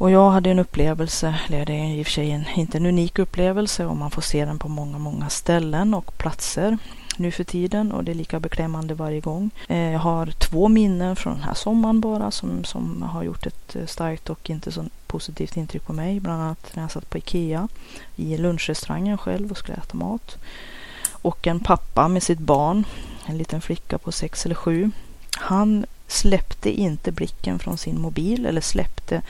Och 0.00 0.10
jag 0.10 0.30
hade 0.30 0.50
en 0.50 0.58
upplevelse, 0.58 1.34
eller 1.48 1.66
det 1.66 1.72
är 1.72 1.94
i 1.94 2.02
och 2.02 2.06
för 2.06 2.12
sig 2.12 2.30
en, 2.30 2.44
inte 2.54 2.78
en 2.78 2.86
unik 2.86 3.18
upplevelse 3.18 3.86
och 3.86 3.96
man 3.96 4.10
får 4.10 4.22
se 4.22 4.44
den 4.44 4.58
på 4.58 4.68
många, 4.68 4.98
många 4.98 5.28
ställen 5.28 5.94
och 5.94 6.18
platser 6.18 6.78
nu 7.16 7.30
för 7.30 7.44
tiden 7.44 7.92
och 7.92 8.04
det 8.04 8.12
är 8.12 8.14
lika 8.14 8.40
beklämmande 8.40 8.94
varje 8.94 9.20
gång. 9.20 9.50
Eh, 9.68 9.92
jag 9.92 9.98
har 9.98 10.26
två 10.26 10.68
minnen 10.68 11.16
från 11.16 11.32
den 11.34 11.42
här 11.42 11.54
sommaren 11.54 12.00
bara 12.00 12.30
som, 12.30 12.64
som 12.64 13.02
har 13.02 13.22
gjort 13.22 13.46
ett 13.46 13.76
eh, 13.76 13.86
starkt 13.86 14.30
och 14.30 14.50
inte 14.50 14.72
så 14.72 14.84
positivt 15.06 15.56
intryck 15.56 15.86
på 15.86 15.92
mig. 15.92 16.20
Bland 16.20 16.42
annat 16.42 16.70
när 16.74 16.82
jag 16.82 16.90
satt 16.90 17.10
på 17.10 17.18
Ikea 17.18 17.68
i 18.16 18.36
lunchrestaurangen 18.36 19.18
själv 19.18 19.50
och 19.50 19.58
skulle 19.58 19.78
äta 19.78 19.96
mat. 19.96 20.38
Och 21.22 21.46
en 21.46 21.60
pappa 21.60 22.08
med 22.08 22.22
sitt 22.22 22.38
barn, 22.38 22.84
en 23.26 23.38
liten 23.38 23.60
flicka 23.60 23.98
på 23.98 24.12
sex 24.12 24.44
eller 24.44 24.54
sju. 24.54 24.90
Han 25.36 25.86
släppte 26.06 26.70
inte 26.70 27.12
blicken 27.12 27.58
från 27.58 27.78
sin 27.78 28.00
mobil 28.00 28.46
eller 28.46 28.60
släppte, 28.60 29.22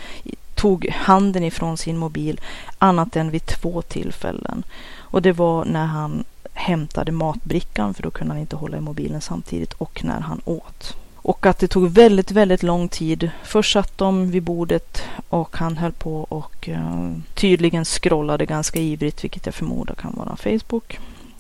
tog 0.55 0.89
handen 0.89 1.45
ifrån 1.45 1.77
sin 1.77 1.97
mobil 1.97 2.41
annat 2.79 3.17
än 3.17 3.31
vid 3.31 3.47
två 3.47 3.83
tillfällen. 3.83 4.65
Och 4.99 5.23
det 5.23 5.33
var 5.33 5.65
när 5.65 5.87
han 5.87 6.25
hämtade 6.53 7.13
matbrickan 7.13 7.95
för 7.95 8.03
då 8.03 8.11
kunde 8.11 8.35
han 8.35 8.41
inte 8.41 8.57
hålla 8.57 8.77
i 8.77 8.81
mobilen 8.81 9.21
samtidigt 9.21 9.73
och 9.73 10.05
när 10.05 10.21
han 10.21 10.41
åt. 10.45 10.97
Och 11.17 11.47
att 11.47 11.59
det 11.59 11.69
tog 11.69 11.91
väldigt, 11.91 12.31
väldigt 12.31 12.63
lång 12.63 12.89
tid. 12.89 13.31
Först 13.43 13.73
satt 13.73 13.99
de 13.99 14.31
vid 14.31 14.43
bordet 14.43 15.03
och 15.29 15.57
han 15.57 15.77
höll 15.77 15.93
på 15.93 16.21
och 16.21 16.69
uh, 16.69 17.13
tydligen 17.35 17.85
scrollade 17.85 18.47
ganska 18.47 18.79
ivrigt, 18.79 19.25
vilket 19.25 19.47
jag 19.47 19.55
förmodar 19.55 19.95
kan 19.95 20.15
vara 20.17 20.37
Facebook 20.37 20.99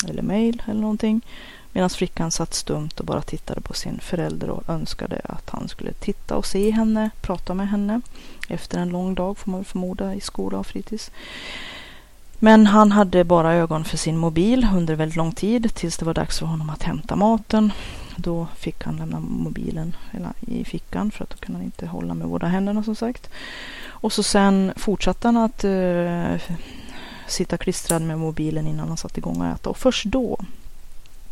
eller 0.08 0.22
mail 0.22 0.62
eller 0.66 0.80
någonting. 0.80 1.20
Medan 1.72 1.90
flickan 1.90 2.30
satt 2.30 2.54
stumt 2.54 2.90
och 2.98 3.04
bara 3.04 3.22
tittade 3.22 3.60
på 3.60 3.74
sin 3.74 3.98
förälder 4.00 4.50
och 4.50 4.68
önskade 4.68 5.20
att 5.24 5.50
han 5.50 5.68
skulle 5.68 5.92
titta 5.92 6.36
och 6.36 6.46
se 6.46 6.70
henne, 6.70 7.10
prata 7.20 7.54
med 7.54 7.68
henne 7.68 8.00
efter 8.48 8.78
en 8.78 8.88
lång 8.88 9.14
dag 9.14 9.38
får 9.38 9.50
man 9.50 9.64
förmoda 9.64 10.14
i 10.14 10.20
skola 10.20 10.58
och 10.58 10.66
fritids. 10.66 11.10
Men 12.38 12.66
han 12.66 12.92
hade 12.92 13.24
bara 13.24 13.54
ögon 13.54 13.84
för 13.84 13.96
sin 13.96 14.16
mobil 14.16 14.68
under 14.74 14.94
väldigt 14.94 15.16
lång 15.16 15.32
tid 15.32 15.74
tills 15.74 15.96
det 15.96 16.04
var 16.04 16.14
dags 16.14 16.38
för 16.38 16.46
honom 16.46 16.70
att 16.70 16.82
hämta 16.82 17.16
maten. 17.16 17.72
Då 18.16 18.46
fick 18.56 18.84
han 18.84 18.96
lämna 18.96 19.20
mobilen 19.20 19.96
i 20.40 20.64
fickan 20.64 21.10
för 21.10 21.24
att 21.24 21.30
då 21.30 21.36
kunde 21.36 21.58
han 21.58 21.64
inte 21.64 21.86
hålla 21.86 22.14
med 22.14 22.28
båda 22.28 22.46
händerna 22.46 22.82
som 22.82 22.94
sagt. 22.94 23.30
Och 23.86 24.12
så 24.12 24.22
sen 24.22 24.72
fortsatte 24.76 25.28
han 25.28 25.36
att 25.36 25.64
uh, 25.64 26.36
sitta 27.30 27.56
klistrad 27.56 28.02
med 28.02 28.18
mobilen 28.18 28.66
innan 28.66 28.88
han 28.88 28.96
satte 28.96 29.20
igång 29.20 29.40
och 29.40 29.46
äta. 29.46 29.70
Och 29.70 29.76
först 29.76 30.04
då, 30.04 30.38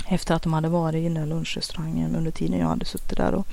efter 0.09 0.35
att 0.35 0.43
de 0.43 0.53
hade 0.53 0.69
varit 0.69 1.01
i 1.01 1.05
den 1.05 1.15
där 1.15 1.27
lunchrestaurangen 1.27 2.17
under 2.17 2.31
tiden 2.31 2.59
jag 2.59 2.67
hade 2.67 2.85
suttit 2.85 3.17
där 3.17 3.35
och, 3.35 3.47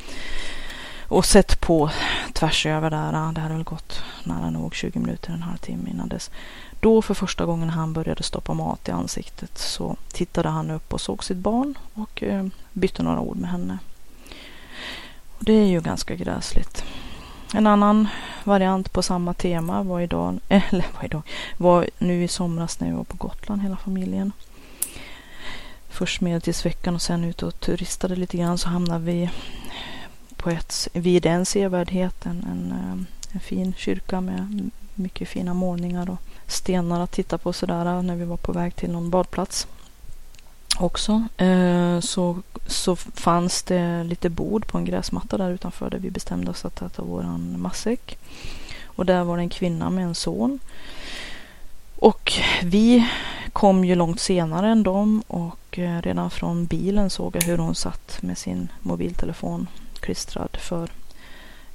och 1.07 1.25
sett 1.25 1.61
på 1.61 1.89
tvärs 2.33 2.65
över 2.65 2.89
där. 2.89 3.33
Det 3.33 3.41
hade 3.41 3.53
väl 3.53 3.63
gått 3.63 4.01
nära 4.23 4.49
nog 4.49 4.75
20 4.75 4.99
minuter, 4.99 5.31
en 5.33 5.41
halvtimme 5.41 5.89
innan 5.89 6.09
dess. 6.09 6.31
Då 6.79 7.01
för 7.01 7.13
första 7.13 7.45
gången 7.45 7.69
han 7.69 7.93
började 7.93 8.23
stoppa 8.23 8.53
mat 8.53 8.87
i 8.87 8.91
ansiktet 8.91 9.57
så 9.57 9.95
tittade 10.11 10.49
han 10.49 10.71
upp 10.71 10.93
och 10.93 11.01
såg 11.01 11.23
sitt 11.23 11.37
barn 11.37 11.77
och 11.93 12.23
eh, 12.23 12.45
bytte 12.73 13.03
några 13.03 13.19
ord 13.19 13.37
med 13.37 13.49
henne. 13.49 13.77
Och 15.37 15.43
det 15.43 15.53
är 15.53 15.67
ju 15.67 15.81
ganska 15.81 16.15
gräsligt. 16.15 16.83
En 17.53 17.67
annan 17.67 18.07
variant 18.43 18.93
på 18.93 19.01
samma 19.01 19.33
tema 19.33 19.83
var 19.83 20.01
idag, 20.01 20.39
eller 20.47 20.85
var 20.95 21.05
idag, 21.05 21.21
var 21.57 21.89
nu 21.97 22.23
i 22.23 22.27
somras 22.27 22.79
när 22.79 22.87
vi 22.87 22.93
var 22.93 23.03
på 23.03 23.17
Gotland 23.17 23.61
hela 23.61 23.77
familjen. 23.77 24.31
Först 25.89 26.21
medeltidsveckan 26.21 26.95
och 26.95 27.01
sen 27.01 27.23
ut 27.23 27.43
och 27.43 27.59
turistade 27.59 28.15
lite 28.15 28.37
grann 28.37 28.57
så 28.57 28.69
hamnade 28.69 29.05
vi 29.05 29.29
på 30.35 30.49
ett, 30.49 30.87
vid 30.93 31.25
en 31.25 31.45
sevärdhet, 31.45 32.25
en, 32.25 32.43
en, 32.51 32.71
eh, 32.71 33.33
en 33.33 33.39
fin 33.39 33.73
kyrka 33.77 34.21
med 34.21 34.69
mycket 34.95 35.29
fina 35.29 35.53
målningar 35.53 36.09
och 36.09 36.19
stenar 36.47 37.01
att 37.01 37.11
titta 37.11 37.37
på 37.37 37.53
sådär 37.53 38.01
när 38.01 38.15
vi 38.15 38.25
var 38.25 38.37
på 38.37 38.51
väg 38.51 38.75
till 38.75 38.91
någon 38.91 39.09
badplats. 39.09 39.67
Också 40.77 41.23
eh, 41.37 41.99
så, 41.99 42.41
så 42.67 42.95
fanns 42.95 43.63
det 43.63 44.03
lite 44.03 44.29
bord 44.29 44.67
på 44.67 44.77
en 44.77 44.85
gräsmatta 44.85 45.37
där 45.37 45.51
utanför 45.51 45.89
där 45.89 45.97
vi 45.97 46.11
bestämde 46.11 46.51
oss 46.51 46.65
att 46.65 46.81
äta 46.81 47.01
våran 47.01 47.55
matsäck. 47.61 48.17
Och 48.85 49.05
där 49.05 49.23
var 49.23 49.37
det 49.37 49.43
en 49.43 49.49
kvinna 49.49 49.89
med 49.89 50.05
en 50.05 50.15
son. 50.15 50.59
Och 51.95 52.33
vi 52.63 53.07
kom 53.53 53.85
ju 53.85 53.95
långt 53.95 54.19
senare 54.19 54.69
än 54.69 54.83
dem 54.83 55.23
och 55.27 55.79
eh, 55.79 56.01
redan 56.01 56.29
från 56.29 56.65
bilen 56.65 57.09
såg 57.09 57.35
jag 57.35 57.41
hur 57.41 57.57
hon 57.57 57.75
satt 57.75 58.21
med 58.21 58.37
sin 58.37 58.71
mobiltelefon 58.81 59.67
klistrad 59.99 60.57
för 60.61 60.89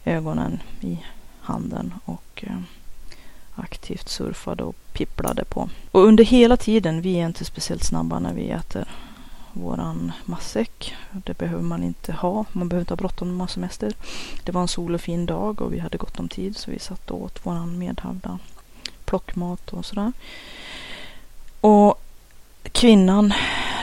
ögonen 0.05 0.63
i 0.81 1.05
handen 1.41 1.95
och 2.05 2.45
eh, 2.47 2.61
aktivt 3.55 4.09
surfade 4.09 4.65
och 4.65 4.77
pipplade 4.93 5.45
på. 5.45 5.69
Och 5.91 6.05
under 6.05 6.25
hela 6.25 6.57
tiden, 6.57 7.01
vi 7.01 7.21
är 7.21 7.27
inte 7.27 7.45
speciellt 7.45 7.85
snabba 7.85 8.19
när 8.19 8.35
vi 8.35 8.51
äter 8.51 8.85
våran 9.53 10.13
matsäck. 10.25 10.95
Det 11.11 11.39
behöver 11.39 11.63
man 11.63 11.83
inte 11.83 12.13
ha. 12.13 12.45
Man 12.53 12.69
behöver 12.69 12.83
inte 12.83 12.93
ha 12.93 12.97
bråttom 12.97 13.29
när 13.29 13.33
man 13.33 13.41
har 13.41 13.49
semester. 13.49 13.93
Det 14.45 14.53
var 14.53 14.61
en 14.61 14.69
sol 14.69 14.95
och 14.95 15.01
fin 15.01 15.27
dag 15.27 15.61
och 15.61 15.73
vi 15.73 15.79
hade 15.79 15.99
gott 15.99 16.21
om 16.21 16.29
tid 16.29 16.57
så 16.57 16.71
vi 16.71 16.79
satt 16.79 17.11
och 17.11 17.23
åt 17.23 17.47
våran 17.47 17.79
medhavda 17.79 18.39
plockmat 19.05 19.73
och 19.73 19.85
sådär. 19.85 20.13
Och 21.61 22.03
kvinnan 22.73 23.33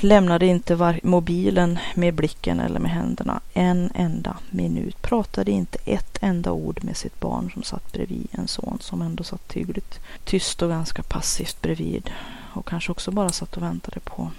lämnade 0.01 0.45
inte 0.45 0.99
mobilen 1.03 1.79
med 1.95 2.13
blicken 2.13 2.59
eller 2.59 2.79
med 2.79 2.91
händerna 2.91 3.39
en 3.53 3.91
enda 3.95 4.37
minut. 4.49 5.01
Pratade 5.01 5.51
inte 5.51 5.79
ett 5.85 6.17
enda 6.21 6.51
ord 6.51 6.83
med 6.83 6.97
sitt 6.97 7.19
barn 7.19 7.51
som 7.53 7.63
satt 7.63 7.91
bredvid 7.91 8.27
en 8.31 8.47
son 8.47 8.77
som 8.81 9.01
ändå 9.01 9.23
satt 9.23 9.53
hyggligt 9.53 9.99
tyst 10.23 10.61
och 10.61 10.69
ganska 10.69 11.03
passivt 11.03 11.61
bredvid. 11.61 12.09
Och 12.53 12.67
kanske 12.67 12.91
också 12.91 13.11
bara 13.11 13.29
satt 13.29 13.57
och 13.57 13.63
väntade 13.63 13.99
på 13.99 14.31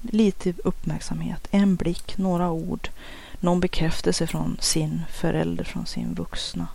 lite 0.00 0.54
uppmärksamhet, 0.64 1.48
en 1.50 1.76
blick, 1.76 2.18
några 2.18 2.50
ord, 2.50 2.88
någon 3.40 3.60
bekräftelse 3.60 4.26
från 4.26 4.56
sin 4.60 5.02
förälder, 5.10 5.64
från 5.64 5.86
sin 5.86 6.14
vuxna. 6.14 6.66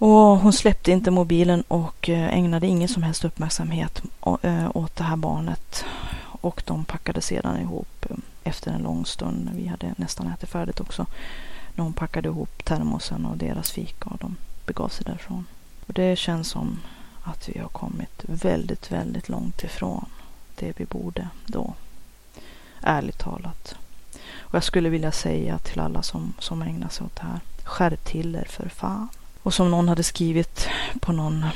Och 0.00 0.38
hon 0.38 0.52
släppte 0.52 0.92
inte 0.92 1.10
mobilen 1.10 1.64
och 1.68 2.08
eh, 2.08 2.34
ägnade 2.34 2.66
ingen 2.66 2.88
som 2.88 3.02
helst 3.02 3.24
uppmärksamhet 3.24 4.02
eh, 4.42 4.70
åt 4.76 4.96
det 4.96 5.04
här 5.04 5.16
barnet. 5.16 5.84
Och 6.40 6.62
de 6.66 6.84
packade 6.84 7.20
sedan 7.20 7.60
ihop 7.60 8.06
eh, 8.10 8.16
efter 8.44 8.72
en 8.72 8.82
lång 8.82 9.06
stund 9.06 9.50
vi 9.54 9.66
hade 9.66 9.94
nästan 9.96 10.26
ätit 10.26 10.48
färdigt 10.48 10.80
också. 10.80 11.06
När 11.74 11.84
hon 11.84 11.92
packade 11.92 12.28
ihop 12.28 12.64
termosen 12.64 13.26
och 13.26 13.36
deras 13.36 13.70
fika 13.70 14.10
och 14.10 14.18
de 14.18 14.36
begav 14.66 14.88
sig 14.88 15.04
därifrån. 15.04 15.46
Och 15.86 15.92
det 15.92 16.18
känns 16.18 16.48
som 16.48 16.80
att 17.22 17.48
vi 17.48 17.58
har 17.58 17.68
kommit 17.68 18.24
väldigt, 18.26 18.92
väldigt 18.92 19.28
långt 19.28 19.64
ifrån 19.64 20.04
det 20.56 20.80
vi 20.80 20.84
borde 20.84 21.28
då. 21.46 21.74
Ärligt 22.82 23.18
talat. 23.18 23.74
Och 24.38 24.54
jag 24.54 24.64
skulle 24.64 24.88
vilja 24.88 25.12
säga 25.12 25.58
till 25.58 25.80
alla 25.80 26.02
som, 26.02 26.34
som 26.38 26.62
ägnar 26.62 26.88
sig 26.88 27.06
åt 27.06 27.16
det 27.16 27.22
här. 27.22 27.40
Skärp 27.64 28.04
till 28.04 28.36
er 28.36 28.46
för 28.50 28.68
fan. 28.68 29.08
Och 29.42 29.54
som 29.54 29.70
någon 29.70 29.88
hade 29.88 30.02
skrivit 30.02 30.68
på 31.00 31.12
någon 31.12 31.46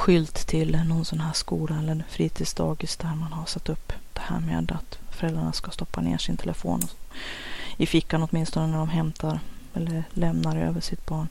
skylt 0.00 0.46
till 0.46 0.84
någon 0.84 1.04
sån 1.04 1.20
här 1.20 1.32
skola 1.32 1.78
eller 1.78 2.04
fritidsdagis 2.08 2.96
där 2.96 3.14
man 3.14 3.32
har 3.32 3.46
satt 3.46 3.68
upp 3.68 3.92
det 4.12 4.20
här 4.20 4.40
med 4.40 4.72
att 4.72 4.98
föräldrarna 5.10 5.52
ska 5.52 5.70
stoppa 5.70 6.00
ner 6.00 6.18
sin 6.18 6.36
telefon 6.36 6.80
i 7.76 7.86
fickan 7.86 8.28
åtminstone 8.30 8.66
när 8.66 8.78
de 8.78 8.88
hämtar 8.88 9.40
eller 9.74 10.04
lämnar 10.10 10.56
över 10.56 10.80
sitt 10.80 11.06
barn 11.06 11.28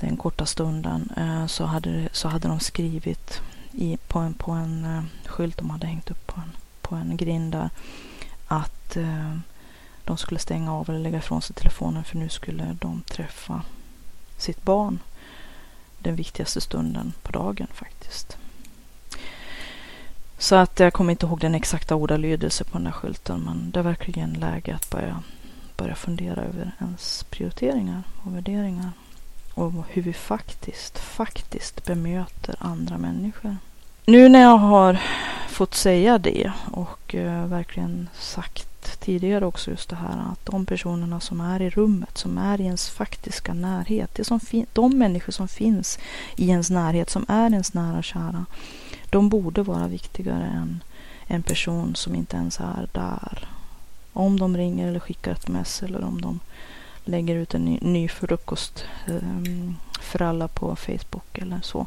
den 0.00 0.16
korta 0.16 0.46
stunden 0.46 1.12
eh, 1.16 1.46
så 1.46 1.64
hade, 1.64 2.08
så 2.12 2.28
hade 2.28 2.48
de 2.48 2.60
skrivit 2.60 3.40
i, 3.72 3.96
på 4.08 4.18
en, 4.18 4.34
på 4.34 4.50
en 4.52 4.84
eh, 4.84 5.28
skylt 5.30 5.58
de 5.58 5.70
hade 5.70 5.86
hängt 5.86 6.10
upp 6.10 6.26
på 6.26 6.40
en, 6.40 6.52
på 6.80 6.94
en 6.94 7.16
grind 7.16 7.52
där 7.52 7.70
att 8.46 8.96
eh, 8.96 9.36
de 10.04 10.16
skulle 10.16 10.40
stänga 10.40 10.72
av 10.72 10.90
eller 10.90 10.98
lägga 10.98 11.18
ifrån 11.18 11.42
sig 11.42 11.56
telefonen 11.56 12.04
för 12.04 12.16
nu 12.16 12.28
skulle 12.28 12.76
de 12.80 13.02
träffa 13.02 13.62
sitt 14.36 14.62
barn 14.62 14.98
den 16.04 16.16
viktigaste 16.16 16.60
stunden 16.60 17.12
på 17.22 17.32
dagen 17.32 17.66
faktiskt. 17.72 18.36
Så 20.38 20.54
att 20.54 20.80
jag 20.80 20.92
kommer 20.92 21.10
inte 21.10 21.26
ihåg 21.26 21.40
den 21.40 21.54
exakta 21.54 21.94
ordalydelsen 21.94 22.66
på 22.70 22.78
den 22.78 22.84
där 22.84 22.92
skylten 22.92 23.40
men 23.40 23.70
det 23.70 23.78
är 23.78 23.84
verkligen 23.84 24.32
läge 24.32 24.74
att 24.74 24.90
börja, 24.90 25.22
börja 25.76 25.94
fundera 25.94 26.42
över 26.42 26.72
ens 26.80 27.24
prioriteringar 27.30 28.02
och 28.24 28.36
värderingar 28.36 28.90
och 29.54 29.72
hur 29.88 30.02
vi 30.02 30.12
faktiskt, 30.12 30.98
faktiskt 30.98 31.84
bemöter 31.84 32.56
andra 32.58 32.98
människor. 32.98 33.56
Nu 34.06 34.28
när 34.28 34.40
jag 34.40 34.56
har 34.56 34.98
fått 35.48 35.74
säga 35.74 36.18
det 36.18 36.52
och 36.72 37.14
eh, 37.14 37.46
verkligen 37.46 38.08
sagt 38.18 39.00
tidigare 39.00 39.46
också 39.46 39.70
just 39.70 39.88
det 39.88 39.96
här 39.96 40.32
att 40.32 40.46
de 40.46 40.66
personerna 40.66 41.20
som 41.20 41.40
är 41.40 41.62
i 41.62 41.70
rummet, 41.70 42.18
som 42.18 42.38
är 42.38 42.60
i 42.60 42.64
ens 42.64 42.90
faktiska 42.90 43.54
närhet, 43.54 44.14
det 44.14 44.24
som 44.24 44.40
de 44.72 44.98
människor 44.98 45.32
som 45.32 45.48
finns 45.48 45.98
i 46.36 46.48
ens 46.48 46.70
närhet, 46.70 47.10
som 47.10 47.26
är 47.28 47.50
ens 47.50 47.74
nära 47.74 47.98
och 47.98 48.04
kära, 48.04 48.46
de 49.10 49.28
borde 49.28 49.62
vara 49.62 49.86
viktigare 49.86 50.44
än 50.44 50.82
en 51.26 51.42
person 51.42 51.96
som 51.96 52.14
inte 52.14 52.36
ens 52.36 52.60
är 52.60 52.88
där. 52.92 53.48
Om 54.12 54.40
de 54.40 54.56
ringer 54.56 54.88
eller 54.88 55.00
skickar 55.00 55.32
ett 55.32 55.48
mess 55.48 55.82
eller 55.82 56.04
om 56.04 56.20
de 56.20 56.40
lägger 57.04 57.34
ut 57.34 57.54
en 57.54 57.64
ny, 57.64 57.78
ny 57.82 58.08
frukost 58.08 58.84
eh, 59.06 59.52
för 60.00 60.22
alla 60.22 60.48
på 60.48 60.76
Facebook 60.76 61.38
eller 61.38 61.60
så, 61.62 61.86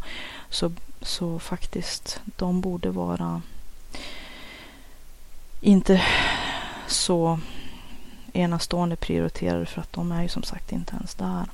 så, 0.50 0.72
så 1.02 1.40
faktiskt, 1.40 2.20
de 2.26 2.62
borde 2.62 2.90
vara 2.90 3.42
inte 5.62 6.04
så 6.88 7.40
enastående 8.34 8.96
prioriterade 8.96 9.66
för 9.66 9.82
att 9.82 9.94
de 9.94 10.12
är 10.12 10.22
ju 10.22 10.30
som 10.30 10.44
sagt 10.44 10.72
inte 10.72 10.96
ens 10.96 11.16
där. 11.16 11.46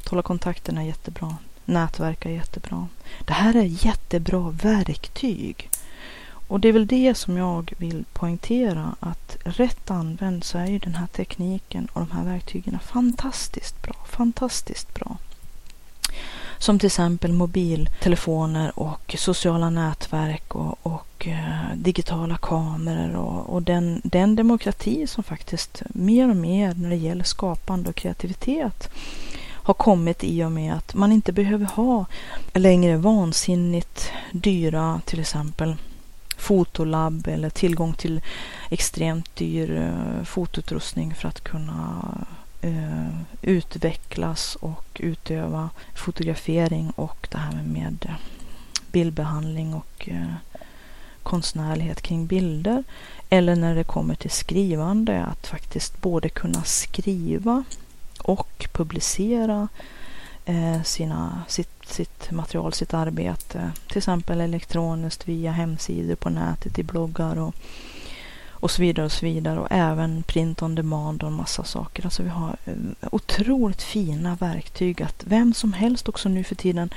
Att 0.00 0.08
hålla 0.08 0.22
kontakten 0.22 0.78
är 0.78 0.82
jättebra. 0.82 1.36
Nätverka 1.64 2.28
är 2.28 2.34
jättebra. 2.34 2.88
Det 3.24 3.32
här 3.32 3.56
är 3.56 3.86
jättebra 3.86 4.50
verktyg 4.50 5.70
och 6.48 6.60
det 6.60 6.68
är 6.68 6.72
väl 6.72 6.86
det 6.86 7.14
som 7.14 7.36
jag 7.36 7.72
vill 7.78 8.04
poängtera 8.12 8.96
att 9.00 9.36
rätt 9.44 9.90
använd 9.90 10.44
så 10.44 10.58
är 10.58 10.66
ju 10.66 10.78
den 10.78 10.94
här 10.94 11.06
tekniken 11.06 11.88
och 11.92 12.00
de 12.00 12.10
här 12.10 12.24
verktygen 12.24 12.78
fantastiskt 12.78 13.82
bra. 13.82 13.96
Fantastiskt 14.08 14.94
bra. 14.94 15.16
Som 16.58 16.78
till 16.78 16.86
exempel 16.86 17.32
mobiltelefoner 17.32 18.78
och 18.78 19.14
sociala 19.18 19.70
nätverk 19.70 20.54
och, 20.54 20.78
och 20.82 21.26
eh, 21.26 21.74
digitala 21.74 22.36
kameror 22.36 23.16
och, 23.16 23.54
och 23.54 23.62
den, 23.62 24.00
den 24.04 24.36
demokrati 24.36 25.06
som 25.06 25.24
faktiskt 25.24 25.82
mer 25.88 26.30
och 26.30 26.36
mer 26.36 26.74
när 26.74 26.90
det 26.90 26.96
gäller 26.96 27.24
skapande 27.24 27.90
och 27.90 27.96
kreativitet 27.96 28.90
har 29.64 29.74
kommit 29.74 30.24
i 30.24 30.44
och 30.44 30.52
med 30.52 30.74
att 30.74 30.94
man 30.94 31.12
inte 31.12 31.32
behöver 31.32 31.66
ha 31.66 32.06
längre 32.52 32.96
vansinnigt 32.96 34.12
dyra 34.32 35.00
till 35.04 35.20
exempel 35.20 35.76
fotolabb 36.36 37.28
eller 37.28 37.50
tillgång 37.50 37.94
till 37.94 38.20
extremt 38.70 39.36
dyr 39.36 39.76
eh, 39.76 40.24
fotoutrustning 40.24 41.14
för 41.14 41.28
att 41.28 41.40
kunna 41.40 42.04
eh, 42.64 43.08
utvecklas 43.42 44.56
och 44.60 45.00
utöva 45.00 45.70
fotografering 45.94 46.90
och 46.90 47.28
det 47.30 47.38
här 47.38 47.62
med 47.62 48.14
bildbehandling 48.92 49.74
och 49.74 50.08
eh, 50.08 50.34
konstnärlighet 51.22 52.02
kring 52.02 52.26
bilder. 52.26 52.84
Eller 53.30 53.56
när 53.56 53.74
det 53.74 53.84
kommer 53.84 54.14
till 54.14 54.30
skrivande, 54.30 55.24
att 55.24 55.46
faktiskt 55.46 56.00
både 56.00 56.28
kunna 56.28 56.62
skriva 56.62 57.64
och 58.18 58.68
publicera 58.72 59.68
eh, 60.44 60.82
sina, 60.82 61.42
sitt, 61.48 61.86
sitt 61.86 62.30
material, 62.30 62.72
sitt 62.72 62.94
arbete. 62.94 63.72
Till 63.88 63.98
exempel 63.98 64.40
elektroniskt 64.40 65.28
via 65.28 65.52
hemsidor 65.52 66.14
på 66.14 66.30
nätet, 66.30 66.78
i 66.78 66.82
bloggar 66.82 67.38
och, 67.38 67.54
och 68.64 68.70
så 68.70 68.82
vidare 68.82 69.06
och 69.06 69.12
så 69.12 69.26
vidare. 69.26 69.60
Och 69.60 69.66
även 69.70 70.22
print 70.22 70.62
on 70.62 70.74
demand 70.74 71.22
och 71.22 71.28
en 71.28 71.34
massa 71.34 71.64
saker. 71.64 72.04
Alltså 72.04 72.22
vi 72.22 72.28
har 72.28 72.56
eh, 72.64 72.74
otroligt 73.10 73.82
fina 73.82 74.34
verktyg 74.34 75.02
att 75.02 75.24
vem 75.26 75.54
som 75.54 75.72
helst 75.72 76.08
också 76.08 76.28
nu 76.28 76.44
för 76.44 76.54
tiden 76.54 76.90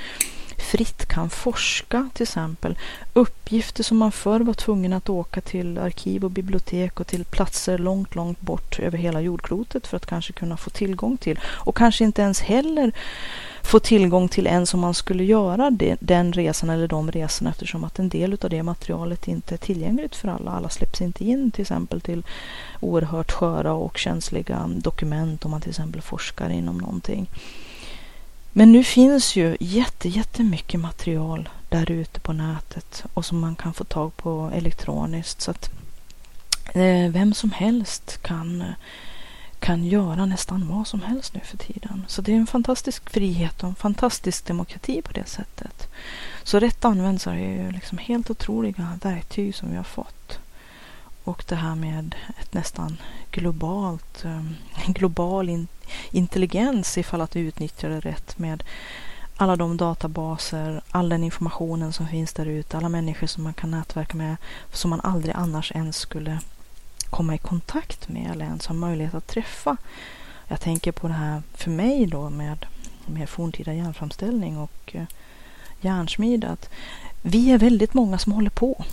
fritt 0.58 1.06
kan 1.06 1.30
forska 1.30 2.10
till 2.14 2.22
exempel. 2.22 2.78
Uppgifter 3.12 3.82
som 3.82 3.98
man 3.98 4.12
förr 4.12 4.40
var 4.40 4.54
tvungen 4.54 4.92
att 4.92 5.08
åka 5.08 5.40
till 5.40 5.78
arkiv 5.78 6.24
och 6.24 6.30
bibliotek 6.30 7.00
och 7.00 7.06
till 7.06 7.24
platser 7.24 7.78
långt, 7.78 8.14
långt 8.14 8.40
bort 8.40 8.78
över 8.78 8.98
hela 8.98 9.20
jordklotet 9.20 9.86
för 9.86 9.96
att 9.96 10.06
kanske 10.06 10.32
kunna 10.32 10.56
få 10.56 10.70
tillgång 10.70 11.16
till. 11.16 11.40
Och 11.44 11.76
kanske 11.76 12.04
inte 12.04 12.22
ens 12.22 12.40
heller 12.40 12.92
få 13.68 13.78
tillgång 13.80 14.28
till 14.28 14.46
en 14.46 14.66
som 14.66 14.80
man 14.80 14.94
skulle 14.94 15.24
göra 15.24 15.70
det, 15.70 15.96
den 16.00 16.32
resan 16.32 16.70
eller 16.70 16.88
de 16.88 17.10
resorna 17.10 17.50
eftersom 17.50 17.84
att 17.84 17.98
en 17.98 18.08
del 18.08 18.38
av 18.42 18.50
det 18.50 18.62
materialet 18.62 19.28
inte 19.28 19.54
är 19.54 19.58
tillgängligt 19.58 20.16
för 20.16 20.28
alla. 20.28 20.50
Alla 20.50 20.68
släpps 20.68 21.00
inte 21.00 21.24
in 21.24 21.50
till 21.50 21.62
exempel 21.62 22.00
till 22.00 22.22
oerhört 22.80 23.32
sköra 23.32 23.72
och 23.72 23.98
känsliga 23.98 24.70
dokument 24.76 25.44
om 25.44 25.50
man 25.50 25.60
till 25.60 25.70
exempel 25.70 26.02
forskar 26.02 26.50
inom 26.50 26.78
någonting. 26.78 27.30
Men 28.52 28.72
nu 28.72 28.84
finns 28.84 29.36
ju 29.36 29.56
jätte, 29.60 30.08
jättemycket 30.08 30.80
material 30.80 31.48
där 31.68 31.90
ute 31.90 32.20
på 32.20 32.32
nätet 32.32 33.04
och 33.14 33.24
som 33.24 33.40
man 33.40 33.56
kan 33.56 33.74
få 33.74 33.84
tag 33.84 34.16
på 34.16 34.50
elektroniskt. 34.54 35.40
Så 35.40 35.50
att 35.50 35.70
eh, 36.74 37.10
vem 37.10 37.34
som 37.34 37.50
helst 37.50 38.22
kan, 38.22 38.60
eh, 38.60 38.74
kan 39.60 39.84
göra 39.84 40.26
nästan 40.26 40.68
vad 40.68 40.86
som 40.86 41.02
helst 41.02 41.34
nu 41.34 41.40
för 41.40 41.56
tiden. 41.56 42.04
Så 42.08 42.22
det 42.22 42.32
är 42.32 42.36
en 42.36 42.46
fantastisk 42.46 43.10
frihet 43.10 43.62
och 43.62 43.68
en 43.68 43.74
fantastisk 43.74 44.46
demokrati 44.46 45.02
på 45.02 45.12
det 45.12 45.28
sättet. 45.28 45.88
Så 46.42 46.58
rätt 46.58 46.84
använd 46.84 47.20
så 47.20 47.30
är 47.30 47.34
det 47.34 47.64
ju 47.64 47.70
liksom 47.70 47.98
helt 47.98 48.30
otroliga 48.30 48.98
verktyg 49.02 49.54
som 49.54 49.70
vi 49.70 49.76
har 49.76 49.84
fått. 49.84 50.38
Och 51.24 51.44
det 51.48 51.56
här 51.56 51.74
med 51.74 52.14
ett 52.40 52.54
nästan 52.54 52.96
globalt, 53.30 54.24
eh, 54.24 54.42
global 54.86 55.48
in, 55.48 55.66
intelligens 56.10 56.98
ifall 56.98 57.20
att 57.20 57.36
vi 57.36 57.40
utnyttjar 57.40 57.88
det 57.88 58.00
rätt 58.00 58.38
med 58.38 58.62
alla 59.36 59.56
de 59.56 59.76
databaser, 59.76 60.80
all 60.90 61.08
den 61.08 61.24
informationen 61.24 61.92
som 61.92 62.08
finns 62.08 62.32
där 62.32 62.46
ute, 62.46 62.76
alla 62.76 62.88
människor 62.88 63.26
som 63.26 63.44
man 63.44 63.54
kan 63.54 63.70
nätverka 63.70 64.16
med 64.16 64.36
som 64.72 64.90
man 64.90 65.00
aldrig 65.00 65.34
annars 65.34 65.72
ens 65.72 65.96
skulle 65.96 66.40
komma 67.10 67.34
i 67.34 67.38
kontakt 67.38 68.08
med 68.08 68.30
eller 68.30 68.44
ens 68.44 68.66
ha 68.66 68.74
möjlighet 68.74 69.14
att 69.14 69.26
träffa. 69.26 69.76
Jag 70.48 70.60
tänker 70.60 70.92
på 70.92 71.08
det 71.08 71.14
här 71.14 71.42
för 71.54 71.70
mig 71.70 72.06
då 72.06 72.30
med, 72.30 72.66
med 73.06 73.28
forntida 73.28 73.74
järnframställning 73.74 74.58
och 74.58 74.90
eh, 74.92 75.04
järnsmid. 75.80 76.44
Att 76.44 76.70
vi 77.22 77.50
är 77.50 77.58
väldigt 77.58 77.94
många 77.94 78.18
som 78.18 78.32
håller 78.32 78.50
på 78.50 78.84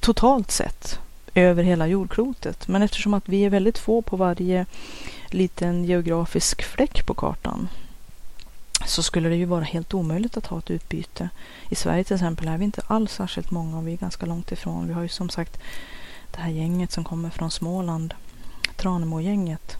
totalt 0.00 0.50
sett 0.50 0.98
över 1.34 1.62
hela 1.62 1.86
jordklotet. 1.86 2.68
Men 2.68 2.82
eftersom 2.82 3.14
att 3.14 3.28
vi 3.28 3.44
är 3.44 3.50
väldigt 3.50 3.78
få 3.78 4.02
på 4.02 4.16
varje 4.16 4.66
liten 5.30 5.84
geografisk 5.84 6.62
fläck 6.62 7.06
på 7.06 7.14
kartan 7.14 7.68
så 8.86 9.02
skulle 9.02 9.28
det 9.28 9.36
ju 9.36 9.44
vara 9.44 9.64
helt 9.64 9.94
omöjligt 9.94 10.36
att 10.36 10.46
ha 10.46 10.58
ett 10.58 10.70
utbyte. 10.70 11.28
I 11.70 11.74
Sverige 11.74 12.04
till 12.04 12.14
exempel 12.14 12.48
är 12.48 12.58
vi 12.58 12.64
inte 12.64 12.82
alls 12.86 13.12
särskilt 13.12 13.50
många 13.50 13.78
och 13.78 13.88
vi 13.88 13.92
är 13.92 13.96
ganska 13.96 14.26
långt 14.26 14.52
ifrån. 14.52 14.88
Vi 14.88 14.92
har 14.92 15.02
ju 15.02 15.08
som 15.08 15.28
sagt 15.28 15.58
det 16.36 16.42
här 16.42 16.50
gänget 16.50 16.92
som 16.92 17.04
kommer 17.04 17.30
från 17.30 17.50
Småland, 17.50 18.14
Tranemo-gänget, 18.76 19.76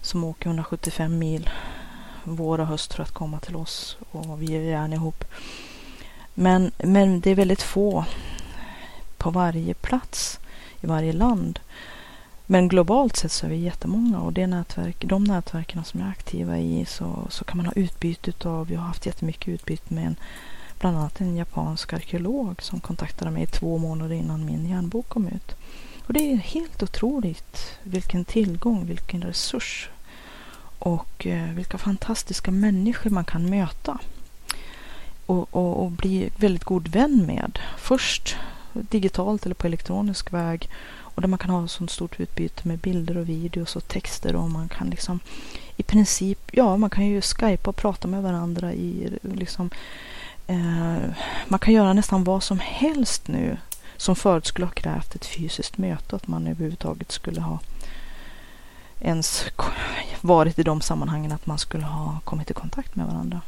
som 0.00 0.24
åker 0.24 0.46
175 0.46 1.18
mil 1.18 1.50
vår 2.24 2.60
och 2.60 2.66
höst 2.66 2.94
för 2.94 3.02
att 3.02 3.10
komma 3.10 3.40
till 3.40 3.56
oss 3.56 3.96
och 4.10 4.42
vi 4.42 4.56
är 4.56 4.60
gärna 4.60 4.94
ihop. 4.94 5.24
Men, 6.34 6.72
men 6.78 7.20
det 7.20 7.30
är 7.30 7.34
väldigt 7.34 7.62
få 7.62 8.04
på 9.16 9.30
varje 9.30 9.74
plats 9.74 10.40
i 10.80 10.86
varje 10.86 11.12
land. 11.12 11.60
Men 12.46 12.68
globalt 12.68 13.16
sett 13.16 13.32
så 13.32 13.46
är 13.46 13.50
vi 13.50 13.56
jättemånga 13.56 14.20
och 14.20 14.32
det 14.32 14.46
nätverk, 14.46 15.04
de 15.08 15.24
nätverken 15.24 15.84
som 15.84 16.00
jag 16.00 16.06
är 16.06 16.12
aktiva 16.12 16.58
i 16.58 16.84
så, 16.84 17.26
så 17.30 17.44
kan 17.44 17.56
man 17.56 17.66
ha 17.66 17.72
utbyte 17.72 18.48
av. 18.48 18.72
Jag 18.72 18.80
har 18.80 18.86
haft 18.86 19.06
jättemycket 19.06 19.48
utbyte 19.48 19.94
med 19.94 20.06
en, 20.06 20.16
bland 20.78 20.96
annat 20.96 21.20
en 21.20 21.36
japansk 21.36 21.92
arkeolog 21.92 22.62
som 22.62 22.80
kontaktade 22.80 23.30
mig 23.30 23.46
två 23.46 23.78
månader 23.78 24.14
innan 24.14 24.46
min 24.46 24.68
järnbok 24.68 25.08
kom 25.08 25.28
ut. 25.28 25.54
Och 26.06 26.12
det 26.12 26.32
är 26.32 26.36
helt 26.36 26.82
otroligt 26.82 27.78
vilken 27.82 28.24
tillgång, 28.24 28.86
vilken 28.86 29.22
resurs 29.22 29.88
och 30.78 31.26
eh, 31.26 31.50
vilka 31.50 31.78
fantastiska 31.78 32.50
människor 32.50 33.10
man 33.10 33.24
kan 33.24 33.50
möta 33.50 33.98
och, 35.26 35.56
och, 35.56 35.84
och, 35.84 35.90
bli 35.90 36.30
väldigt 36.36 36.64
god 36.64 36.88
vän 36.88 37.26
med. 37.26 37.58
Först 37.78 38.36
digitalt 38.72 39.44
eller 39.46 39.54
på 39.54 39.66
elektronisk 39.66 40.32
väg 40.32 40.70
och 41.18 41.22
där 41.22 41.28
man 41.28 41.38
kan 41.38 41.50
ha 41.50 41.68
sånt 41.68 41.90
stort 41.90 42.20
utbyte 42.20 42.68
med 42.68 42.78
bilder 42.78 43.16
och 43.16 43.28
videos 43.28 43.76
och 43.76 43.88
texter 43.88 44.36
och 44.36 44.50
man 44.50 44.68
kan 44.68 44.90
liksom 44.90 45.20
i 45.76 45.82
princip, 45.82 46.50
ja 46.52 46.76
man 46.76 46.90
kan 46.90 47.06
ju 47.06 47.20
skypa 47.20 47.70
och 47.70 47.76
prata 47.76 48.08
med 48.08 48.22
varandra 48.22 48.72
i 48.72 49.18
liksom 49.22 49.70
eh, 50.48 51.10
man 51.48 51.58
kan 51.58 51.74
göra 51.74 51.92
nästan 51.92 52.24
vad 52.24 52.42
som 52.42 52.58
helst 52.58 53.28
nu 53.28 53.56
som 53.96 54.16
förut 54.16 54.46
skulle 54.46 54.66
ha 54.66 54.72
krävt 54.72 55.14
ett 55.14 55.26
fysiskt 55.26 55.78
möte, 55.78 56.16
att 56.16 56.26
man 56.26 56.46
överhuvudtaget 56.46 57.12
skulle 57.12 57.40
ha 57.40 57.58
ens 59.00 59.44
varit 60.20 60.58
i 60.58 60.62
de 60.62 60.80
sammanhangen 60.80 61.32
att 61.32 61.46
man 61.46 61.58
skulle 61.58 61.84
ha 61.84 62.20
kommit 62.24 62.50
i 62.50 62.54
kontakt 62.54 62.96
med 62.96 63.06
varandra. 63.06 63.40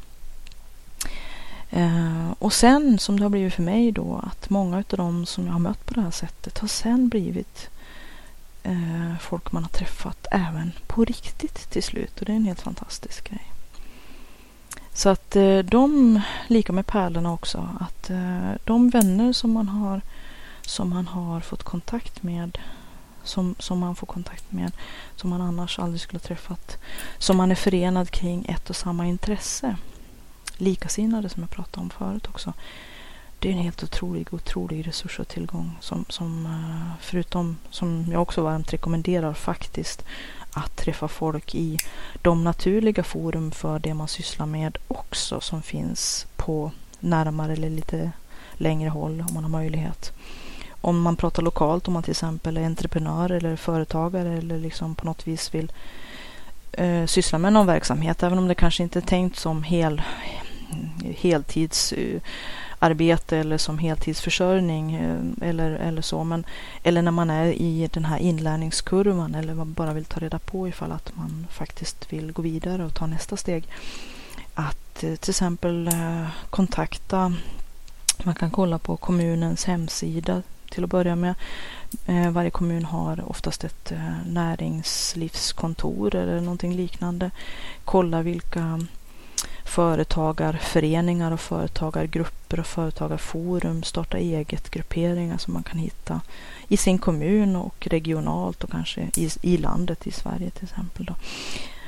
Eh, 1.71 2.31
och 2.39 2.53
sen 2.53 2.99
som 2.99 3.19
det 3.19 3.25
har 3.25 3.31
blivit 3.31 3.55
för 3.55 3.63
mig 3.63 3.93
då 3.93 4.21
att 4.23 4.51
många 4.51 4.77
av 4.77 4.85
de 4.89 5.27
som 5.27 5.47
jag 5.47 5.53
har 5.53 5.61
mött 5.61 5.87
på 5.87 5.95
det 5.95 6.01
här 6.01 6.11
sättet 6.11 6.59
har 6.59 6.69
sen 6.69 7.09
blivit 7.09 7.69
eh, 8.63 9.19
folk 9.21 9.53
man 9.53 9.63
har 9.63 9.71
träffat 9.71 10.27
även 10.31 10.73
på 10.87 11.05
riktigt 11.05 11.71
till 11.71 11.83
slut 11.83 12.21
och 12.21 12.27
det 12.27 12.33
är 12.33 12.37
en 12.37 12.45
helt 12.45 12.61
fantastisk 12.61 13.31
grej. 13.31 13.51
Så 15.01 15.09
att 15.09 15.37
eh, 15.37 15.59
de, 15.59 16.21
lika 16.47 16.73
med 16.73 16.87
pärlorna 16.87 17.33
också, 17.33 17.69
att 17.81 18.11
eh, 18.11 18.51
de 18.65 18.91
vänner 18.91 19.33
som 19.33 19.53
man 19.53 19.69
har 19.69 20.01
som 20.63 20.91
man 20.91 21.07
har 21.07 21.41
fått 21.41 21.63
kontakt 21.63 22.23
med 22.23 22.59
som, 23.23 23.55
som 23.59 23.79
man 23.79 23.97
får 23.97 24.07
kontakt 24.07 24.53
med 24.53 24.73
som 25.17 25.31
man 25.31 25.41
annars 25.41 25.79
aldrig 25.79 26.01
skulle 26.01 26.19
ha 26.19 26.27
träffat. 26.27 26.79
Som 27.19 27.37
man 27.37 27.51
är 27.51 27.55
förenad 27.55 28.11
kring 28.11 28.47
ett 28.49 28.71
och 28.71 28.77
samma 28.77 29.07
intresse 29.07 29.77
likasinnade 30.57 31.29
som 31.29 31.43
jag 31.43 31.51
pratade 31.51 31.85
om 31.85 31.91
förut 31.91 32.27
också. 32.29 32.53
Det 33.39 33.49
är 33.49 33.53
en 33.53 33.63
helt 33.63 33.83
otrolig, 33.83 34.35
otrolig 34.35 34.87
resurs 34.87 35.19
och 35.19 35.29
tillgång 35.29 35.77
som, 35.81 36.05
som 36.09 36.47
eh, 36.47 36.97
förutom 37.01 37.57
som 37.71 38.07
jag 38.13 38.23
också 38.23 38.43
varmt 38.43 38.73
rekommenderar 38.73 39.35
faktiskt 39.35 40.05
att 40.53 40.77
träffa 40.77 41.09
folk 41.09 41.55
i 41.55 41.79
de 42.23 42.45
naturliga 42.45 43.03
forum 43.03 43.51
för 43.51 43.79
det 43.79 43.95
man 43.95 44.09
sysslar 44.09 44.47
med 44.47 44.79
också 44.89 45.41
som 45.41 45.63
finns 45.63 46.27
på 46.37 46.71
närmare 47.01 47.53
eller 47.53 47.71
lite 47.71 48.13
längre 48.53 48.91
håll 48.91 49.25
om 49.29 49.35
man 49.35 49.45
har 49.45 49.51
möjlighet. 49.51 50.13
Om 50.81 51.01
man 51.03 51.17
pratar 51.17 51.43
lokalt, 51.43 51.89
om 51.89 51.95
man 51.95 52.03
till 52.03 52.11
exempel 52.11 52.57
är 52.57 52.65
entreprenör 52.65 53.33
eller 53.33 53.57
företagare 53.57 54.33
eller 54.39 54.59
liksom 54.59 54.95
på 54.95 55.07
något 55.07 55.27
vis 55.27 55.55
vill 55.55 55.73
eh, 56.73 57.07
syssla 57.07 57.39
med 57.39 57.53
någon 57.53 57.67
verksamhet, 57.67 58.23
även 58.23 58.39
om 58.39 58.49
det 58.49 58.55
kanske 58.55 58.83
inte 58.83 58.99
är 58.99 59.01
tänkt 59.01 59.39
som 59.39 59.63
hel, 59.63 60.03
eh, 61.93 62.21
arbete 62.83 63.39
eller 63.39 63.59
som 63.59 63.79
heltidsförsörjning 63.79 64.95
eh, 64.95 65.49
eller, 65.49 65.71
eller 65.71 66.03
så. 66.03 66.25
Men, 66.25 66.45
eller 66.83 67.03
när 67.03 67.11
man 67.11 67.31
är 67.31 67.47
i 67.47 67.89
den 67.93 68.05
här 68.05 68.19
inlärningskurvan 68.19 69.35
eller 69.35 69.55
man 69.55 69.73
bara 69.73 69.93
vill 69.93 70.05
ta 70.05 70.21
reda 70.21 70.39
på 70.39 70.69
ifall 70.69 70.93
att 70.93 71.17
man 71.17 71.47
faktiskt 71.51 72.13
vill 72.13 72.33
gå 72.33 72.43
vidare 72.43 72.85
och 72.85 72.95
ta 72.95 73.07
nästa 73.07 73.37
steg. 73.37 73.65
Att 74.55 75.05
eh, 75.05 75.15
till 75.15 75.31
exempel 75.31 75.89
eh, 75.89 76.27
kontakta, 76.51 77.33
man 78.25 78.35
kan 78.35 78.51
kolla 78.51 78.79
på 78.79 78.97
kommunens 78.97 79.65
hemsida 79.65 80.43
till 80.71 80.85
att 80.85 80.91
börja 80.91 81.17
med. 81.17 81.35
Varje 82.33 82.51
kommun 82.51 82.85
har 82.85 83.31
oftast 83.31 83.65
ett 83.65 83.93
näringslivskontor 84.27 86.15
eller 86.15 86.41
någonting 86.41 86.75
liknande. 86.75 87.31
Kolla 87.85 88.23
vilka 88.23 88.81
företagarföreningar 89.71 91.33
och 91.33 91.41
företagargrupper 91.41 92.61
och 92.61 92.67
företagarforum, 92.67 93.83
starta 93.83 94.19
eget-grupperingar 94.19 95.39
som 95.39 95.55
man 95.55 95.63
kan 95.63 95.79
hitta 95.79 96.21
i 96.69 96.77
sin 96.77 96.99
kommun 96.99 97.57
och 97.57 97.87
regionalt 97.91 98.65
och 98.65 98.71
kanske 98.71 99.01
i, 99.17 99.31
i 99.43 99.57
landet 99.57 100.07
i 100.07 100.11
Sverige 100.11 100.51
till 100.51 100.65
exempel. 100.65 101.05
Då. 101.05 101.15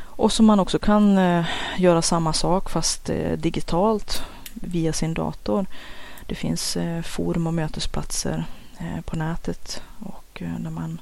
Och 0.00 0.32
som 0.32 0.46
man 0.46 0.60
också 0.60 0.78
kan 0.78 1.18
eh, 1.18 1.44
göra 1.76 2.02
samma 2.02 2.32
sak 2.32 2.70
fast 2.70 3.10
eh, 3.10 3.32
digitalt 3.32 4.22
via 4.54 4.92
sin 4.92 5.14
dator. 5.14 5.66
Det 6.26 6.34
finns 6.34 6.76
eh, 6.76 7.02
forum 7.02 7.46
och 7.46 7.54
mötesplatser 7.54 8.44
eh, 8.78 9.00
på 9.04 9.16
nätet 9.16 9.82
och 9.98 10.42
eh, 10.42 10.58
där 10.58 10.70
man 10.70 11.00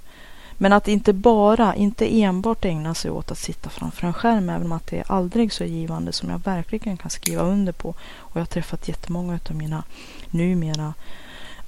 men 0.62 0.72
att 0.72 0.88
inte 0.88 1.12
bara, 1.12 1.74
inte 1.74 2.20
enbart 2.22 2.64
ägna 2.64 2.94
sig 2.94 3.10
åt 3.10 3.30
att 3.30 3.38
sitta 3.38 3.70
framför 3.70 4.06
en 4.06 4.12
skärm, 4.12 4.48
även 4.48 4.66
om 4.66 4.72
att 4.72 4.86
det 4.86 4.98
är 4.98 5.12
aldrig 5.12 5.52
så 5.52 5.64
givande 5.64 6.12
som 6.12 6.30
jag 6.30 6.38
verkligen 6.44 6.96
kan 6.96 7.10
skriva 7.10 7.42
under 7.42 7.72
på. 7.72 7.88
Och 8.18 8.36
jag 8.36 8.40
har 8.40 8.46
träffat 8.46 8.88
jättemånga 8.88 9.38
av 9.50 9.56
mina 9.56 9.84
numera 10.30 10.94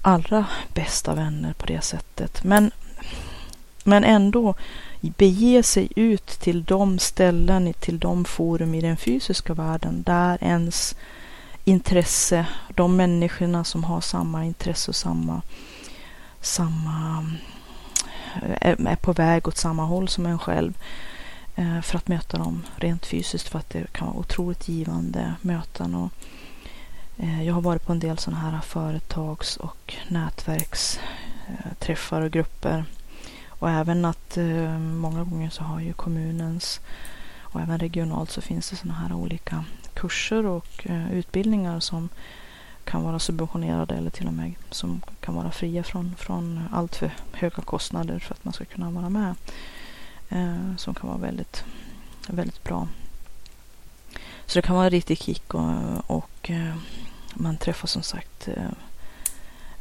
allra 0.03 0.47
bästa 0.75 1.15
vänner 1.15 1.53
på 1.53 1.67
det 1.67 1.85
sättet. 1.85 2.45
Men, 2.45 2.71
men 3.85 4.05
ändå 4.05 4.55
bege 5.01 5.63
sig 5.63 5.89
ut 5.97 6.27
till 6.27 6.65
de 6.65 6.99
ställen, 6.99 7.75
till 7.81 7.99
de 7.99 8.25
forum 8.25 8.75
i 8.75 8.81
den 8.81 8.97
fysiska 8.97 9.55
världen 9.55 10.03
där 10.03 10.39
ens 10.41 10.95
intresse, 11.65 12.47
de 12.75 12.97
människorna 12.97 13.65
som 13.65 13.85
har 13.85 14.01
samma 14.01 14.45
intresse 14.45 14.91
och 14.91 14.97
samma, 14.97 15.43
samma 16.41 17.25
är 18.61 18.97
på 18.97 19.13
väg 19.13 19.49
åt 19.49 19.57
samma 19.57 19.85
håll 19.85 20.09
som 20.09 20.27
en 20.27 20.39
själv 20.39 20.79
eh, 21.57 21.81
för 21.81 21.97
att 21.97 22.09
möta 22.09 22.39
dem 22.39 22.63
rent 22.77 23.07
fysiskt 23.07 23.49
för 23.49 23.59
att 23.59 23.71
det 23.71 23.93
kan 23.93 24.07
vara 24.07 24.19
otroligt 24.19 24.69
givande 24.69 25.35
möten. 25.41 25.95
Och 25.95 26.13
eh, 27.17 27.47
jag 27.47 27.55
har 27.55 27.61
varit 27.61 27.87
på 27.87 27.93
en 27.93 28.01
del 28.01 28.19
sådana 28.19 28.41
här 28.41 28.61
företags 28.61 29.57
och 29.57 29.95
nätverksträffar 30.09 32.21
eh, 32.21 32.25
och 32.25 32.31
grupper. 32.31 32.85
Och 33.49 33.71
även 33.71 34.05
att 34.05 34.39
många 34.79 35.25
gånger 35.25 35.51
så 35.51 35.65
har 35.65 35.81
ju 35.81 35.93
kommunens 35.93 36.81
och 37.41 37.61
även 37.61 37.79
regionalt 37.79 38.31
så 38.31 38.41
finns 38.41 38.71
det 38.71 38.77
sådana 38.77 38.99
här 38.99 39.13
olika 39.13 39.65
kurser 39.95 40.47
och 40.47 40.87
utbildningar 41.13 41.81
som 41.81 42.09
kan 42.85 43.03
vara 43.03 43.19
subventionerade 43.19 43.95
eller 43.95 44.11
till 44.11 44.27
och 44.27 44.33
med 44.33 44.55
som 44.71 45.03
kan 45.21 45.35
vara 45.35 45.51
fria 45.51 45.83
från, 45.83 46.15
från 46.19 46.61
allt 46.73 46.97
för 46.97 47.11
höga 47.33 47.63
kostnader 47.63 48.19
för 48.19 48.35
att 48.35 48.45
man 48.45 48.55
ska 48.55 48.65
kunna 48.65 48.91
vara 48.91 49.09
med. 49.09 49.35
Eh, 50.29 50.77
som 50.77 50.95
kan 50.95 51.09
vara 51.09 51.19
väldigt, 51.19 51.65
väldigt 52.29 52.65
bra. 52.65 52.89
Så 54.47 54.59
det 54.59 54.63
kan 54.63 54.77
vara 54.77 54.85
en 54.85 54.91
riktig 54.91 55.19
kick 55.19 55.55
och, 55.55 55.71
och 56.07 56.51
eh, 56.51 56.77
man 57.35 57.57
träffar 57.57 57.89
som 57.89 58.03
sagt 58.03 58.49
eh, 58.49 58.71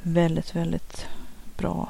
väldigt, 0.01 0.55
väldigt 0.55 1.07
bra 1.57 1.89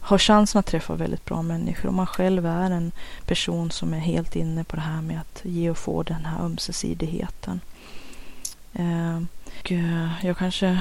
har 0.00 0.18
chansen 0.18 0.58
att 0.58 0.66
träffa 0.66 0.94
väldigt 0.94 1.24
bra 1.24 1.42
människor. 1.42 1.88
Om 1.88 1.94
man 1.94 2.06
själv 2.06 2.46
är 2.46 2.70
en 2.70 2.92
person 3.26 3.70
som 3.70 3.94
är 3.94 3.98
helt 3.98 4.36
inne 4.36 4.64
på 4.64 4.76
det 4.76 4.82
här 4.82 5.02
med 5.02 5.20
att 5.20 5.40
ge 5.44 5.70
och 5.70 5.78
få 5.78 6.02
den 6.02 6.24
här 6.24 6.44
ömsesidigheten. 6.44 7.60
Eh, 8.72 9.16
eh, 9.64 10.26
jag 10.26 10.36
kanske 10.36 10.80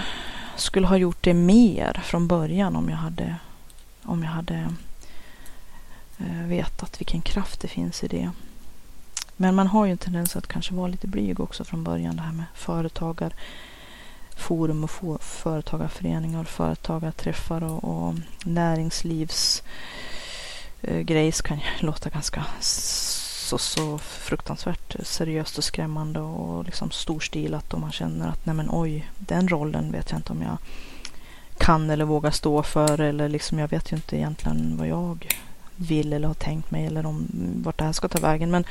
skulle 0.56 0.88
ha 0.88 0.98
gjort 0.98 1.24
det 1.24 1.34
mer 1.34 2.02
från 2.04 2.28
början 2.28 2.76
om 2.76 2.90
jag 2.90 2.98
hade, 2.98 3.36
om 4.04 4.24
jag 4.24 4.32
hade 4.32 4.74
eh, 6.18 6.44
vetat 6.46 7.02
vilken 7.02 7.22
kraft 7.22 7.62
det 7.62 7.68
finns 7.68 8.04
i 8.04 8.08
det. 8.08 8.32
Men 9.38 9.56
man 9.56 9.68
har 9.68 9.86
ju 9.86 9.92
en 9.92 9.98
tendens 9.98 10.36
att 10.36 10.48
kanske 10.48 10.74
vara 10.74 10.88
lite 10.88 11.08
blyg 11.08 11.40
också 11.40 11.64
från 11.64 11.84
början. 11.84 12.16
Det 12.16 12.22
här 12.22 12.32
med 12.32 12.46
företagarforum 12.56 14.84
och 14.84 15.22
företagarföreningar 15.22 16.40
och 16.40 16.48
företagarträffar 16.48 17.64
och, 17.64 17.84
och 17.84 18.16
näringslivsgrejs 18.46 21.40
eh, 21.40 21.44
kan 21.44 21.58
ju 21.58 21.64
låta 21.80 22.10
ganska 22.10 22.46
så, 23.50 23.58
så 23.58 23.98
fruktansvärt 23.98 24.96
seriöst 25.04 25.58
och 25.58 25.64
skrämmande 25.64 26.20
och 26.20 26.66
liksom 26.66 26.92
storstilat 26.92 27.74
och 27.74 27.80
man 27.80 27.92
känner 27.92 28.28
att 28.28 28.46
nej 28.46 28.56
men 28.56 28.70
oj, 28.72 29.12
den 29.18 29.48
rollen 29.48 29.92
vet 29.92 30.12
jag 30.12 30.20
inte 30.20 30.34
om 30.34 30.42
jag 30.42 30.58
kan 31.58 31.90
eller 31.90 32.06
vågar 32.06 32.32
stå 32.32 32.64
för 32.64 33.02
eller 33.02 33.30
liksom 33.30 33.60
jag 33.60 33.68
vet 33.68 33.92
ju 33.92 33.96
inte 33.96 34.18
egentligen 34.18 34.78
vad 34.78 34.88
jag 34.88 35.28
vill 35.76 36.14
eller 36.14 36.28
har 36.28 36.34
tänkt 36.34 36.72
mig 36.72 36.86
eller 36.86 37.06
om 37.06 37.28
vart 37.64 37.78
det 37.78 37.84
här 37.84 37.92
ska 37.92 38.08
ta 38.08 38.20
vägen. 38.20 38.52
Men, 38.52 38.64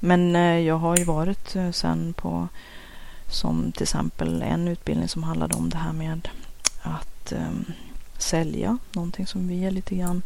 men 0.00 0.36
eh, 0.36 0.58
jag 0.58 0.78
har 0.78 0.96
ju 0.96 1.04
varit 1.04 1.56
eh, 1.56 1.70
sen 1.70 2.12
på 2.12 2.48
som 3.28 3.72
till 3.72 3.82
exempel 3.82 4.42
en 4.42 4.68
utbildning 4.68 5.08
som 5.08 5.22
handlade 5.22 5.56
om 5.56 5.68
det 5.70 5.78
här 5.78 5.92
med 5.92 6.28
att 6.82 7.32
um, 7.32 7.64
sälja 8.18 8.78
någonting 8.92 9.26
som 9.26 9.48
vi 9.48 9.64
är 9.64 9.70
lite 9.70 9.94
grann 9.94 10.22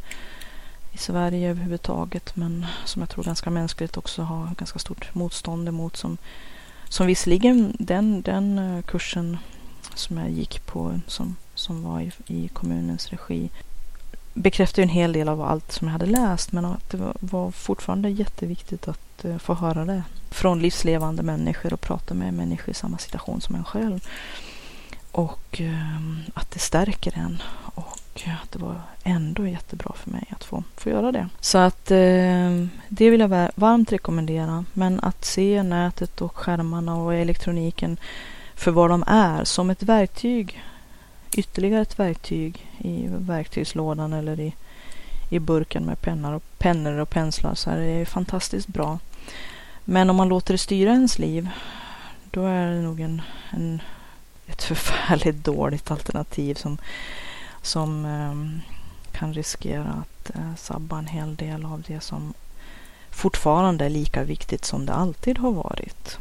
i 0.94 0.98
Sverige 0.98 1.50
överhuvudtaget 1.50 2.36
men 2.36 2.66
som 2.84 3.02
jag 3.02 3.08
tror 3.08 3.24
ganska 3.24 3.50
mänskligt 3.50 3.96
också 3.96 4.22
har 4.22 4.54
ganska 4.58 4.78
stort 4.78 5.14
motstånd 5.14 5.68
emot 5.68 5.96
som, 5.96 6.16
som 6.88 7.06
visserligen 7.06 7.76
den, 7.78 8.22
den 8.22 8.58
eh, 8.58 8.82
kursen 8.82 9.38
som 9.94 10.18
jag 10.18 10.30
gick 10.30 10.66
på 10.66 11.00
som, 11.06 11.36
som 11.54 11.82
var 11.82 12.00
i, 12.00 12.12
i 12.26 12.48
kommunens 12.48 13.08
regi 13.08 13.50
bekräftar 14.34 14.82
en 14.82 14.88
hel 14.88 15.12
del 15.12 15.28
av 15.28 15.42
allt 15.42 15.72
som 15.72 15.86
jag 15.86 15.92
hade 15.92 16.06
läst 16.06 16.52
men 16.52 16.64
att 16.64 16.90
det 16.90 17.14
var, 17.20 17.50
fortfarande 17.50 18.10
jätteviktigt 18.10 18.88
att 18.88 19.24
eh, 19.24 19.38
få 19.38 19.54
höra 19.54 19.84
det 19.84 20.02
från 20.30 20.62
livslevande 20.62 21.22
människor 21.22 21.72
och 21.72 21.80
prata 21.80 22.14
med 22.14 22.34
människor 22.34 22.70
i 22.70 22.74
samma 22.74 22.98
situation 22.98 23.40
som 23.40 23.54
en 23.54 23.64
själv. 23.64 24.08
Och 25.10 25.60
ehm, 25.60 26.20
att 26.34 26.50
det 26.50 26.58
stärker 26.58 27.18
en 27.18 27.42
och 27.74 27.98
att 28.14 28.52
det 28.52 28.58
var 28.58 28.80
ändå 29.02 29.46
jättebra 29.46 29.92
för 29.96 30.10
mig 30.10 30.24
att 30.30 30.44
få, 30.44 30.62
få 30.76 30.90
göra 30.90 31.12
det. 31.12 31.28
Så 31.40 31.58
att 31.58 31.90
eh, 31.90 32.66
det 32.88 33.10
vill 33.10 33.20
jag 33.20 33.50
varmt 33.54 33.92
rekommendera. 33.92 34.64
Men 34.72 35.00
att 35.00 35.24
se 35.24 35.62
nätet 35.62 36.20
och 36.20 36.36
skärmarna 36.36 36.96
och 36.96 37.14
elektroniken 37.14 37.96
för 38.54 38.70
vad 38.70 38.90
de 38.90 39.04
är 39.06 39.44
som 39.44 39.70
ett 39.70 39.82
verktyg 39.82 40.62
ytterligare 41.36 41.82
ett 41.82 41.98
verktyg 41.98 42.70
i 42.78 43.06
verktygslådan 43.08 44.12
eller 44.12 44.40
i, 44.40 44.54
i 45.30 45.38
burken 45.38 45.84
med 45.84 46.00
pennor 46.00 46.32
och, 46.32 46.42
pennor 46.58 46.98
och 46.98 47.10
penslar 47.10 47.54
så 47.54 47.70
är 47.70 47.76
det 47.76 48.06
fantastiskt 48.06 48.68
bra. 48.68 48.98
Men 49.84 50.10
om 50.10 50.16
man 50.16 50.28
låter 50.28 50.54
det 50.54 50.58
styra 50.58 50.90
ens 50.90 51.18
liv 51.18 51.48
då 52.30 52.46
är 52.46 52.66
det 52.66 52.82
nog 52.82 53.00
en, 53.00 53.22
en 53.50 53.82
ett 54.46 54.62
förfärligt 54.62 55.44
dåligt 55.44 55.90
alternativ 55.90 56.54
som, 56.54 56.78
som 57.64 58.04
ehm, 58.04 58.60
kan 59.12 59.34
riskera 59.34 60.04
att 60.04 60.30
eh, 60.36 60.54
sabba 60.56 60.98
en 60.98 61.06
hel 61.06 61.36
del 61.36 61.64
av 61.64 61.82
det 61.86 62.00
som 62.00 62.34
fortfarande 63.10 63.84
är 63.84 63.90
lika 63.90 64.24
viktigt 64.24 64.64
som 64.64 64.86
det 64.86 64.92
alltid 64.92 65.38
har 65.38 65.52
varit 65.52 66.18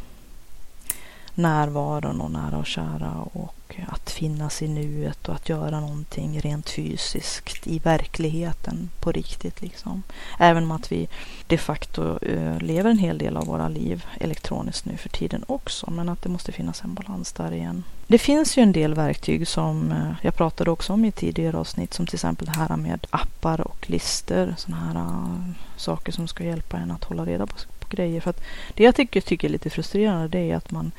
närvaron 1.36 2.22
och 2.22 2.32
nära 2.32 2.58
och 2.58 2.66
kära 2.66 3.14
och 3.34 3.56
att 3.88 4.12
finnas 4.12 4.62
i 4.62 4.68
nuet 4.68 5.30
och 5.30 5.36
att 5.36 5.50
göra 5.50 5.80
någonting 5.80 6.40
rent 6.40 6.70
fysiskt 6.70 7.68
i 7.68 7.80
verkligheten 7.80 8.90
på 9.00 9.12
riktigt. 9.12 9.62
Liksom. 9.62 10.04
Även 10.40 10.64
om 10.64 10.72
att 10.72 10.92
vi 10.92 11.08
de 11.48 11.58
facto 11.58 12.20
eh, 12.26 12.60
lever 12.60 12.90
en 12.90 12.98
hel 12.98 13.18
del 13.18 13.38
av 13.38 13.46
våra 13.46 13.70
liv 13.70 14.06
elektroniskt 14.20 14.86
nu 14.86 14.98
för 14.98 15.10
tiden 15.10 15.44
också. 15.48 15.92
Men 15.92 16.10
att 16.10 16.22
det 16.22 16.30
måste 16.30 16.52
finnas 16.52 16.84
en 16.84 16.94
balans 16.94 17.34
där 17.34 17.54
igen. 17.54 17.84
Det 18.08 18.18
finns 18.18 18.58
ju 18.58 18.64
en 18.64 18.72
del 18.72 18.94
verktyg 18.94 19.48
som 19.48 19.92
eh, 19.92 20.14
jag 20.22 20.36
pratade 20.36 20.72
också 20.72 20.94
om 20.94 21.06
i 21.06 21.12
tidigare 21.12 21.58
avsnitt. 21.58 21.94
Som 21.94 22.08
till 22.08 22.16
exempel 22.16 22.46
det 22.46 22.60
här 22.60 22.78
med 22.78 23.08
appar 23.10 23.62
och 23.62 23.90
listor. 23.90 24.56
Sådana 24.58 24.86
här 24.86 24.96
eh, 24.96 25.54
saker 25.78 26.12
som 26.12 26.28
ska 26.28 26.44
hjälpa 26.44 26.78
en 26.78 26.92
att 26.92 27.04
hålla 27.04 27.26
reda 27.26 27.48
på, 27.48 27.56
på 27.80 27.88
grejer. 27.90 28.22
För 28.22 28.30
att 28.30 28.44
det 28.74 28.84
jag 28.84 28.96
tycker, 28.96 29.22
tycker 29.22 29.48
är 29.48 29.52
lite 29.52 29.70
frustrerande 29.70 30.28
det 30.28 30.52
är 30.52 30.56
att 30.56 30.72
man 30.72 30.92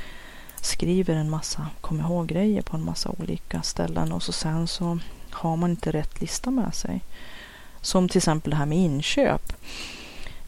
skriver 0.64 1.14
en 1.14 1.30
massa 1.30 1.66
kom 1.80 2.00
ihåg-grejer 2.00 2.62
på 2.62 2.76
en 2.76 2.84
massa 2.84 3.10
olika 3.18 3.62
ställen 3.62 4.12
och 4.12 4.22
så 4.22 4.32
sen 4.32 4.66
så 4.66 4.98
har 5.30 5.56
man 5.56 5.70
inte 5.70 5.92
rätt 5.92 6.20
lista 6.20 6.50
med 6.50 6.74
sig. 6.74 7.00
Som 7.80 8.08
till 8.08 8.18
exempel 8.18 8.50
det 8.50 8.56
här 8.56 8.66
med 8.66 8.78
inköp. 8.78 9.52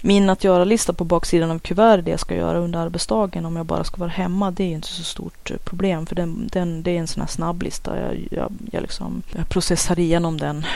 Min 0.01 0.31
att 0.31 0.45
göra-lista 0.45 0.93
på 0.93 1.05
baksidan 1.05 1.51
av 1.51 1.59
kuvert, 1.59 2.03
det 2.03 2.11
jag 2.11 2.21
ska 2.21 2.35
göra 2.35 2.59
under 2.59 2.79
arbetsdagen 2.79 3.47
om 3.47 3.57
jag 3.57 3.67
bara 3.67 3.85
ska 3.85 3.97
vara 3.97 4.11
hemma, 4.11 4.51
det 4.51 4.65
är 4.65 4.69
inte 4.73 4.89
så 4.89 5.03
stort 5.03 5.51
eh, 5.51 5.57
problem 5.57 6.07
för 6.07 6.15
den, 6.15 6.49
den, 6.53 6.83
det 6.83 6.91
är 6.91 6.99
en 6.99 7.07
sån 7.07 7.21
här 7.21 7.29
snabblista. 7.29 8.01
Jag, 8.01 8.29
jag, 8.31 8.53
jag, 8.73 8.83
liksom, 8.83 9.23
jag 9.37 9.49
processar 9.49 9.99
igenom 9.99 10.39
den 10.39 10.67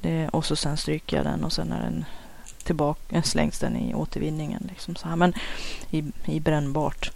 det, 0.00 0.28
och 0.28 0.44
så 0.44 0.56
sen 0.56 0.76
stryker 0.76 1.16
jag 1.16 1.26
den 1.26 1.44
och 1.44 1.52
sen 1.52 1.72
är 1.72 1.82
den 1.82 2.04
tillbaka, 2.62 3.22
slängs 3.22 3.58
den 3.58 3.76
i 3.76 3.94
återvinningen. 3.94 4.68
Liksom 4.68 4.96
så 4.96 5.08
här. 5.08 5.16
Men 5.16 5.32
i, 5.90 6.04
i 6.24 6.40
brännbart 6.40 7.12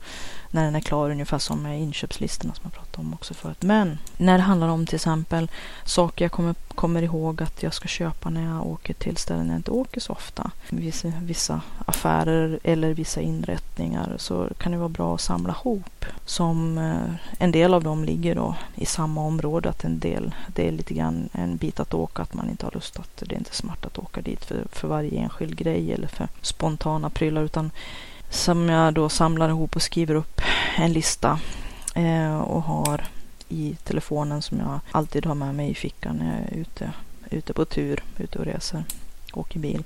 när 0.52 0.64
den 0.64 0.74
är 0.74 0.80
klar, 0.80 1.10
ungefär 1.10 1.38
som 1.38 1.62
med 1.62 1.80
inköpslistorna 1.80 2.54
som 2.54 2.62
jag 2.64 2.72
pratade 2.72 3.06
om 3.06 3.14
också 3.14 3.34
förut. 3.34 3.62
Men 3.62 3.98
när 4.16 4.38
det 4.38 4.44
handlar 4.44 4.68
om 4.68 4.86
till 4.86 4.94
exempel 4.94 5.50
saker 5.84 6.24
jag 6.24 6.32
kommer, 6.32 6.54
kommer 6.74 7.02
ihåg 7.02 7.42
att 7.42 7.62
jag 7.62 7.74
ska 7.74 7.88
köpa 7.88 8.30
när 8.30 8.54
jag 8.54 8.66
åker 8.66 8.94
till 8.94 9.16
ställen 9.16 9.48
jag 9.48 9.56
inte 9.56 9.70
åker 9.70 10.00
så 10.00 10.12
ofta, 10.12 10.50
vissa, 10.70 11.12
vissa 11.22 11.60
affärer 11.86 12.58
eller 12.64 12.94
vissa 12.94 13.20
inrättningar, 13.20 14.14
så 14.18 14.48
kan 14.58 14.72
det 14.72 14.78
vara 14.78 14.88
bra 14.88 15.14
att 15.14 15.20
samla 15.20 15.52
ihop. 15.52 16.04
Som 16.24 16.78
eh, 16.78 17.14
en 17.38 17.52
del 17.52 17.74
av 17.74 17.84
dem 17.84 18.04
ligger 18.04 18.34
då 18.34 18.54
i 18.74 18.86
samma 18.86 19.20
område, 19.20 19.68
att 19.68 19.84
en 19.84 19.98
del, 19.98 20.34
det 20.46 20.68
är 20.68 20.72
lite 20.72 20.94
grann 20.94 21.28
en 21.32 21.56
bit 21.56 21.80
att 21.80 21.94
åka, 21.94 22.22
att 22.22 22.34
man 22.34 22.50
inte 22.50 22.66
har 22.66 22.72
lust 22.72 22.98
att, 22.98 23.16
det 23.16 23.34
är 23.34 23.38
inte 23.38 23.54
smart 23.56 23.86
att 23.86 23.98
åka 23.98 24.20
dit 24.20 24.44
för, 24.44 24.64
för 24.72 24.88
varje 24.88 25.20
enskild 25.20 25.56
grej 25.56 25.92
eller 25.92 26.08
för 26.08 26.28
spontana 26.42 27.10
prylar, 27.10 27.42
utan 27.42 27.70
som 28.32 28.68
jag 28.68 28.94
då 28.94 29.08
samlar 29.08 29.48
ihop 29.48 29.76
och 29.76 29.82
skriver 29.82 30.14
upp 30.14 30.40
en 30.76 30.92
lista 30.92 31.40
eh, 31.94 32.40
och 32.40 32.62
har 32.62 33.04
i 33.48 33.76
telefonen 33.84 34.42
som 34.42 34.58
jag 34.58 34.80
alltid 34.90 35.26
har 35.26 35.34
med 35.34 35.54
mig 35.54 35.70
i 35.70 35.74
fickan 35.74 36.16
när 36.16 36.40
jag 36.40 36.52
är 36.52 36.56
ute, 36.56 36.92
ute 37.30 37.52
på 37.52 37.64
tur, 37.64 38.02
ute 38.18 38.38
och 38.38 38.44
reser, 38.44 38.84
åker 39.32 39.58
bil, 39.58 39.84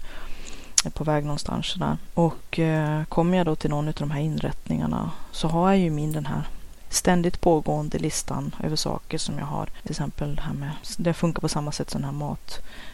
är 0.85 0.91
på 0.91 1.05
väg 1.05 1.25
någonstans 1.25 1.67
sådär. 1.67 1.97
Och 2.15 2.59
eh, 2.59 3.05
kommer 3.05 3.37
jag 3.37 3.47
då 3.47 3.57
till 3.57 3.71
någon 3.71 3.89
av 3.89 3.95
de 3.95 4.11
här 4.11 4.21
inrättningarna 4.21 5.11
så 5.31 5.49
har 5.49 5.71
jag 5.71 5.79
ju 5.79 5.91
min 5.91 6.13
den 6.13 6.27
här 6.27 6.43
ständigt 6.89 7.41
pågående 7.41 7.99
listan 7.99 8.55
över 8.63 8.77
saker 8.77 9.19
som 9.19 9.39
jag 9.39 9.47
har. 9.47 9.67
Till 9.83 9.91
exempel 9.91 10.37
det 10.37 10.43
här 10.43 10.53
med, 10.53 10.71
det 10.97 11.15
funkar 11.15 11.41
på 11.41 11.49
samma 11.49 11.73
sätt 11.73 11.91
som 11.91 12.03
den 12.03 12.11
här 12.11 12.37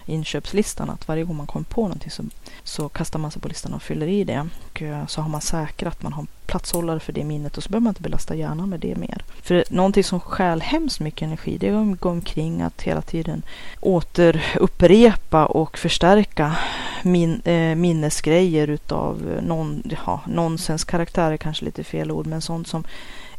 matinköpslistan. 0.07 0.90
Att 0.90 1.09
varje 1.09 1.24
gång 1.24 1.36
man 1.36 1.47
kommer 1.47 1.64
på 1.64 1.82
någonting 1.82 2.11
så, 2.11 2.22
så 2.62 2.88
kastar 2.88 3.18
man 3.18 3.30
sig 3.30 3.43
på 3.43 3.49
listan 3.49 3.74
och 3.74 3.82
fyller 3.82 4.07
i 4.07 4.24
det. 4.24 4.49
Och 4.70 4.82
eh, 4.82 5.07
så 5.07 5.20
har 5.20 5.28
man 5.28 5.40
säkrat, 5.40 6.03
man 6.03 6.12
har 6.12 6.22
en 6.22 6.28
platshållare 6.47 7.01
för 7.01 7.12
det 7.12 7.24
minnet 7.24 7.57
och 7.57 7.62
så 7.62 7.70
behöver 7.70 7.84
man 7.84 7.90
inte 7.90 8.03
belasta 8.03 8.34
hjärnan 8.34 8.68
med 8.68 8.80
det 8.80 8.97
mer. 8.97 9.24
För 9.43 9.64
någonting 9.70 10.05
som 10.05 10.20
stjäl 10.20 10.61
hemskt 10.61 11.01
mycket 11.01 11.22
energi 11.22 11.59
det 11.59 11.68
är 11.68 11.93
att 11.93 12.01
gå 12.01 12.09
omkring 12.09 12.62
att 12.62 12.82
hela 12.82 13.03
tiden 13.03 13.43
återupprepa 13.80 15.47
och 15.47 15.78
förstärka 15.78 16.57
min, 17.03 17.40
eh, 17.45 17.74
minnesgrejer 17.74 18.68
utav 18.68 19.32
eh, 19.36 19.43
non, 19.43 19.82
ja, 20.07 20.20
nonsenskaraktär 20.26 21.36
kanske 21.36 21.64
lite 21.64 21.84
fel 21.84 22.11
ord, 22.11 22.26
men 22.26 22.40
sånt 22.40 22.68
som 22.68 22.84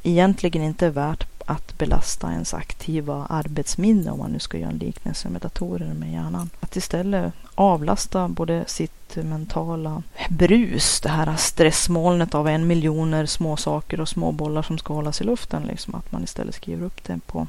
egentligen 0.04 0.64
inte 0.64 0.89
värt 0.89 1.28
att 1.45 1.78
belasta 1.78 2.32
ens 2.32 2.54
aktiva 2.54 3.26
arbetsminne 3.30 4.12
om 4.12 4.20
man 4.20 4.32
nu 4.32 4.39
ska 4.39 4.58
göra 4.58 4.70
en 4.70 4.78
liknelse 4.78 5.30
med 5.30 5.41
datorer 5.41 5.93
med 5.93 6.12
hjärnan. 6.12 6.49
Att 6.60 6.76
istället 6.76 7.34
avlasta 7.56 8.28
både 8.28 8.64
sitt 8.68 9.16
mentala 9.16 10.04
brus, 10.30 11.01
det 11.01 11.10
här 11.10 11.36
stressmolnet 11.36 12.36
av 12.36 12.47
en 12.47 12.68
miljoner 12.68 13.26
småsaker 13.26 14.01
och 14.01 14.10
småbollar 14.10 14.62
som 14.62 14.78
ska 14.78 14.93
hållas 14.93 15.22
i 15.22 15.24
luften. 15.24 15.64
Liksom, 15.64 15.95
att 15.95 16.12
man 16.12 16.24
istället 16.24 16.56
skriver 16.56 16.86
upp 16.86 17.04
det 17.04 17.20
på 17.26 17.47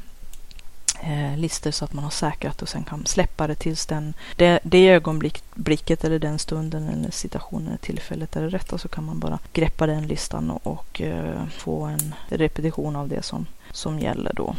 eh, 1.02 1.36
listor 1.36 1.70
så 1.70 1.84
att 1.84 1.92
man 1.92 2.04
har 2.04 2.10
säkrat 2.10 2.62
och 2.62 2.68
sen 2.68 2.84
kan 2.84 3.06
släppa 3.06 3.46
det 3.46 3.54
tills 3.54 3.86
den, 3.86 4.14
det, 4.36 4.60
det 4.62 4.88
ögonblicket 4.88 6.04
eller 6.04 6.18
den 6.18 6.38
stunden 6.38 6.88
eller 6.88 7.10
situationen 7.10 7.68
eller 7.68 7.78
tillfället 7.78 8.36
är 8.36 8.42
det 8.42 8.48
rätta 8.48 8.78
så 8.78 8.88
kan 8.88 9.04
man 9.04 9.18
bara 9.18 9.38
greppa 9.52 9.86
den 9.86 10.06
listan 10.06 10.50
och, 10.50 10.66
och 10.66 11.00
eh, 11.00 11.46
få 11.46 11.84
en 11.84 12.14
repetition 12.28 12.96
av 12.96 13.08
det 13.08 13.22
som, 13.22 13.46
som 13.72 13.98
gäller 13.98 14.32
då. 14.36 14.56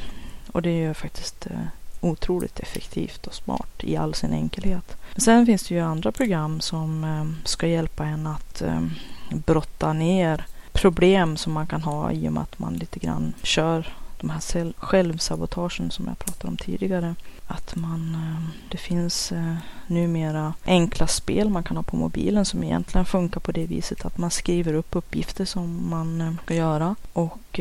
Och 0.52 0.62
det 0.62 0.70
är 0.70 0.88
ju 0.88 0.94
faktiskt 0.94 1.48
eh, 1.48 1.60
otroligt 2.02 2.60
effektivt 2.60 3.28
och 3.28 3.34
smart 3.34 3.84
i 3.84 3.98
all 3.98 4.14
sin 4.14 4.34
enkelhet. 4.34 4.98
Sen 5.18 5.46
finns 5.46 5.64
det 5.64 5.76
ju 5.76 5.82
andra 5.82 6.12
program 6.12 6.62
som 6.62 7.04
eh, 7.04 7.48
ska 7.48 7.68
hjälpa 7.68 8.06
en 8.06 8.28
att 8.28 8.62
eh, 8.62 8.82
brotta 9.30 9.94
ner 9.94 10.46
problem 10.74 11.38
som 11.38 11.54
man 11.54 11.68
kan 11.68 11.82
ha 11.82 12.12
i 12.12 12.30
och 12.30 12.34
med 12.34 12.44
att 12.44 12.60
man 12.60 12.74
lite 12.74 13.00
grann 13.00 13.34
kör 13.44 13.94
de 14.26 14.32
här 14.32 14.74
självsabotagen 14.78 15.92
som 15.92 16.08
jag 16.08 16.20
pratade 16.20 16.48
om 16.48 16.58
tidigare. 16.58 17.16
Att 17.48 17.76
man, 17.76 18.16
eh, 18.16 18.50
det 18.72 18.78
finns 18.78 19.32
eh, 19.32 19.56
numera 19.88 20.54
enkla 20.66 21.08
spel 21.08 21.50
man 21.50 21.64
kan 21.64 21.78
ha 21.78 21.84
på 21.84 21.96
mobilen 21.96 22.46
som 22.46 22.64
egentligen 22.64 23.06
funkar 23.06 23.40
på 23.40 23.52
det 23.52 23.66
viset 23.66 24.06
att 24.06 24.18
man 24.18 24.32
skriver 24.32 24.74
upp 24.74 24.96
uppgifter 24.96 25.46
som 25.46 25.90
man 25.90 26.22
eh, 26.22 26.34
ska 26.46 26.56
göra 26.56 26.96
och 27.14 27.60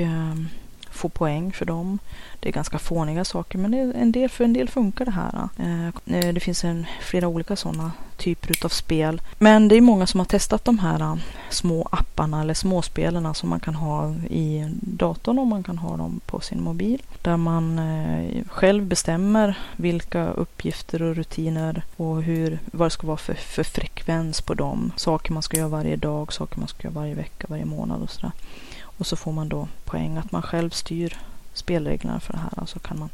få 0.95 1.09
poäng 1.09 1.53
för 1.53 1.65
dem. 1.65 1.99
Det 2.41 2.49
är 2.49 2.53
ganska 2.53 2.79
fåniga 2.79 3.25
saker 3.25 3.59
men 3.59 3.75
en 3.75 4.13
del, 4.13 4.29
för 4.29 4.45
en 4.45 4.53
del 4.53 4.69
funkar 4.69 5.05
det 5.05 5.11
här. 5.11 5.49
Eh, 5.59 5.87
eh, 5.87 6.35
det 6.35 6.41
finns 6.41 6.65
en, 6.65 6.87
flera 7.01 7.29
olika 7.29 7.57
sådana 7.57 7.93
typer 8.17 8.65
av 8.65 8.69
spel. 8.69 9.23
Men 9.39 9.69
det 9.69 9.77
är 9.77 9.81
många 9.81 10.07
som 10.07 10.21
har 10.21 10.25
testat 10.25 10.65
de 10.65 10.79
här 10.79 11.01
eh, 11.01 11.17
små 11.51 11.89
apparna 11.93 12.41
eller 12.41 12.55
småspelarna 12.55 13.35
som 13.35 13.49
man 13.49 13.61
kan 13.61 13.75
ha 13.75 14.15
i 14.31 14.69
datorn 14.81 15.39
och 15.39 15.47
man 15.47 15.63
kan 15.63 15.79
ha 15.79 15.97
dem 15.97 16.21
på 16.27 16.41
sin 16.41 16.63
mobil. 16.63 17.03
Där 17.23 17.37
man 17.37 17.81
själv 18.49 18.85
bestämmer 18.85 19.59
vilka 19.77 20.29
uppgifter 20.29 21.03
och 21.03 21.17
rutiner 21.17 21.83
och 21.97 22.23
hur, 22.23 22.59
vad 22.73 22.87
det 22.87 22.91
ska 22.91 23.07
vara 23.07 23.17
för, 23.17 23.35
för 23.35 23.65
frekvens 23.65 24.41
på 24.41 24.55
dem. 24.55 24.93
Saker 24.97 25.33
man 25.33 25.43
ska 25.43 25.57
göra 25.57 25.69
varje 25.69 25.97
dag, 25.97 26.33
saker 26.33 26.59
man 26.59 26.69
ska 26.69 26.83
göra 26.83 26.95
varje 26.95 27.15
vecka, 27.15 27.47
varje 27.51 27.65
månad 27.65 28.03
och 28.03 28.11
sådär. 28.11 28.33
Och 28.99 29.07
så 29.07 29.17
får 29.17 29.33
man 29.33 29.49
då 29.49 29.69
poäng 29.85 30.17
att 30.17 30.33
man 30.33 30.43
själv 30.43 30.71
styr 30.71 31.19
spelreglerna 31.53 32.21
för 32.21 32.33
det 32.33 32.39
här. 32.39 32.53
Alltså 32.57 32.79
kan 32.79 32.99
man, 32.99 33.11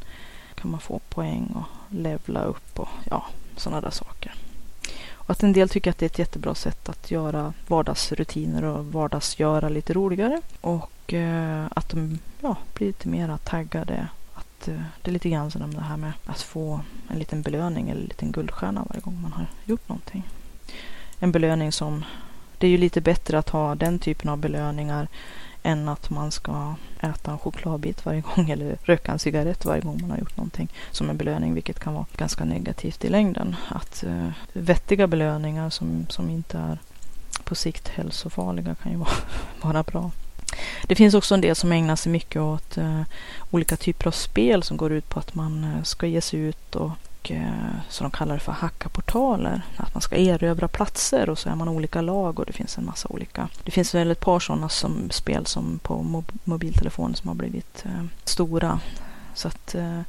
kan 0.55 0.70
man 0.70 0.81
få 0.81 0.99
poäng 0.99 1.47
och 1.55 1.97
levla 1.97 2.45
upp 2.45 2.78
och 2.78 2.89
ja, 3.11 3.26
sådana 3.57 3.81
där 3.81 3.91
saker. 3.91 4.35
Och 5.31 5.31
att 5.31 5.43
en 5.43 5.53
del 5.53 5.68
tycker 5.68 5.91
att 5.91 5.99
det 5.99 6.05
är 6.05 6.11
ett 6.11 6.18
jättebra 6.18 6.55
sätt 6.55 6.89
att 6.89 7.11
göra 7.11 7.53
vardagsrutiner 7.66 8.64
och 8.64 8.87
vardagsgöra 8.87 9.68
lite 9.68 9.93
roligare. 9.93 10.41
Och 10.61 11.14
eh, 11.14 11.66
att 11.70 11.89
de 11.89 12.18
ja, 12.41 12.57
blir 12.74 12.87
lite 12.87 13.09
mera 13.09 13.39
taggade. 13.39 14.09
Att, 14.35 14.68
eh, 14.68 14.83
det 15.03 15.11
är 15.11 15.12
lite 15.12 15.28
grann 15.28 15.51
som 15.51 15.74
det 15.74 15.81
här 15.81 15.97
med 15.97 16.12
att 16.26 16.43
få 16.43 16.81
en 17.09 17.18
liten 17.18 17.43
belöning 17.43 17.91
eller 17.91 18.01
en 18.01 18.07
liten 18.07 18.33
guldstjärna 18.33 18.87
varje 18.89 19.01
gång 19.01 19.22
man 19.22 19.33
har 19.33 19.47
gjort 19.64 19.89
någonting. 19.89 20.22
En 21.18 21.33
belöning 21.33 21.72
som, 21.72 22.05
det 22.59 22.66
är 22.66 22.70
ju 22.70 22.78
lite 22.78 23.01
bättre 23.01 23.39
att 23.39 23.49
ha 23.49 23.74
den 23.74 23.99
typen 23.99 24.31
av 24.31 24.39
belöningar 24.39 25.09
än 25.63 25.89
att 25.89 26.11
man 26.11 26.31
ska 26.31 26.75
äta 27.01 27.31
en 27.31 27.39
chokladbit 27.39 28.07
varje 28.07 28.21
gång 28.21 28.51
eller 28.51 28.79
röka 28.83 29.13
en 29.13 29.19
cigarett 29.19 29.65
varje 29.65 29.83
gång 29.83 29.99
man 30.01 30.11
har 30.11 30.19
gjort 30.19 30.37
någonting 30.37 30.69
som 30.91 31.11
en 31.11 31.17
belöning, 31.17 31.55
vilket 31.55 31.81
kan 31.81 31.95
vara 31.95 32.07
ganska 32.17 32.45
negativt 32.45 33.05
i 33.05 33.09
längden. 33.09 33.57
Att 33.69 34.05
eh, 34.05 34.29
vettiga 34.53 35.07
belöningar 35.07 35.71
som, 35.71 36.07
som 36.09 36.31
inte 36.31 36.59
är 36.59 36.79
på 37.45 37.55
sikt 37.55 37.89
hälsofarliga 37.89 38.75
kan 38.75 38.93
ju 38.93 38.99
vara, 38.99 39.11
vara 39.63 39.83
bra. 39.83 40.11
Det 40.83 40.95
finns 40.95 41.15
också 41.15 41.35
en 41.35 41.41
del 41.41 41.57
som 41.57 41.73
ägnar 41.73 41.97
sig 41.97 42.13
mycket 42.13 42.43
åt 42.43 42.77
eh, 42.77 43.03
olika 43.51 43.77
typer 43.77 44.07
av 44.07 44.13
spel 44.13 44.63
som 44.63 44.77
går 44.77 44.93
ut 44.93 45.09
på 45.09 45.19
att 45.19 45.35
man 45.35 45.65
eh, 45.65 45.83
ska 45.83 46.07
ge 46.07 46.21
sig 46.21 46.41
ut 46.41 46.77
och 46.77 46.91
och 47.21 47.31
eh, 47.31 47.71
så 47.89 48.05
de 48.05 48.11
kallar 48.11 48.35
det 48.35 48.41
för 48.41 48.53
hackaportaler. 48.53 49.62
Att 49.77 49.95
man 49.95 50.01
ska 50.01 50.16
erövra 50.16 50.68
platser 50.68 51.31
och 51.31 51.39
så 51.39 51.49
är 51.49 51.55
man 51.55 51.68
olika 51.68 52.01
lag 52.01 52.41
och 52.41 52.47
det 52.47 52.53
finns 52.53 52.79
en 52.79 52.85
massa 52.85 53.09
olika. 53.09 53.49
Det 53.64 53.71
finns 53.71 53.95
väl 53.95 54.11
ett 54.11 54.21
par 54.21 54.41
sådana 54.41 54.68
som 54.68 55.11
spel 55.11 55.47
som 55.47 55.79
på 55.83 56.03
mob 56.03 56.33
mobiltelefoner 56.45 57.14
som 57.14 57.29
har 57.29 57.35
blivit 57.35 57.85
eh, 57.85 58.05
stora. 58.25 58.81
Så 59.35 59.49
att 59.49 59.75
eh, 59.75 60.01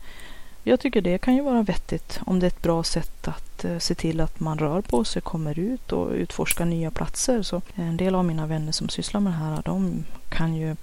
jag 0.64 0.80
tycker 0.80 1.02
det 1.02 1.18
kan 1.18 1.36
ju 1.36 1.42
vara 1.42 1.62
vettigt 1.62 2.20
om 2.26 2.40
det 2.40 2.46
är 2.46 2.52
ett 2.52 2.62
bra 2.62 2.84
sätt 2.84 3.28
att 3.28 3.66
eh, 3.66 3.78
se 3.78 3.96
till 3.96 4.22
att 4.22 4.40
man 4.40 4.60
rör 4.60 4.82
på 4.82 5.04
sig, 5.04 5.22
kommer 5.22 5.60
ut 5.60 5.92
och 5.92 6.12
utforskar 6.12 6.66
nya 6.66 6.92
platser. 6.92 7.42
Så 7.42 7.62
en 7.76 7.98
del 7.98 8.16
av 8.16 8.26
mina 8.26 8.46
vänner 8.46 8.72
som 8.72 8.90
sysslar 8.90 9.22
med 9.22 9.34
det 9.34 9.38
här, 9.38 9.62
de 9.66 10.04
kan 10.30 10.56
ju 10.56 10.76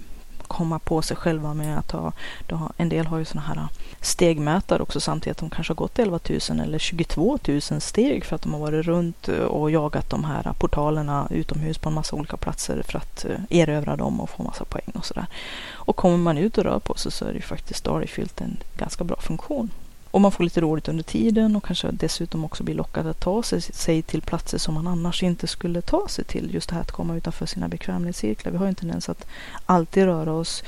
komma 0.48 0.78
på 0.78 1.02
sig 1.02 1.16
själva 1.16 1.54
med 1.54 1.78
att 1.78 1.90
ha, 1.90 2.12
ha 2.50 2.72
en 2.76 2.88
del 2.88 3.06
har 3.06 3.18
ju 3.18 3.24
sådana 3.24 3.46
här 3.46 3.56
äh, 3.56 3.68
stegmätare 4.00 4.82
också 4.82 5.00
samtidigt 5.00 5.36
att 5.36 5.40
de 5.40 5.50
kanske 5.50 5.70
har 5.70 5.76
gått 5.76 5.98
11 5.98 6.18
000 6.50 6.60
eller 6.60 6.78
22 6.78 7.38
000 7.48 7.60
steg 7.60 8.24
för 8.24 8.36
att 8.36 8.42
de 8.42 8.52
har 8.52 8.60
varit 8.60 8.86
runt 8.86 9.28
äh, 9.28 9.38
och 9.38 9.70
jagat 9.70 10.10
de 10.10 10.24
här 10.24 10.46
äh, 10.46 10.52
portalerna 10.52 11.28
utomhus 11.30 11.78
på 11.78 11.88
en 11.88 11.94
massa 11.94 12.16
olika 12.16 12.36
platser 12.36 12.82
för 12.82 12.98
att 12.98 13.26
erövra 13.50 13.96
dem 13.96 14.20
och 14.20 14.30
få 14.30 14.42
massa 14.42 14.64
poäng 14.64 14.92
och 14.94 15.04
sådär. 15.04 15.26
Och 15.70 15.96
kommer 15.96 16.16
man 16.16 16.38
ut 16.38 16.58
och 16.58 16.64
rör 16.64 16.78
på 16.78 16.94
sig 16.94 17.12
så 17.12 17.24
är 17.24 17.28
det 17.28 17.34
ju 17.34 17.42
faktiskt 17.42 17.80
Starryfield 17.80 18.32
en 18.36 18.56
ganska 18.76 19.04
bra 19.04 19.16
funktion. 19.16 19.70
Och 20.18 20.22
man 20.22 20.32
får 20.32 20.44
lite 20.44 20.60
roligt 20.60 20.88
under 20.88 21.04
tiden 21.04 21.56
och 21.56 21.64
kanske 21.64 21.90
dessutom 21.90 22.44
också 22.44 22.62
blir 22.62 22.74
lockad 22.74 23.06
att 23.06 23.20
ta 23.20 23.42
sig, 23.42 24.02
till 24.02 24.22
platser 24.22 24.58
som 24.58 24.74
man 24.74 24.86
annars 24.86 25.22
inte 25.22 25.46
skulle 25.46 25.80
ta 25.80 26.08
sig 26.08 26.24
till. 26.24 26.54
Just 26.54 26.68
det 26.68 26.74
här 26.74 26.82
att 26.82 26.92
komma 26.92 27.16
utanför 27.16 27.46
sina 27.46 27.68
bekvämlighetscirklar. 27.68 28.52
Vi 28.52 28.58
har 28.58 28.64
ju 28.64 28.68
en 28.68 28.74
tendens 28.74 29.08
att 29.08 29.26
alltid 29.66 30.04
röra 30.04 30.32
oss 30.32 30.62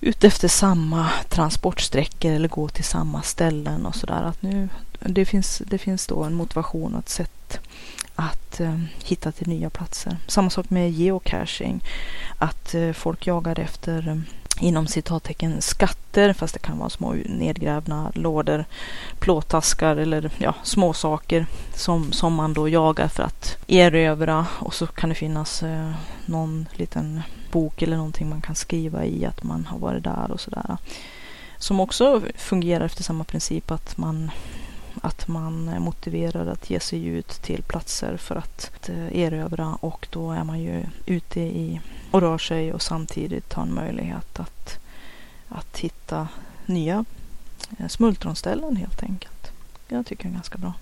ut 0.00 0.24
efter 0.24 0.48
samma 0.48 1.10
transportsträckor 1.28 2.32
eller 2.32 2.48
gå 2.48 2.68
till 2.68 2.84
samma 2.84 3.22
ställen 3.22 3.86
och 3.86 3.96
sådär. 3.96 4.32
det 5.00 5.24
finns, 5.24 5.62
det 5.66 5.78
finns 5.78 6.06
då 6.06 6.22
en 6.22 6.34
motivation 6.34 6.94
och 6.94 7.00
ett 7.00 7.08
sätt 7.08 7.58
att 8.14 8.60
eh, 8.60 8.78
hitta 9.04 9.32
till 9.32 9.48
nya 9.48 9.70
platser. 9.70 10.16
Samma 10.26 10.50
sak 10.50 10.70
med 10.70 10.90
geocaching. 10.90 11.84
Att 12.38 12.74
eh, 12.74 12.92
folk 12.92 13.26
jagar 13.26 13.60
efter 13.60 14.08
eh, 14.08 14.18
inom 14.60 14.86
citattecken 14.86 15.62
skatter, 15.62 16.32
fast 16.32 16.54
det 16.54 16.60
kan 16.60 16.78
vara 16.78 16.90
små 16.90 17.12
nedgrävna 17.12 18.12
lådor, 18.14 18.64
plåtaskar 19.18 19.96
eller 19.96 20.30
ja, 20.38 20.54
små 20.62 20.92
saker 20.92 21.46
som, 21.74 22.12
som 22.12 22.34
man 22.34 22.52
då 22.52 22.68
jagar 22.68 23.08
för 23.08 23.22
att 23.22 23.58
erövra 23.66 24.46
och 24.52 24.74
så 24.74 24.86
kan 24.86 25.08
det 25.08 25.14
finnas 25.14 25.62
eh, 25.62 25.90
någon 26.26 26.66
liten 26.72 27.22
bok 27.52 27.82
eller 27.82 27.96
någonting 27.96 28.28
man 28.28 28.40
kan 28.40 28.54
skriva 28.54 29.04
i 29.04 29.26
att 29.26 29.42
man 29.42 29.66
har 29.66 29.78
varit 29.78 30.04
där 30.04 30.30
och 30.30 30.40
sådär. 30.40 30.76
Som 31.58 31.80
också 31.80 32.22
fungerar 32.36 32.84
efter 32.84 33.02
samma 33.02 33.24
princip 33.24 33.70
att 33.70 33.96
man 33.96 34.30
att 35.02 35.28
man 35.28 35.68
är 35.68 35.78
motiverad 35.78 36.48
att 36.48 36.70
ge 36.70 36.80
sig 36.80 37.06
ut 37.06 37.28
till 37.28 37.62
platser 37.62 38.16
för 38.16 38.36
att 38.36 38.88
eh, 38.88 39.18
erövra 39.18 39.74
och 39.80 40.06
då 40.10 40.32
är 40.32 40.44
man 40.44 40.60
ju 40.60 40.82
ute 41.06 41.40
i 41.40 41.80
och 42.10 42.20
rör 42.20 42.38
sig 42.38 42.72
och 42.72 42.82
samtidigt 42.82 43.52
har 43.52 43.62
en 43.62 43.74
möjlighet 43.74 44.40
att, 44.40 44.78
att 45.48 45.78
hitta 45.78 46.28
nya 46.66 47.04
eh, 47.78 47.88
smultronställen 47.88 48.76
helt 48.76 49.02
enkelt. 49.02 49.52
Jag 49.88 50.06
tycker 50.06 50.24
det 50.24 50.30
är 50.30 50.32
ganska 50.32 50.58
bra. 50.58 50.72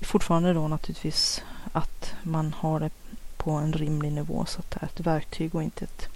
Fortfarande 0.00 0.52
då 0.52 0.68
naturligtvis 0.68 1.42
att 1.72 2.14
man 2.22 2.54
har 2.58 2.80
det 2.80 2.90
på 3.36 3.50
en 3.50 3.72
rimlig 3.72 4.12
nivå 4.12 4.44
så 4.46 4.60
att 4.60 4.70
det 4.70 4.78
är 4.82 4.86
ett 4.86 5.00
verktyg 5.00 5.54
och 5.54 5.62
inte 5.62 5.84
ett, 5.84 6.08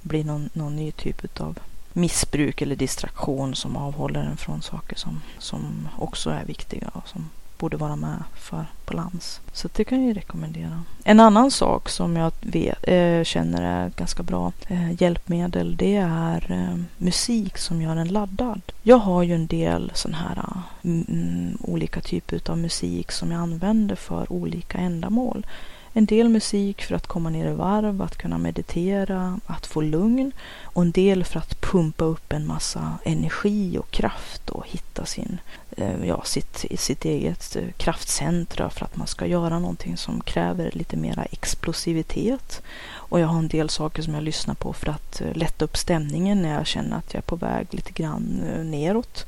blir 0.00 0.24
någon, 0.24 0.50
någon 0.52 0.76
ny 0.76 0.92
typ 0.92 1.40
av 1.40 1.58
missbruk 1.92 2.62
eller 2.62 2.76
distraktion 2.76 3.54
som 3.54 3.76
avhåller 3.76 4.20
en 4.20 4.36
från 4.36 4.62
saker 4.62 4.96
som, 4.96 5.22
som 5.38 5.88
också 5.98 6.30
är 6.30 6.44
viktiga 6.44 6.90
och 6.92 7.08
som 7.08 7.30
borde 7.60 7.76
vara 7.76 7.96
med 7.96 8.22
för 8.34 8.66
balans. 8.86 9.40
Så 9.52 9.68
det 9.76 9.84
kan 9.84 9.98
jag 9.98 10.08
ju 10.08 10.14
rekommendera. 10.14 10.82
En 11.04 11.20
annan 11.20 11.50
sak 11.50 11.88
som 11.88 12.16
jag 12.16 12.32
vet, 12.40 12.88
äh, 12.88 13.24
känner 13.24 13.62
är 13.62 13.90
ganska 13.96 14.22
bra 14.22 14.52
äh, 14.66 15.02
hjälpmedel 15.02 15.76
det 15.76 15.96
är 15.96 16.52
äh, 16.52 16.82
musik 16.96 17.58
som 17.58 17.82
gör 17.82 17.96
en 17.96 18.08
laddad. 18.08 18.60
Jag 18.82 18.96
har 18.96 19.22
ju 19.22 19.34
en 19.34 19.46
del 19.46 19.92
sån 19.94 20.14
här 20.14 20.44
mm, 20.82 21.58
olika 21.60 22.00
typer 22.00 22.50
av 22.50 22.58
musik 22.58 23.12
som 23.12 23.30
jag 23.30 23.40
använder 23.40 23.96
för 23.96 24.32
olika 24.32 24.78
ändamål. 24.78 25.46
En 25.92 26.06
del 26.06 26.28
musik 26.28 26.82
för 26.82 26.94
att 26.94 27.06
komma 27.06 27.30
ner 27.30 27.50
i 27.50 27.54
varv, 27.54 28.02
att 28.02 28.16
kunna 28.16 28.38
meditera, 28.38 29.40
att 29.46 29.66
få 29.66 29.80
lugn 29.80 30.32
och 30.62 30.82
en 30.82 30.90
del 30.90 31.24
för 31.24 31.38
att 31.38 31.60
pumpa 31.60 32.04
upp 32.04 32.32
en 32.32 32.46
massa 32.46 32.98
energi 33.04 33.78
och 33.78 33.90
kraft 33.90 34.50
och 34.50 34.66
hitta 34.66 35.04
sin, 35.04 35.40
eh, 35.76 36.04
ja, 36.04 36.22
sitt, 36.24 36.64
sitt 36.80 37.04
eget 37.04 37.56
eh, 37.56 37.72
kraftcentra 37.76 38.70
för 38.70 38.84
att 38.84 38.96
man 38.96 39.06
ska 39.06 39.26
göra 39.26 39.58
någonting 39.58 39.96
som 39.96 40.20
kräver 40.20 40.70
lite 40.72 40.96
mera 40.96 41.24
explosivitet. 41.24 42.62
Och 42.92 43.20
jag 43.20 43.26
har 43.26 43.38
en 43.38 43.48
del 43.48 43.68
saker 43.68 44.02
som 44.02 44.14
jag 44.14 44.22
lyssnar 44.22 44.54
på 44.54 44.72
för 44.72 44.88
att 44.88 45.20
eh, 45.20 45.34
lätta 45.34 45.64
upp 45.64 45.76
stämningen 45.76 46.42
när 46.42 46.54
jag 46.54 46.66
känner 46.66 46.96
att 46.96 47.14
jag 47.14 47.18
är 47.18 47.26
på 47.26 47.36
väg 47.36 47.66
lite 47.70 47.92
grann 47.92 48.22
neråt 48.64 49.26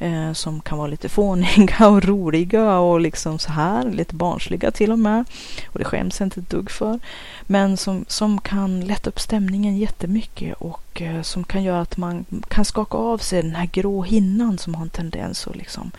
eh, 0.00 0.32
som 0.32 0.60
kan 0.60 0.78
vara 0.78 0.88
lite 0.88 1.08
fåniga 1.08 1.88
och 1.88 2.04
roliga 2.04 2.78
och 2.78 3.00
liksom 3.00 3.38
så 3.38 3.52
här, 3.52 3.90
lite 3.90 4.14
barnsliga 4.14 4.70
till 4.70 4.92
och 4.92 4.98
med. 4.98 5.24
Och 5.66 5.78
det 5.78 5.84
skäms 5.84 6.20
jag 6.20 6.26
inte 6.26 6.40
ett 6.40 6.50
dugg 6.50 6.70
för. 6.70 6.98
Men 7.42 7.76
som, 7.76 8.04
som 8.08 8.40
kan 8.40 8.80
lätta 8.80 9.10
upp 9.10 9.20
stämningen 9.20 9.78
jättemycket 9.78 10.54
och 10.58 11.02
eh, 11.02 11.22
som 11.22 11.44
kan 11.44 11.62
göra 11.62 11.80
att 11.80 11.96
man 11.96 12.24
kan 12.48 12.64
skaka 12.64 12.98
av 12.98 13.18
sig 13.18 13.42
den 13.42 13.54
här 13.54 13.66
grå 13.66 14.02
hinnan 14.02 14.58
som 14.58 14.74
har 14.74 14.82
en 14.82 14.90
tendens 14.90 15.46
att 15.46 15.56
liksom 15.56 15.90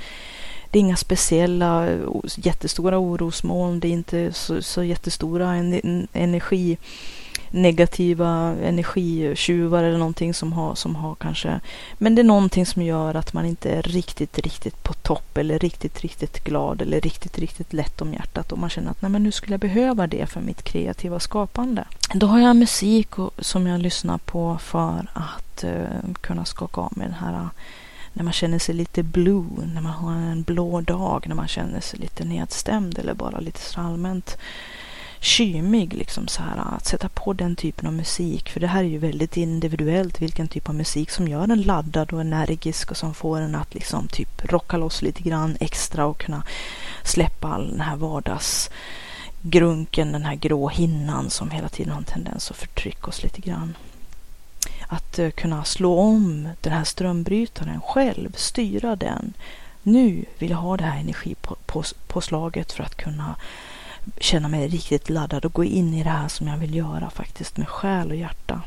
det 0.72 0.80
är 0.80 0.82
inga 0.82 0.96
speciella 0.96 1.88
jättestora 2.36 2.98
orosmoln, 2.98 3.80
det 3.80 3.88
är 3.88 3.92
inte 3.92 4.34
så, 4.34 4.62
så 4.62 4.84
jättestora 4.84 5.56
en, 5.56 6.08
energi 6.14 6.78
negativa 7.52 8.56
energitjuvar 8.64 9.84
eller 9.84 9.98
någonting 9.98 10.34
som 10.34 10.54
har, 10.54 10.76
som 10.76 10.96
har 10.96 11.16
kanske, 11.16 11.60
men 11.98 12.16
det 12.16 12.22
är 12.22 12.24
någonting 12.24 12.66
som 12.66 12.82
gör 12.82 13.16
att 13.16 13.34
man 13.34 13.46
inte 13.46 13.72
är 13.72 13.82
riktigt, 13.82 14.40
riktigt 14.40 14.84
på 14.84 14.94
topp 14.94 15.38
eller 15.38 15.60
riktigt, 15.60 16.02
riktigt 16.02 16.44
glad 16.44 16.82
eller 16.82 17.02
riktigt, 17.02 17.40
riktigt 17.40 17.74
lätt 17.74 18.02
om 18.02 18.14
hjärtat 18.14 18.52
och 18.52 18.58
man 18.58 18.70
känner 18.70 18.92
att 18.92 19.02
nej 19.02 19.12
men 19.12 19.24
nu 19.24 19.32
skulle 19.32 19.54
jag 19.54 19.60
behöva 19.60 20.08
det 20.08 20.26
för 20.26 20.42
mitt 20.42 20.64
kreativa 20.64 21.20
skapande. 21.20 21.86
Då 22.14 22.28
har 22.28 22.40
jag 22.40 22.56
musik 22.56 23.20
och, 23.20 23.32
som 23.40 23.68
jag 23.68 23.82
lyssnar 23.82 24.18
på 24.18 24.58
för 24.58 25.08
att 25.14 25.64
uh, 25.64 26.14
kunna 26.22 26.46
skaka 26.46 26.82
av 26.82 26.98
mig 26.98 27.08
den 27.08 27.16
här 27.16 27.50
när 28.14 28.24
man 28.24 28.34
känner 28.34 28.60
sig 28.60 28.76
lite 28.76 29.04
blue, 29.04 29.46
när 29.74 29.82
man 29.82 29.92
har 29.92 30.12
en 30.14 30.44
blå 30.44 30.82
dag, 30.82 31.26
när 31.28 31.36
man 31.36 31.48
känner 31.48 31.80
sig 31.80 32.00
lite 32.00 32.24
nedstämd 32.24 33.00
eller 33.00 33.14
bara 33.14 33.40
lite 33.40 33.60
så 33.60 33.82
allmänt 33.82 34.38
kymig. 35.22 35.94
Liksom 35.94 36.28
så 36.28 36.44
här, 36.44 36.76
att 36.76 36.86
sätta 36.86 37.10
på 37.10 37.34
den 37.34 37.56
typen 37.56 37.88
av 37.88 37.94
musik. 37.94 38.50
För 38.50 38.60
det 38.60 38.68
här 38.68 38.84
är 38.84 38.88
ju 38.88 38.98
väldigt 38.98 39.38
individuellt 39.38 40.22
vilken 40.22 40.48
typ 40.48 40.70
av 40.70 40.76
musik 40.76 41.10
som 41.10 41.28
gör 41.28 41.44
en 41.44 41.62
laddad 41.62 42.14
och 42.14 42.22
energisk 42.22 42.92
och 42.92 42.98
som 42.98 43.14
får 43.14 43.40
en 43.40 43.56
att 43.56 43.74
liksom 43.74 44.08
typ 44.08 44.52
rocka 44.52 44.78
loss 44.78 45.02
lite 45.02 45.22
grann 45.22 45.58
extra 45.60 46.06
och 46.06 46.18
kunna 46.18 46.44
släppa 47.04 47.48
all 47.48 47.72
den 47.72 47.82
här 47.82 47.96
vardagsgrunken, 47.96 50.12
den 50.12 50.26
här 50.26 50.36
grå 50.36 50.70
hinnan 50.70 51.30
som 51.30 51.52
hela 51.52 51.70
tiden 51.70 51.92
har 51.92 52.00
en 52.00 52.06
tendens 52.06 52.52
att 52.52 52.58
förtrycka 52.58 53.08
oss 53.08 53.24
lite 53.24 53.42
grann 53.42 53.76
att 54.92 55.20
eh, 55.20 55.30
kunna 55.30 55.64
slå 55.64 56.00
om 56.00 56.50
den 56.62 56.74
här 56.74 56.84
strömbrytaren 56.84 57.82
själv, 57.82 58.34
styra 58.36 58.96
den. 58.96 59.34
Nu 59.84 60.26
vill 60.38 60.50
jag 60.50 60.58
ha 60.58 60.78
det 60.78 60.84
här 60.84 61.00
energipåslaget 61.00 62.72
för 62.72 62.84
att 62.84 62.96
kunna 62.96 63.36
känna 64.18 64.48
mig 64.48 64.68
riktigt 64.68 65.10
laddad 65.10 65.46
och 65.46 65.54
gå 65.54 65.64
in 65.64 65.94
i 65.94 66.04
det 66.04 66.10
här 66.10 66.28
som 66.28 66.48
jag 66.48 66.58
vill 66.58 66.76
göra 66.76 67.10
faktiskt 67.10 67.58
med 67.58 67.68
själ 67.68 68.10
och 68.10 68.16
hjärta. 68.16 68.62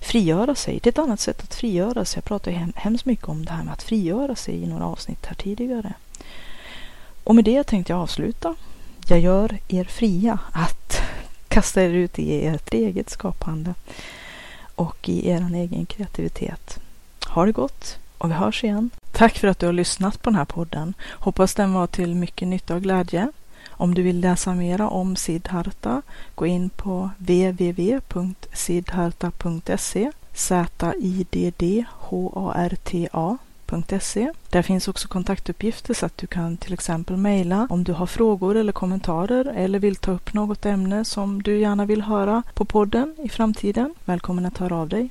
Frigöra 0.00 0.54
sig, 0.54 0.80
det 0.82 0.88
är 0.88 0.92
ett 0.92 0.98
annat 0.98 1.20
sätt 1.20 1.42
att 1.42 1.54
frigöra 1.54 2.04
sig. 2.04 2.18
Jag 2.18 2.24
pratade 2.24 2.56
hem, 2.56 2.72
hemskt 2.76 3.04
mycket 3.04 3.28
om 3.28 3.44
det 3.44 3.52
här 3.52 3.64
med 3.64 3.72
att 3.72 3.82
frigöra 3.82 4.36
sig 4.36 4.54
i 4.54 4.66
några 4.66 4.84
avsnitt 4.84 5.26
här 5.26 5.34
tidigare. 5.34 5.92
Och 7.24 7.34
med 7.34 7.44
det 7.44 7.64
tänkte 7.64 7.92
jag 7.92 8.00
avsluta. 8.00 8.54
Jag 9.08 9.20
gör 9.20 9.58
er 9.68 9.84
fria 9.84 10.38
att 10.52 11.00
kasta 11.48 11.82
er 11.82 11.90
ut 11.90 12.18
i 12.18 12.46
ert 12.46 12.74
eget 12.74 13.10
skapande 13.10 13.74
och 14.74 15.08
i 15.08 15.28
er 15.28 15.54
egen 15.54 15.86
kreativitet. 15.86 16.78
Ha 17.26 17.46
det 17.46 17.52
gott 17.52 17.98
och 18.18 18.30
vi 18.30 18.34
hörs 18.34 18.64
igen. 18.64 18.90
Tack 19.12 19.38
för 19.38 19.48
att 19.48 19.58
du 19.58 19.66
har 19.66 19.72
lyssnat 19.72 20.22
på 20.22 20.30
den 20.30 20.38
här 20.38 20.44
podden. 20.44 20.94
Hoppas 21.10 21.54
den 21.54 21.72
var 21.72 21.86
till 21.86 22.14
mycket 22.14 22.48
nytta 22.48 22.74
och 22.74 22.82
glädje. 22.82 23.32
Om 23.70 23.94
du 23.94 24.02
vill 24.02 24.20
läsa 24.20 24.54
mera 24.54 24.88
om 24.88 25.16
Siddharta, 25.16 26.02
gå 26.34 26.46
in 26.46 26.68
på 26.68 27.10
www.siddharta.se 27.18 30.10
Z-I-D-D-H-A-R-T-A 30.32 30.98
Där 34.50 34.62
finns 34.62 34.88
också 34.88 35.08
kontaktuppgifter 35.08 35.94
så 35.94 36.06
att 36.06 36.16
du 36.16 36.26
kan 36.26 36.56
till 36.56 36.72
exempel 36.72 37.16
mejla 37.16 37.66
om 37.70 37.84
du 37.84 37.92
har 37.92 38.06
frågor 38.06 38.56
eller 38.56 38.72
kommentarer 38.72 39.44
eller 39.44 39.78
vill 39.78 39.96
ta 39.96 40.12
upp 40.12 40.34
något 40.34 40.66
ämne 40.66 41.04
som 41.04 41.42
du 41.42 41.58
gärna 41.58 41.84
vill 41.84 42.02
höra 42.02 42.42
på 42.54 42.64
podden 42.64 43.16
i 43.22 43.28
framtiden. 43.28 43.94
Välkommen 44.04 44.46
att 44.46 44.58
höra 44.58 44.76
av 44.76 44.88
dig. 44.88 45.10